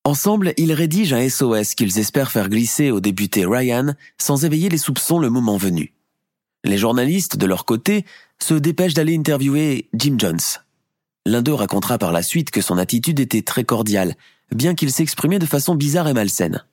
Ensemble, 0.04 0.54
ils 0.56 0.72
rédigent 0.72 1.14
un 1.14 1.28
SOS 1.28 1.74
qu'ils 1.74 1.98
espèrent 1.98 2.30
faire 2.30 2.48
glisser 2.48 2.90
au 2.90 3.00
député 3.00 3.44
Ryan 3.44 3.94
sans 4.16 4.44
éveiller 4.44 4.68
les 4.68 4.78
soupçons 4.78 5.18
le 5.18 5.28
moment 5.28 5.56
venu. 5.56 5.92
Les 6.64 6.78
journalistes, 6.78 7.36
de 7.36 7.46
leur 7.46 7.64
côté, 7.64 8.06
se 8.38 8.54
dépêchent 8.54 8.94
d'aller 8.94 9.16
interviewer 9.16 9.88
Jim 9.92 10.14
Jones. 10.18 10.40
L'un 11.26 11.42
d'eux 11.42 11.54
racontera 11.54 11.98
par 11.98 12.12
la 12.12 12.22
suite 12.22 12.50
que 12.50 12.62
son 12.62 12.78
attitude 12.78 13.20
était 13.20 13.42
très 13.42 13.64
cordiale, 13.64 14.14
bien 14.54 14.74
qu'il 14.74 14.92
s'exprimait 14.92 15.38
de 15.38 15.46
façon 15.46 15.74
bizarre 15.74 16.08
et 16.08 16.14
malsaine. 16.14 16.64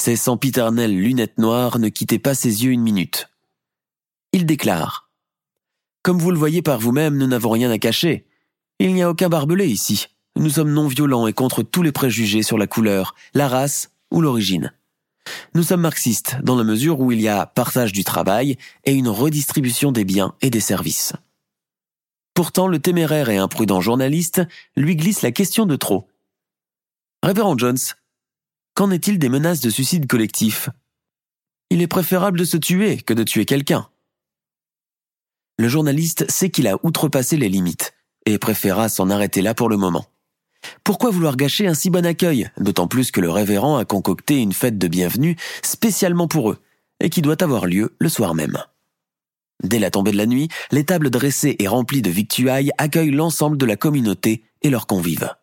Ses 0.00 0.16
sempiternelles 0.16 0.96
lunettes 0.96 1.38
noires 1.38 1.78
ne 1.78 1.88
quittaient 1.88 2.18
pas 2.18 2.34
ses 2.34 2.64
yeux 2.64 2.72
une 2.72 2.82
minute. 2.82 3.28
Il 4.32 4.46
déclare 4.46 5.10
Comme 6.02 6.18
vous 6.18 6.30
le 6.30 6.38
voyez 6.38 6.62
par 6.62 6.78
vous-même, 6.78 7.16
nous 7.16 7.26
n'avons 7.26 7.50
rien 7.50 7.70
à 7.70 7.78
cacher. 7.78 8.26
Il 8.78 8.94
n'y 8.94 9.02
a 9.02 9.10
aucun 9.10 9.28
barbelé 9.28 9.66
ici. 9.66 10.06
Nous 10.36 10.50
sommes 10.50 10.72
non 10.72 10.88
violents 10.88 11.26
et 11.26 11.32
contre 11.32 11.62
tous 11.62 11.82
les 11.82 11.92
préjugés 11.92 12.42
sur 12.42 12.56
la 12.56 12.66
couleur, 12.66 13.14
la 13.34 13.48
race 13.48 13.90
ou 14.10 14.20
l'origine. 14.20 14.72
Nous 15.54 15.62
sommes 15.62 15.82
marxistes 15.82 16.36
dans 16.42 16.56
la 16.56 16.64
mesure 16.64 17.00
où 17.00 17.12
il 17.12 17.20
y 17.20 17.28
a 17.28 17.46
partage 17.46 17.92
du 17.92 18.04
travail 18.04 18.56
et 18.84 18.92
une 18.92 19.08
redistribution 19.08 19.92
des 19.92 20.04
biens 20.04 20.34
et 20.40 20.50
des 20.50 20.60
services. 20.60 21.12
Pourtant, 22.34 22.68
le 22.68 22.78
téméraire 22.78 23.28
et 23.28 23.36
imprudent 23.36 23.80
journaliste 23.80 24.42
lui 24.76 24.96
glisse 24.96 25.22
la 25.22 25.32
question 25.32 25.66
de 25.66 25.76
trop. 25.76 26.08
Révérend 27.22 27.58
Jones, 27.58 27.78
Qu'en 28.74 28.90
est-il 28.90 29.18
des 29.18 29.28
menaces 29.28 29.60
de 29.60 29.68
suicide 29.68 30.06
collectif? 30.06 30.70
Il 31.68 31.82
est 31.82 31.86
préférable 31.86 32.38
de 32.38 32.44
se 32.44 32.56
tuer 32.56 32.96
que 32.96 33.12
de 33.12 33.24
tuer 33.24 33.44
quelqu'un. 33.44 33.90
Le 35.58 35.68
journaliste 35.68 36.30
sait 36.30 36.48
qu'il 36.48 36.66
a 36.66 36.78
outrepassé 36.82 37.36
les 37.36 37.50
limites 37.50 37.92
et 38.24 38.38
préféra 38.38 38.88
s'en 38.88 39.10
arrêter 39.10 39.42
là 39.42 39.52
pour 39.52 39.68
le 39.68 39.76
moment. 39.76 40.06
Pourquoi 40.82 41.10
vouloir 41.10 41.36
gâcher 41.36 41.66
un 41.66 41.74
si 41.74 41.90
bon 41.90 42.06
accueil, 42.06 42.50
d'autant 42.58 42.88
plus 42.88 43.10
que 43.10 43.20
le 43.20 43.30
révérend 43.30 43.76
a 43.76 43.84
concocté 43.84 44.38
une 44.38 44.54
fête 44.54 44.78
de 44.78 44.88
bienvenue 44.88 45.36
spécialement 45.62 46.26
pour 46.26 46.50
eux, 46.50 46.58
et 47.00 47.10
qui 47.10 47.20
doit 47.20 47.42
avoir 47.42 47.66
lieu 47.66 47.94
le 47.98 48.08
soir 48.08 48.34
même. 48.34 48.64
Dès 49.62 49.78
la 49.78 49.90
tombée 49.90 50.12
de 50.12 50.16
la 50.16 50.26
nuit, 50.26 50.48
les 50.70 50.84
tables 50.84 51.10
dressées 51.10 51.56
et 51.58 51.68
remplies 51.68 52.00
de 52.00 52.10
victuailles 52.10 52.72
accueillent 52.78 53.10
l'ensemble 53.10 53.58
de 53.58 53.66
la 53.66 53.76
communauté 53.76 54.42
et 54.62 54.70
leurs 54.70 54.86
convives. 54.86 55.34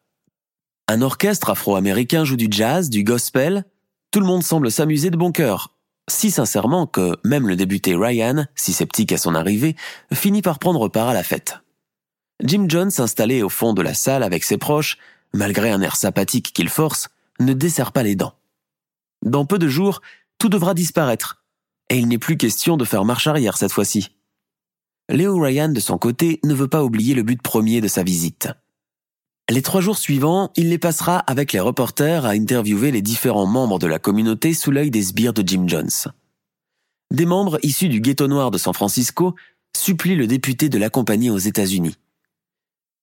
Un 0.89 1.01
orchestre 1.01 1.49
afro-américain 1.49 2.23
joue 2.23 2.37
du 2.37 2.47
jazz, 2.49 2.89
du 2.89 3.03
gospel, 3.03 3.65
tout 4.11 4.21
le 4.21 4.25
monde 4.25 4.43
semble 4.43 4.71
s'amuser 4.71 5.09
de 5.09 5.17
bon 5.17 5.33
cœur, 5.33 5.75
si 6.09 6.31
sincèrement 6.31 6.87
que 6.87 7.17
même 7.25 7.45
le 7.45 7.57
débuté 7.57 7.93
Ryan, 7.93 8.45
si 8.55 8.71
sceptique 8.71 9.11
à 9.11 9.17
son 9.17 9.35
arrivée, 9.35 9.75
finit 10.13 10.41
par 10.41 10.59
prendre 10.59 10.87
part 10.87 11.09
à 11.09 11.13
la 11.13 11.23
fête. 11.23 11.59
Jim 12.41 12.67
Jones, 12.69 12.91
installé 12.99 13.43
au 13.43 13.49
fond 13.49 13.73
de 13.73 13.81
la 13.81 13.93
salle 13.93 14.23
avec 14.23 14.45
ses 14.45 14.57
proches, 14.57 14.97
malgré 15.33 15.71
un 15.71 15.81
air 15.81 15.97
sympathique 15.97 16.53
qu'il 16.53 16.69
force, 16.69 17.09
ne 17.41 17.51
desserre 17.51 17.91
pas 17.91 18.03
les 18.03 18.15
dents. 18.15 18.35
Dans 19.25 19.45
peu 19.45 19.59
de 19.59 19.67
jours, 19.67 20.01
tout 20.37 20.47
devra 20.47 20.73
disparaître, 20.73 21.43
et 21.89 21.97
il 21.97 22.07
n'est 22.07 22.17
plus 22.17 22.37
question 22.37 22.77
de 22.77 22.85
faire 22.85 23.03
marche 23.03 23.27
arrière 23.27 23.57
cette 23.57 23.73
fois-ci. 23.73 24.15
Léo 25.09 25.37
Ryan, 25.37 25.67
de 25.67 25.79
son 25.81 25.97
côté, 25.97 26.39
ne 26.45 26.53
veut 26.53 26.69
pas 26.69 26.85
oublier 26.85 27.13
le 27.13 27.23
but 27.23 27.41
premier 27.41 27.81
de 27.81 27.89
sa 27.89 28.03
visite. 28.03 28.49
Les 29.49 29.61
trois 29.61 29.79
jours 29.79 29.97
suivants, 29.97 30.51
il 30.57 30.69
les 30.69 30.77
passera 30.77 31.19
avec 31.19 31.53
les 31.53 31.61
reporters 31.61 32.25
à 32.25 32.31
interviewer 32.31 32.91
les 32.91 33.01
différents 33.01 33.45
membres 33.45 33.79
de 33.79 33.87
la 33.87 33.97
communauté 33.97 34.53
sous 34.53 34.71
l'œil 34.71 34.91
des 34.91 35.03
sbires 35.03 35.33
de 35.33 35.47
Jim 35.47 35.63
Jones. 35.67 36.11
Des 37.11 37.25
membres 37.25 37.57
issus 37.63 37.87
du 37.87 38.01
ghetto 38.01 38.27
noir 38.27 38.51
de 38.51 38.57
San 38.57 38.73
Francisco 38.73 39.35
supplient 39.75 40.17
le 40.17 40.27
député 40.27 40.67
de 40.67 40.77
l'accompagner 40.77 41.29
aux 41.29 41.37
États-Unis. 41.37 41.95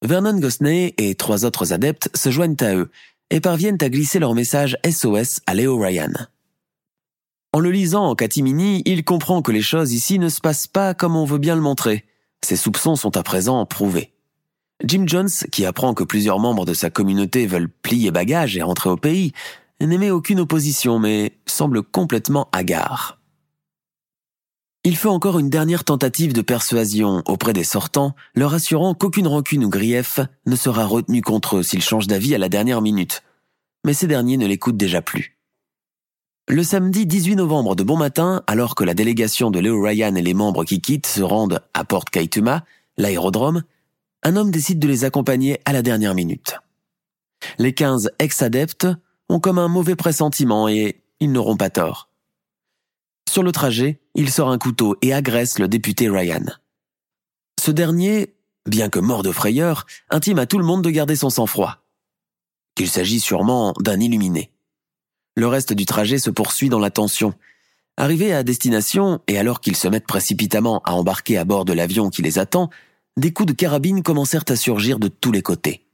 Vernon 0.03 0.39
Gosney 0.39 0.93
et 0.99 1.15
trois 1.15 1.47
autres 1.47 1.73
adeptes 1.73 2.11
se 2.15 2.31
joignent 2.31 2.57
à 2.61 2.75
eux 2.75 2.91
et 3.31 3.41
parviennent 3.41 3.79
à 3.81 3.89
glisser 3.89 4.19
leur 4.19 4.35
message 4.35 4.77
SOS 4.87 5.41
à 5.47 5.55
Leo 5.55 5.79
Ryan. 5.79 6.13
En 7.55 7.61
le 7.61 7.71
lisant 7.71 8.05
en 8.05 8.15
catimini, 8.15 8.83
il 8.85 9.05
comprend 9.05 9.41
que 9.41 9.53
les 9.53 9.63
choses 9.63 9.93
ici 9.93 10.19
ne 10.19 10.29
se 10.29 10.41
passent 10.41 10.67
pas 10.67 10.93
comme 10.93 11.17
on 11.17 11.25
veut 11.25 11.39
bien 11.39 11.55
le 11.55 11.63
montrer. 11.63 12.05
Ses 12.45 12.57
soupçons 12.57 12.97
sont 12.97 13.17
à 13.17 13.23
présent 13.23 13.65
prouvés. 13.65 14.14
Jim 14.83 15.05
Jones, 15.07 15.31
qui 15.53 15.65
apprend 15.65 15.95
que 15.95 16.05
plusieurs 16.05 16.41
membres 16.41 16.65
de 16.65 16.75
sa 16.75 16.91
communauté 16.91 17.47
veulent 17.47 17.71
plier 17.71 18.11
bagages 18.11 18.57
et 18.57 18.63
rentrer 18.63 18.91
au 18.91 18.97
pays, 18.97 19.33
n'émet 19.81 20.11
aucune 20.11 20.41
opposition 20.41 20.99
mais 20.99 21.33
semble 21.47 21.83
complètement 21.83 22.49
hagard. 22.53 23.21
Il 24.87 24.97
fait 24.97 25.09
encore 25.09 25.39
une 25.39 25.49
dernière 25.49 25.85
tentative 25.85 26.35
de 26.35 26.43
persuasion 26.43 27.23
auprès 27.27 27.55
des 27.55 27.65
sortants, 27.65 28.15
leur 28.35 28.53
assurant 28.53 28.95
qu'aucune 28.95 29.27
rancune 29.27 29.65
ou 29.65 29.71
grief 29.71 30.21
ne 30.45 30.57
sera 30.57 30.85
retenu 30.85 31.23
contre 31.23 31.57
eux 31.57 31.63
s'ils 31.63 31.83
changent 31.83 32.07
d'avis 32.07 32.35
à 32.35 32.39
la 32.39 32.51
dernière 32.51 32.83
minute. 32.83 33.23
Mais 33.85 33.95
ces 33.95 34.07
derniers 34.07 34.37
ne 34.37 34.47
l'écoutent 34.47 34.77
déjà 34.77 35.01
plus. 35.01 35.39
Le 36.49 36.63
samedi 36.63 37.07
18 37.07 37.37
novembre 37.37 37.75
de 37.77 37.83
bon 37.83 37.97
matin, 37.97 38.43
alors 38.47 38.75
que 38.75 38.85
la 38.85 38.93
délégation 38.93 39.51
de 39.51 39.59
Leo 39.59 39.81
Ryan 39.81 40.15
et 40.17 40.23
les 40.23 40.35
membres 40.35 40.65
qui 40.65 40.83
quittent 40.83 41.07
se 41.07 41.23
rendent 41.23 41.63
à 41.73 41.85
Port 41.85 42.05
Kaituma, 42.05 42.65
l'aérodrome, 42.99 43.63
un 44.25 44.37
homme 44.37 44.51
décide 44.51 44.79
de 44.79 44.89
les 44.89 45.05
accompagner 45.05 45.61
à 45.65 45.73
la 45.73 45.83
dernière 45.83 46.15
minute. 46.15 46.57
Les 47.59 47.75
15 47.75 48.11
ex-adeptes 48.19 48.89
ont 49.29 49.39
comme 49.39 49.59
un 49.59 49.69
mauvais 49.69 49.97
pressentiment 49.97 50.67
et 50.69 51.03
ils 51.21 51.31
n'auront 51.31 51.57
pas 51.57 51.71
tort. 51.71 52.09
Sur 53.29 53.43
le 53.43 53.53
trajet, 53.53 54.01
il 54.15 54.31
sort 54.31 54.51
un 54.51 54.59
couteau 54.59 54.97
et 55.03 55.13
agresse 55.13 55.59
le 55.59 55.69
député 55.69 56.09
Ryan. 56.09 56.45
Ce 57.61 57.71
dernier, 57.71 58.35
bien 58.67 58.89
que 58.89 58.99
mort 58.99 59.23
de 59.23 59.33
frayeur, 59.33 59.87
intime 60.11 60.39
à 60.39 60.47
tout 60.47 60.59
le 60.59 60.65
monde 60.65 60.83
de 60.83 60.91
garder 60.91 61.17
son 61.17 61.31
sang-froid. 61.31 61.85
Qu'il 62.75 62.89
s'agit 62.89 63.21
sûrement 63.21 63.75
d'un 63.81 64.01
illuminé. 64.01 64.51
Le 65.37 65.47
reste 65.47 65.73
du 65.73 65.85
trajet 65.85 66.19
se 66.19 66.31
poursuit 66.31 66.69
dans 66.69 66.79
la 66.79 66.91
tension. 66.91 67.35
Arrivés 67.97 68.33
à 68.33 68.43
destination, 68.43 69.21
et 69.27 69.39
alors 69.39 69.61
qu'ils 69.61 69.77
se 69.77 69.89
mettent 69.89 70.07
précipitamment 70.07 70.81
à 70.85 70.93
embarquer 70.93 71.39
à 71.39 71.45
bord 71.45 71.65
de 71.65 71.73
l'avion 71.73 72.11
qui 72.11 72.23
les 72.23 72.39
attend, 72.39 72.71
des 73.17 73.33
coups 73.33 73.49
de 73.49 73.53
carabine 73.53 74.03
commencèrent 74.03 74.45
à 74.49 74.57
surgir 74.57 74.99
de 74.99 75.09
tous 75.09 75.33
les 75.33 75.43
côtés. 75.43 75.87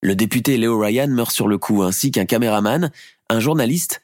Le 0.00 0.16
député 0.16 0.58
Leo 0.58 0.78
Ryan 0.78 1.08
meurt 1.08 1.30
sur 1.30 1.46
le 1.46 1.58
coup, 1.58 1.82
ainsi 1.82 2.10
qu'un 2.10 2.26
caméraman, 2.26 2.90
un 3.28 3.40
journaliste 3.40 4.02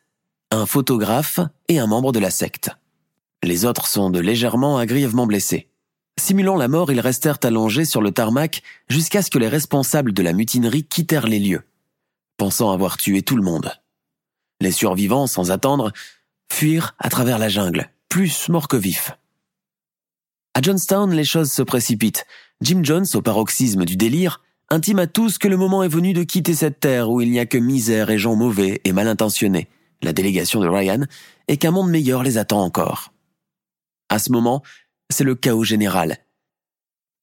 un 0.50 0.66
photographe 0.66 1.40
et 1.68 1.78
un 1.78 1.86
membre 1.86 2.12
de 2.12 2.18
la 2.18 2.30
secte. 2.30 2.70
Les 3.42 3.64
autres 3.64 3.86
sont 3.86 4.10
de 4.10 4.18
légèrement 4.18 4.78
à 4.78 4.86
grièvement 4.86 5.26
blessés. 5.26 5.68
Simulant 6.18 6.56
la 6.56 6.68
mort, 6.68 6.90
ils 6.90 7.00
restèrent 7.00 7.38
allongés 7.42 7.84
sur 7.84 8.00
le 8.00 8.10
tarmac 8.10 8.62
jusqu'à 8.88 9.22
ce 9.22 9.30
que 9.30 9.38
les 9.38 9.48
responsables 9.48 10.12
de 10.12 10.22
la 10.22 10.32
mutinerie 10.32 10.84
quittèrent 10.84 11.28
les 11.28 11.38
lieux, 11.38 11.62
pensant 12.36 12.72
avoir 12.72 12.96
tué 12.96 13.22
tout 13.22 13.36
le 13.36 13.42
monde. 13.42 13.72
Les 14.60 14.72
survivants, 14.72 15.28
sans 15.28 15.50
attendre, 15.50 15.92
fuirent 16.50 16.94
à 16.98 17.10
travers 17.10 17.38
la 17.38 17.48
jungle, 17.48 17.90
plus 18.08 18.48
morts 18.48 18.68
que 18.68 18.76
vifs. 18.76 19.12
À 20.58 20.60
Johnstown, 20.60 21.12
les 21.12 21.22
choses 21.22 21.52
se 21.52 21.62
précipitent. 21.62 22.26
Jim 22.62 22.80
Jones, 22.82 23.06
au 23.14 23.22
paroxysme 23.22 23.84
du 23.84 23.96
délire, 23.96 24.42
intime 24.70 24.98
à 24.98 25.06
tous 25.06 25.38
que 25.38 25.46
le 25.46 25.56
moment 25.56 25.84
est 25.84 25.88
venu 25.88 26.14
de 26.14 26.24
quitter 26.24 26.52
cette 26.52 26.80
terre 26.80 27.10
où 27.10 27.20
il 27.20 27.30
n'y 27.30 27.38
a 27.38 27.46
que 27.46 27.58
misère 27.58 28.10
et 28.10 28.18
gens 28.18 28.34
mauvais 28.34 28.80
et 28.82 28.90
mal 28.90 29.06
intentionnés, 29.06 29.68
la 30.02 30.12
délégation 30.12 30.58
de 30.58 30.66
Ryan, 30.66 31.04
et 31.46 31.58
qu'un 31.58 31.70
monde 31.70 31.90
meilleur 31.90 32.24
les 32.24 32.38
attend 32.38 32.60
encore. 32.60 33.12
À 34.08 34.18
ce 34.18 34.32
moment, 34.32 34.64
c'est 35.10 35.22
le 35.22 35.36
chaos 35.36 35.62
général. 35.62 36.16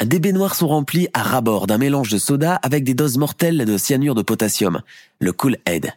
Des 0.01 0.19
baignoires 0.19 0.55
sont 0.55 0.69
remplies 0.69 1.09
à 1.13 1.21
rabord 1.21 1.67
d'un 1.67 1.77
mélange 1.77 2.11
de 2.11 2.17
soda 2.17 2.55
avec 2.63 2.85
des 2.85 2.93
doses 2.93 3.17
mortelles 3.17 3.65
de 3.65 3.77
cyanure 3.77 4.15
de 4.15 4.21
potassium, 4.21 4.81
le 5.19 5.33
Cool 5.33 5.57
Aid. 5.65 5.91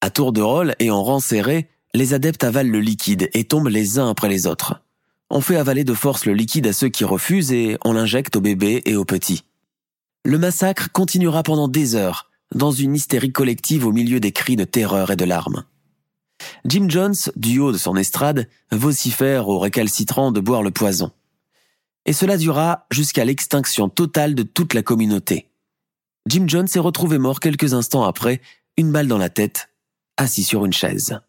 À 0.00 0.08
tour 0.08 0.32
de 0.32 0.40
rôle 0.40 0.74
et 0.78 0.90
en 0.90 1.04
rang 1.04 1.20
serré, 1.20 1.68
les 1.92 2.14
adeptes 2.14 2.44
avalent 2.44 2.72
le 2.72 2.80
liquide 2.80 3.28
et 3.34 3.44
tombent 3.44 3.68
les 3.68 3.98
uns 3.98 4.08
après 4.08 4.30
les 4.30 4.46
autres. 4.46 4.80
On 5.30 5.40
fait 5.40 5.56
avaler 5.56 5.84
de 5.84 5.94
force 5.94 6.24
le 6.24 6.32
liquide 6.32 6.66
à 6.66 6.72
ceux 6.72 6.88
qui 6.88 7.04
refusent 7.04 7.52
et 7.52 7.76
on 7.84 7.92
l'injecte 7.92 8.36
aux 8.36 8.40
bébés 8.40 8.82
et 8.86 8.96
aux 8.96 9.04
petits. 9.04 9.44
Le 10.24 10.38
massacre 10.38 10.90
continuera 10.92 11.42
pendant 11.42 11.68
des 11.68 11.94
heures, 11.94 12.30
dans 12.54 12.72
une 12.72 12.94
hystérie 12.94 13.32
collective 13.32 13.86
au 13.86 13.92
milieu 13.92 14.20
des 14.20 14.32
cris 14.32 14.56
de 14.56 14.64
terreur 14.64 15.10
et 15.10 15.16
de 15.16 15.24
larmes. 15.24 15.64
Jim 16.64 16.86
Jones, 16.88 17.16
du 17.36 17.58
haut 17.58 17.72
de 17.72 17.78
son 17.78 17.96
estrade, 17.96 18.48
vocifère 18.70 19.48
aux 19.48 19.58
récalcitrants 19.58 20.32
de 20.32 20.40
boire 20.40 20.62
le 20.62 20.70
poison. 20.70 21.10
Et 22.06 22.12
cela 22.12 22.38
dura 22.38 22.86
jusqu'à 22.90 23.24
l'extinction 23.24 23.88
totale 23.88 24.34
de 24.34 24.42
toute 24.42 24.72
la 24.72 24.82
communauté. 24.82 25.50
Jim 26.26 26.44
Jones 26.46 26.68
est 26.74 26.78
retrouvé 26.78 27.18
mort 27.18 27.40
quelques 27.40 27.74
instants 27.74 28.04
après, 28.04 28.40
une 28.76 28.92
balle 28.92 29.08
dans 29.08 29.18
la 29.18 29.30
tête, 29.30 29.70
assis 30.16 30.44
sur 30.44 30.64
une 30.64 30.72
chaise. 30.72 31.20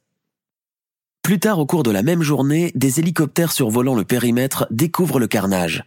Plus 1.30 1.40
tard 1.40 1.60
au 1.60 1.68
cours 1.68 1.84
de 1.84 1.92
la 1.92 2.02
même 2.02 2.24
journée, 2.24 2.72
des 2.74 3.00
hélicoptères 3.00 3.52
survolant 3.52 3.94
le 3.94 4.04
périmètre 4.04 4.66
découvrent 4.72 5.20
le 5.20 5.28
carnage. 5.28 5.84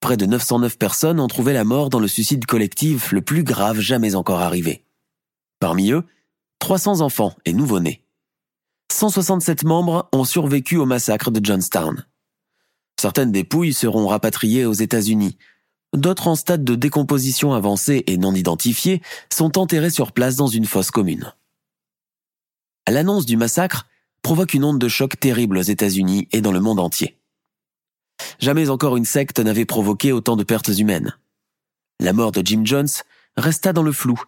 Près 0.00 0.16
de 0.16 0.26
909 0.26 0.76
personnes 0.76 1.20
ont 1.20 1.28
trouvé 1.28 1.52
la 1.52 1.62
mort 1.62 1.88
dans 1.88 2.00
le 2.00 2.08
suicide 2.08 2.46
collectif 2.46 3.12
le 3.12 3.22
plus 3.22 3.44
grave 3.44 3.78
jamais 3.78 4.16
encore 4.16 4.40
arrivé. 4.40 4.84
Parmi 5.60 5.92
eux, 5.92 6.02
300 6.58 7.00
enfants 7.00 7.32
et 7.44 7.52
nouveau-nés. 7.52 8.02
167 8.90 9.62
membres 9.62 10.08
ont 10.10 10.24
survécu 10.24 10.78
au 10.78 10.84
massacre 10.84 11.30
de 11.30 11.38
Johnstown. 11.40 12.04
Certaines 13.00 13.30
dépouilles 13.30 13.74
seront 13.74 14.08
rapatriées 14.08 14.64
aux 14.64 14.72
États-Unis. 14.72 15.38
D'autres 15.96 16.26
en 16.26 16.34
stade 16.34 16.64
de 16.64 16.74
décomposition 16.74 17.54
avancée 17.54 18.02
et 18.08 18.16
non 18.16 18.34
identifiées 18.34 19.00
sont 19.32 19.58
enterrées 19.58 19.90
sur 19.90 20.10
place 20.10 20.34
dans 20.34 20.48
une 20.48 20.66
fosse 20.66 20.90
commune. 20.90 21.32
L'annonce 22.88 23.26
du 23.26 23.36
massacre 23.36 23.86
provoque 24.22 24.54
une 24.54 24.64
onde 24.64 24.78
de 24.78 24.88
choc 24.88 25.18
terrible 25.18 25.58
aux 25.58 25.62
États-Unis 25.62 26.28
et 26.32 26.40
dans 26.40 26.52
le 26.52 26.60
monde 26.60 26.80
entier. 26.80 27.18
Jamais 28.38 28.70
encore 28.70 28.96
une 28.96 29.04
secte 29.04 29.40
n'avait 29.40 29.64
provoqué 29.64 30.12
autant 30.12 30.36
de 30.36 30.44
pertes 30.44 30.68
humaines. 30.78 31.16
La 32.00 32.12
mort 32.12 32.32
de 32.32 32.42
Jim 32.44 32.62
Jones 32.64 32.88
resta 33.36 33.72
dans 33.72 33.82
le 33.82 33.92
flou, 33.92 34.20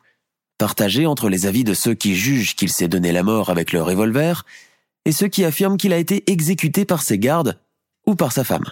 partagé 0.58 1.06
entre 1.06 1.28
les 1.28 1.46
avis 1.46 1.64
de 1.64 1.74
ceux 1.74 1.94
qui 1.94 2.14
jugent 2.14 2.56
qu'il 2.56 2.70
s'est 2.70 2.88
donné 2.88 3.12
la 3.12 3.22
mort 3.22 3.50
avec 3.50 3.72
le 3.72 3.82
revolver 3.82 4.44
et 5.04 5.12
ceux 5.12 5.28
qui 5.28 5.44
affirment 5.44 5.76
qu'il 5.76 5.92
a 5.92 5.98
été 5.98 6.30
exécuté 6.30 6.84
par 6.84 7.02
ses 7.02 7.18
gardes 7.18 7.58
ou 8.06 8.14
par 8.14 8.32
sa 8.32 8.44
femme. 8.44 8.64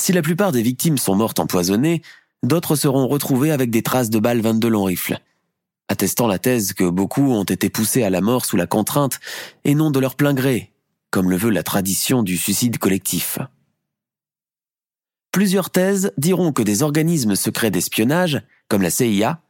Si 0.00 0.12
la 0.12 0.22
plupart 0.22 0.52
des 0.52 0.62
victimes 0.62 0.98
sont 0.98 1.14
mortes 1.14 1.40
empoisonnées, 1.40 2.02
d'autres 2.42 2.76
seront 2.76 3.08
retrouvées 3.08 3.50
avec 3.50 3.70
des 3.70 3.82
traces 3.82 4.10
de 4.10 4.18
balles 4.18 4.40
22 4.40 4.68
long 4.68 4.84
rifles, 4.84 5.20
attestant 5.88 6.26
la 6.26 6.38
thèse 6.38 6.72
que 6.72 6.88
beaucoup 6.88 7.32
ont 7.32 7.44
été 7.44 7.70
poussés 7.70 8.02
à 8.02 8.10
la 8.10 8.20
mort 8.20 8.44
sous 8.44 8.56
la 8.56 8.66
contrainte 8.66 9.20
et 9.64 9.74
non 9.74 9.90
de 9.90 9.98
leur 9.98 10.14
plein 10.14 10.34
gré, 10.34 10.72
comme 11.10 11.30
le 11.30 11.36
veut 11.36 11.50
la 11.50 11.62
tradition 11.62 12.22
du 12.22 12.36
suicide 12.36 12.78
collectif. 12.78 13.38
Plusieurs 15.32 15.70
thèses 15.70 16.12
diront 16.16 16.52
que 16.52 16.62
des 16.62 16.82
organismes 16.82 17.36
secrets 17.36 17.70
d'espionnage, 17.70 18.42
comme 18.68 18.82
la 18.82 18.90
CIA, 18.90 19.40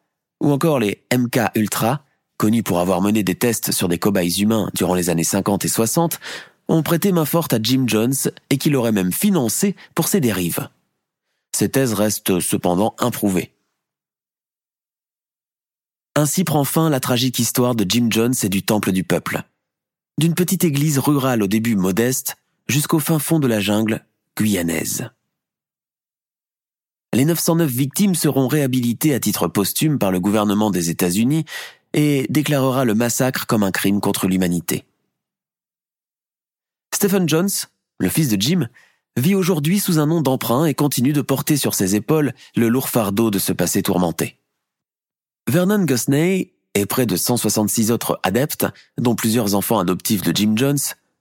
ou 0.41 0.51
encore 0.53 0.79
les 0.79 1.05
MK 1.17 1.41
Ultra, 1.55 2.05
connus 2.37 2.63
pour 2.63 2.79
avoir 2.79 3.01
mené 3.01 3.23
des 3.23 3.35
tests 3.35 3.73
sur 3.73 3.89
des 3.89 3.99
cobayes 3.99 4.41
humains 4.41 4.71
durant 4.75 4.95
les 4.95 5.11
années 5.11 5.25
50 5.25 5.65
et 5.65 5.69
60, 5.69 6.21
ont 6.69 6.83
prêté 6.83 7.13
main 7.13 7.25
forte 7.25 7.53
à 7.53 7.59
Jim 7.63 7.85
Jones 7.87 8.15
et 8.51 8.59
qu'il 8.59 8.77
aurait 8.77 8.93
même 8.93 9.13
financé 9.13 9.75
pour 9.95 10.09
ses 10.09 10.21
dérives. 10.21 10.69
Ces 11.57 11.71
thèses 11.71 11.95
restent 11.95 12.41
cependant 12.41 12.95
improuvées. 12.99 13.53
Ainsi 16.19 16.43
prend 16.43 16.65
fin 16.65 16.91
la 16.91 16.99
tragique 16.99 17.39
histoire 17.39 17.77
de 17.77 17.87
Jim 17.89 18.09
Jones 18.11 18.35
et 18.43 18.49
du 18.49 18.65
Temple 18.65 18.91
du 18.91 19.05
Peuple. 19.05 19.45
D'une 20.19 20.35
petite 20.35 20.65
église 20.65 20.99
rurale 20.99 21.45
au 21.45 21.47
début 21.47 21.77
modeste 21.77 22.35
jusqu'au 22.67 22.99
fin 22.99 23.21
fond 23.21 23.39
de 23.39 23.47
la 23.47 23.61
jungle 23.61 24.05
guyanaise. 24.37 25.11
Les 27.15 27.25
909 27.25 27.71
victimes 27.71 28.17
seront 28.17 28.49
réhabilitées 28.49 29.15
à 29.15 29.21
titre 29.21 29.47
posthume 29.47 30.01
par 30.01 30.11
le 30.11 30.19
gouvernement 30.19 30.73
des 30.73 30.91
États-Unis 30.91 31.45
et 31.95 32.27
déclarera 32.31 32.85
le 32.85 32.97
massacre 32.97 33.47
comme 33.47 33.63
un 33.63 33.71
crime 33.71 34.01
contre 34.01 34.27
l'humanité. 34.27 34.87
Stephen 36.93 37.29
Jones, 37.29 37.49
le 38.01 38.09
fils 38.09 38.29
de 38.29 38.43
Jim, 38.43 38.69
vit 39.17 39.37
aujourd'hui 39.37 39.79
sous 39.79 40.01
un 40.01 40.07
nom 40.07 40.21
d'emprunt 40.21 40.65
et 40.65 40.75
continue 40.75 41.13
de 41.13 41.23
porter 41.23 41.57
sur 41.57 41.75
ses 41.75 41.95
épaules 41.95 42.35
le 42.57 42.69
lourd 42.69 42.89
fardeau 42.89 43.31
de 43.31 43.39
ce 43.39 43.53
passé 43.53 43.85
tourmenté. 43.85 44.38
Vernon 45.49 45.85
Gosney 45.87 46.53
et 46.75 46.85
près 46.85 47.07
de 47.07 47.17
166 47.17 47.91
autres 47.91 48.21
adeptes, 48.23 48.67
dont 48.99 49.15
plusieurs 49.15 49.55
enfants 49.55 49.79
adoptifs 49.79 50.21
de 50.21 50.37
Jim 50.37 50.53
Jones, 50.57 50.79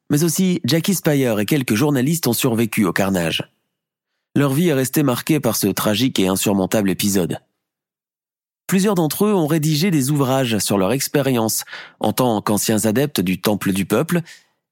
mais 0.10 0.26
aussi 0.26 0.60
Jackie 0.66 0.96
Spire 0.96 1.40
et 1.40 1.46
quelques 1.46 1.76
journalistes 1.76 2.28
ont 2.28 2.34
survécu 2.34 2.86
au 2.86 2.92
carnage. 2.92 3.50
Leur 4.36 4.54
vie 4.54 4.68
est 4.68 4.74
restée 4.74 5.02
marquée 5.02 5.40
par 5.40 5.56
ce 5.56 5.68
tragique 5.68 6.20
et 6.20 6.28
insurmontable 6.28 6.90
épisode. 6.90 7.40
Plusieurs 8.68 8.96
d'entre 8.96 9.26
eux 9.26 9.34
ont 9.34 9.48
rédigé 9.48 9.92
des 9.92 10.12
ouvrages 10.12 10.60
sur 10.60 10.78
leur 10.78 10.92
expérience 10.92 11.64
en 12.02 12.12
tant 12.12 12.42
qu'anciens 12.42 12.86
adeptes 12.86 13.22
du 13.22 13.40
Temple 13.40 13.72
du 13.72 13.86
Peuple 13.86 14.22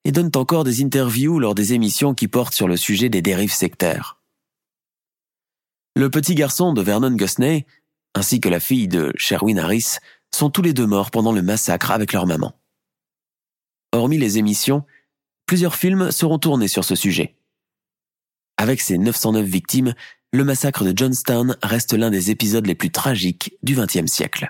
et 0.03 0.12
donnent 0.12 0.32
encore 0.36 0.66
des 0.66 0.84
interviews 0.84 1.39
lors 1.39 1.56
des 1.56 1.72
émissions 1.72 2.14
qui 2.14 2.28
portent 2.28 2.53
sur 2.53 2.68
le 2.68 2.76
sujet 2.76 3.08
des 3.08 3.22
dérives 3.22 3.53
sectaires. 3.53 4.20
Le 5.95 6.10
petit 6.10 6.36
garçon 6.36 6.74
de 6.74 6.82
Vernon 6.82 7.12
Gusney, 7.12 7.66
ainsi 8.16 8.39
que 8.39 8.49
la 8.49 8.59
fille 8.59 8.88
de 8.88 9.13
Sherwin 9.18 9.59
Harris, 9.59 9.97
sont 10.34 10.49
tous 10.49 10.61
les 10.61 10.74
deux 10.74 10.88
morts 10.88 11.11
pendant 11.11 11.32
le 11.32 11.41
massacre 11.41 11.91
avec 11.91 12.13
leur 12.13 12.26
maman. 12.26 12.59
Hormis 13.91 14.18
les 14.18 14.38
émissions, 14.38 14.84
plusieurs 15.45 15.76
films 15.76 16.11
seront 16.11 16.39
tournés 16.39 16.68
sur 16.68 16.84
ce 16.84 16.95
sujet. 16.95 17.36
Avec 18.57 18.82
ses 18.82 18.97
909 18.97 19.45
victimes, 19.45 19.93
le 20.32 20.43
massacre 20.43 20.84
de 20.84 20.97
Johnstown 20.97 21.55
reste 21.61 21.93
l'un 21.93 22.09
des 22.09 22.32
épisodes 22.32 22.66
les 22.66 22.76
plus 22.76 22.91
tragiques 22.91 23.57
du 23.63 23.76
XXe 23.76 24.11
siècle. 24.11 24.49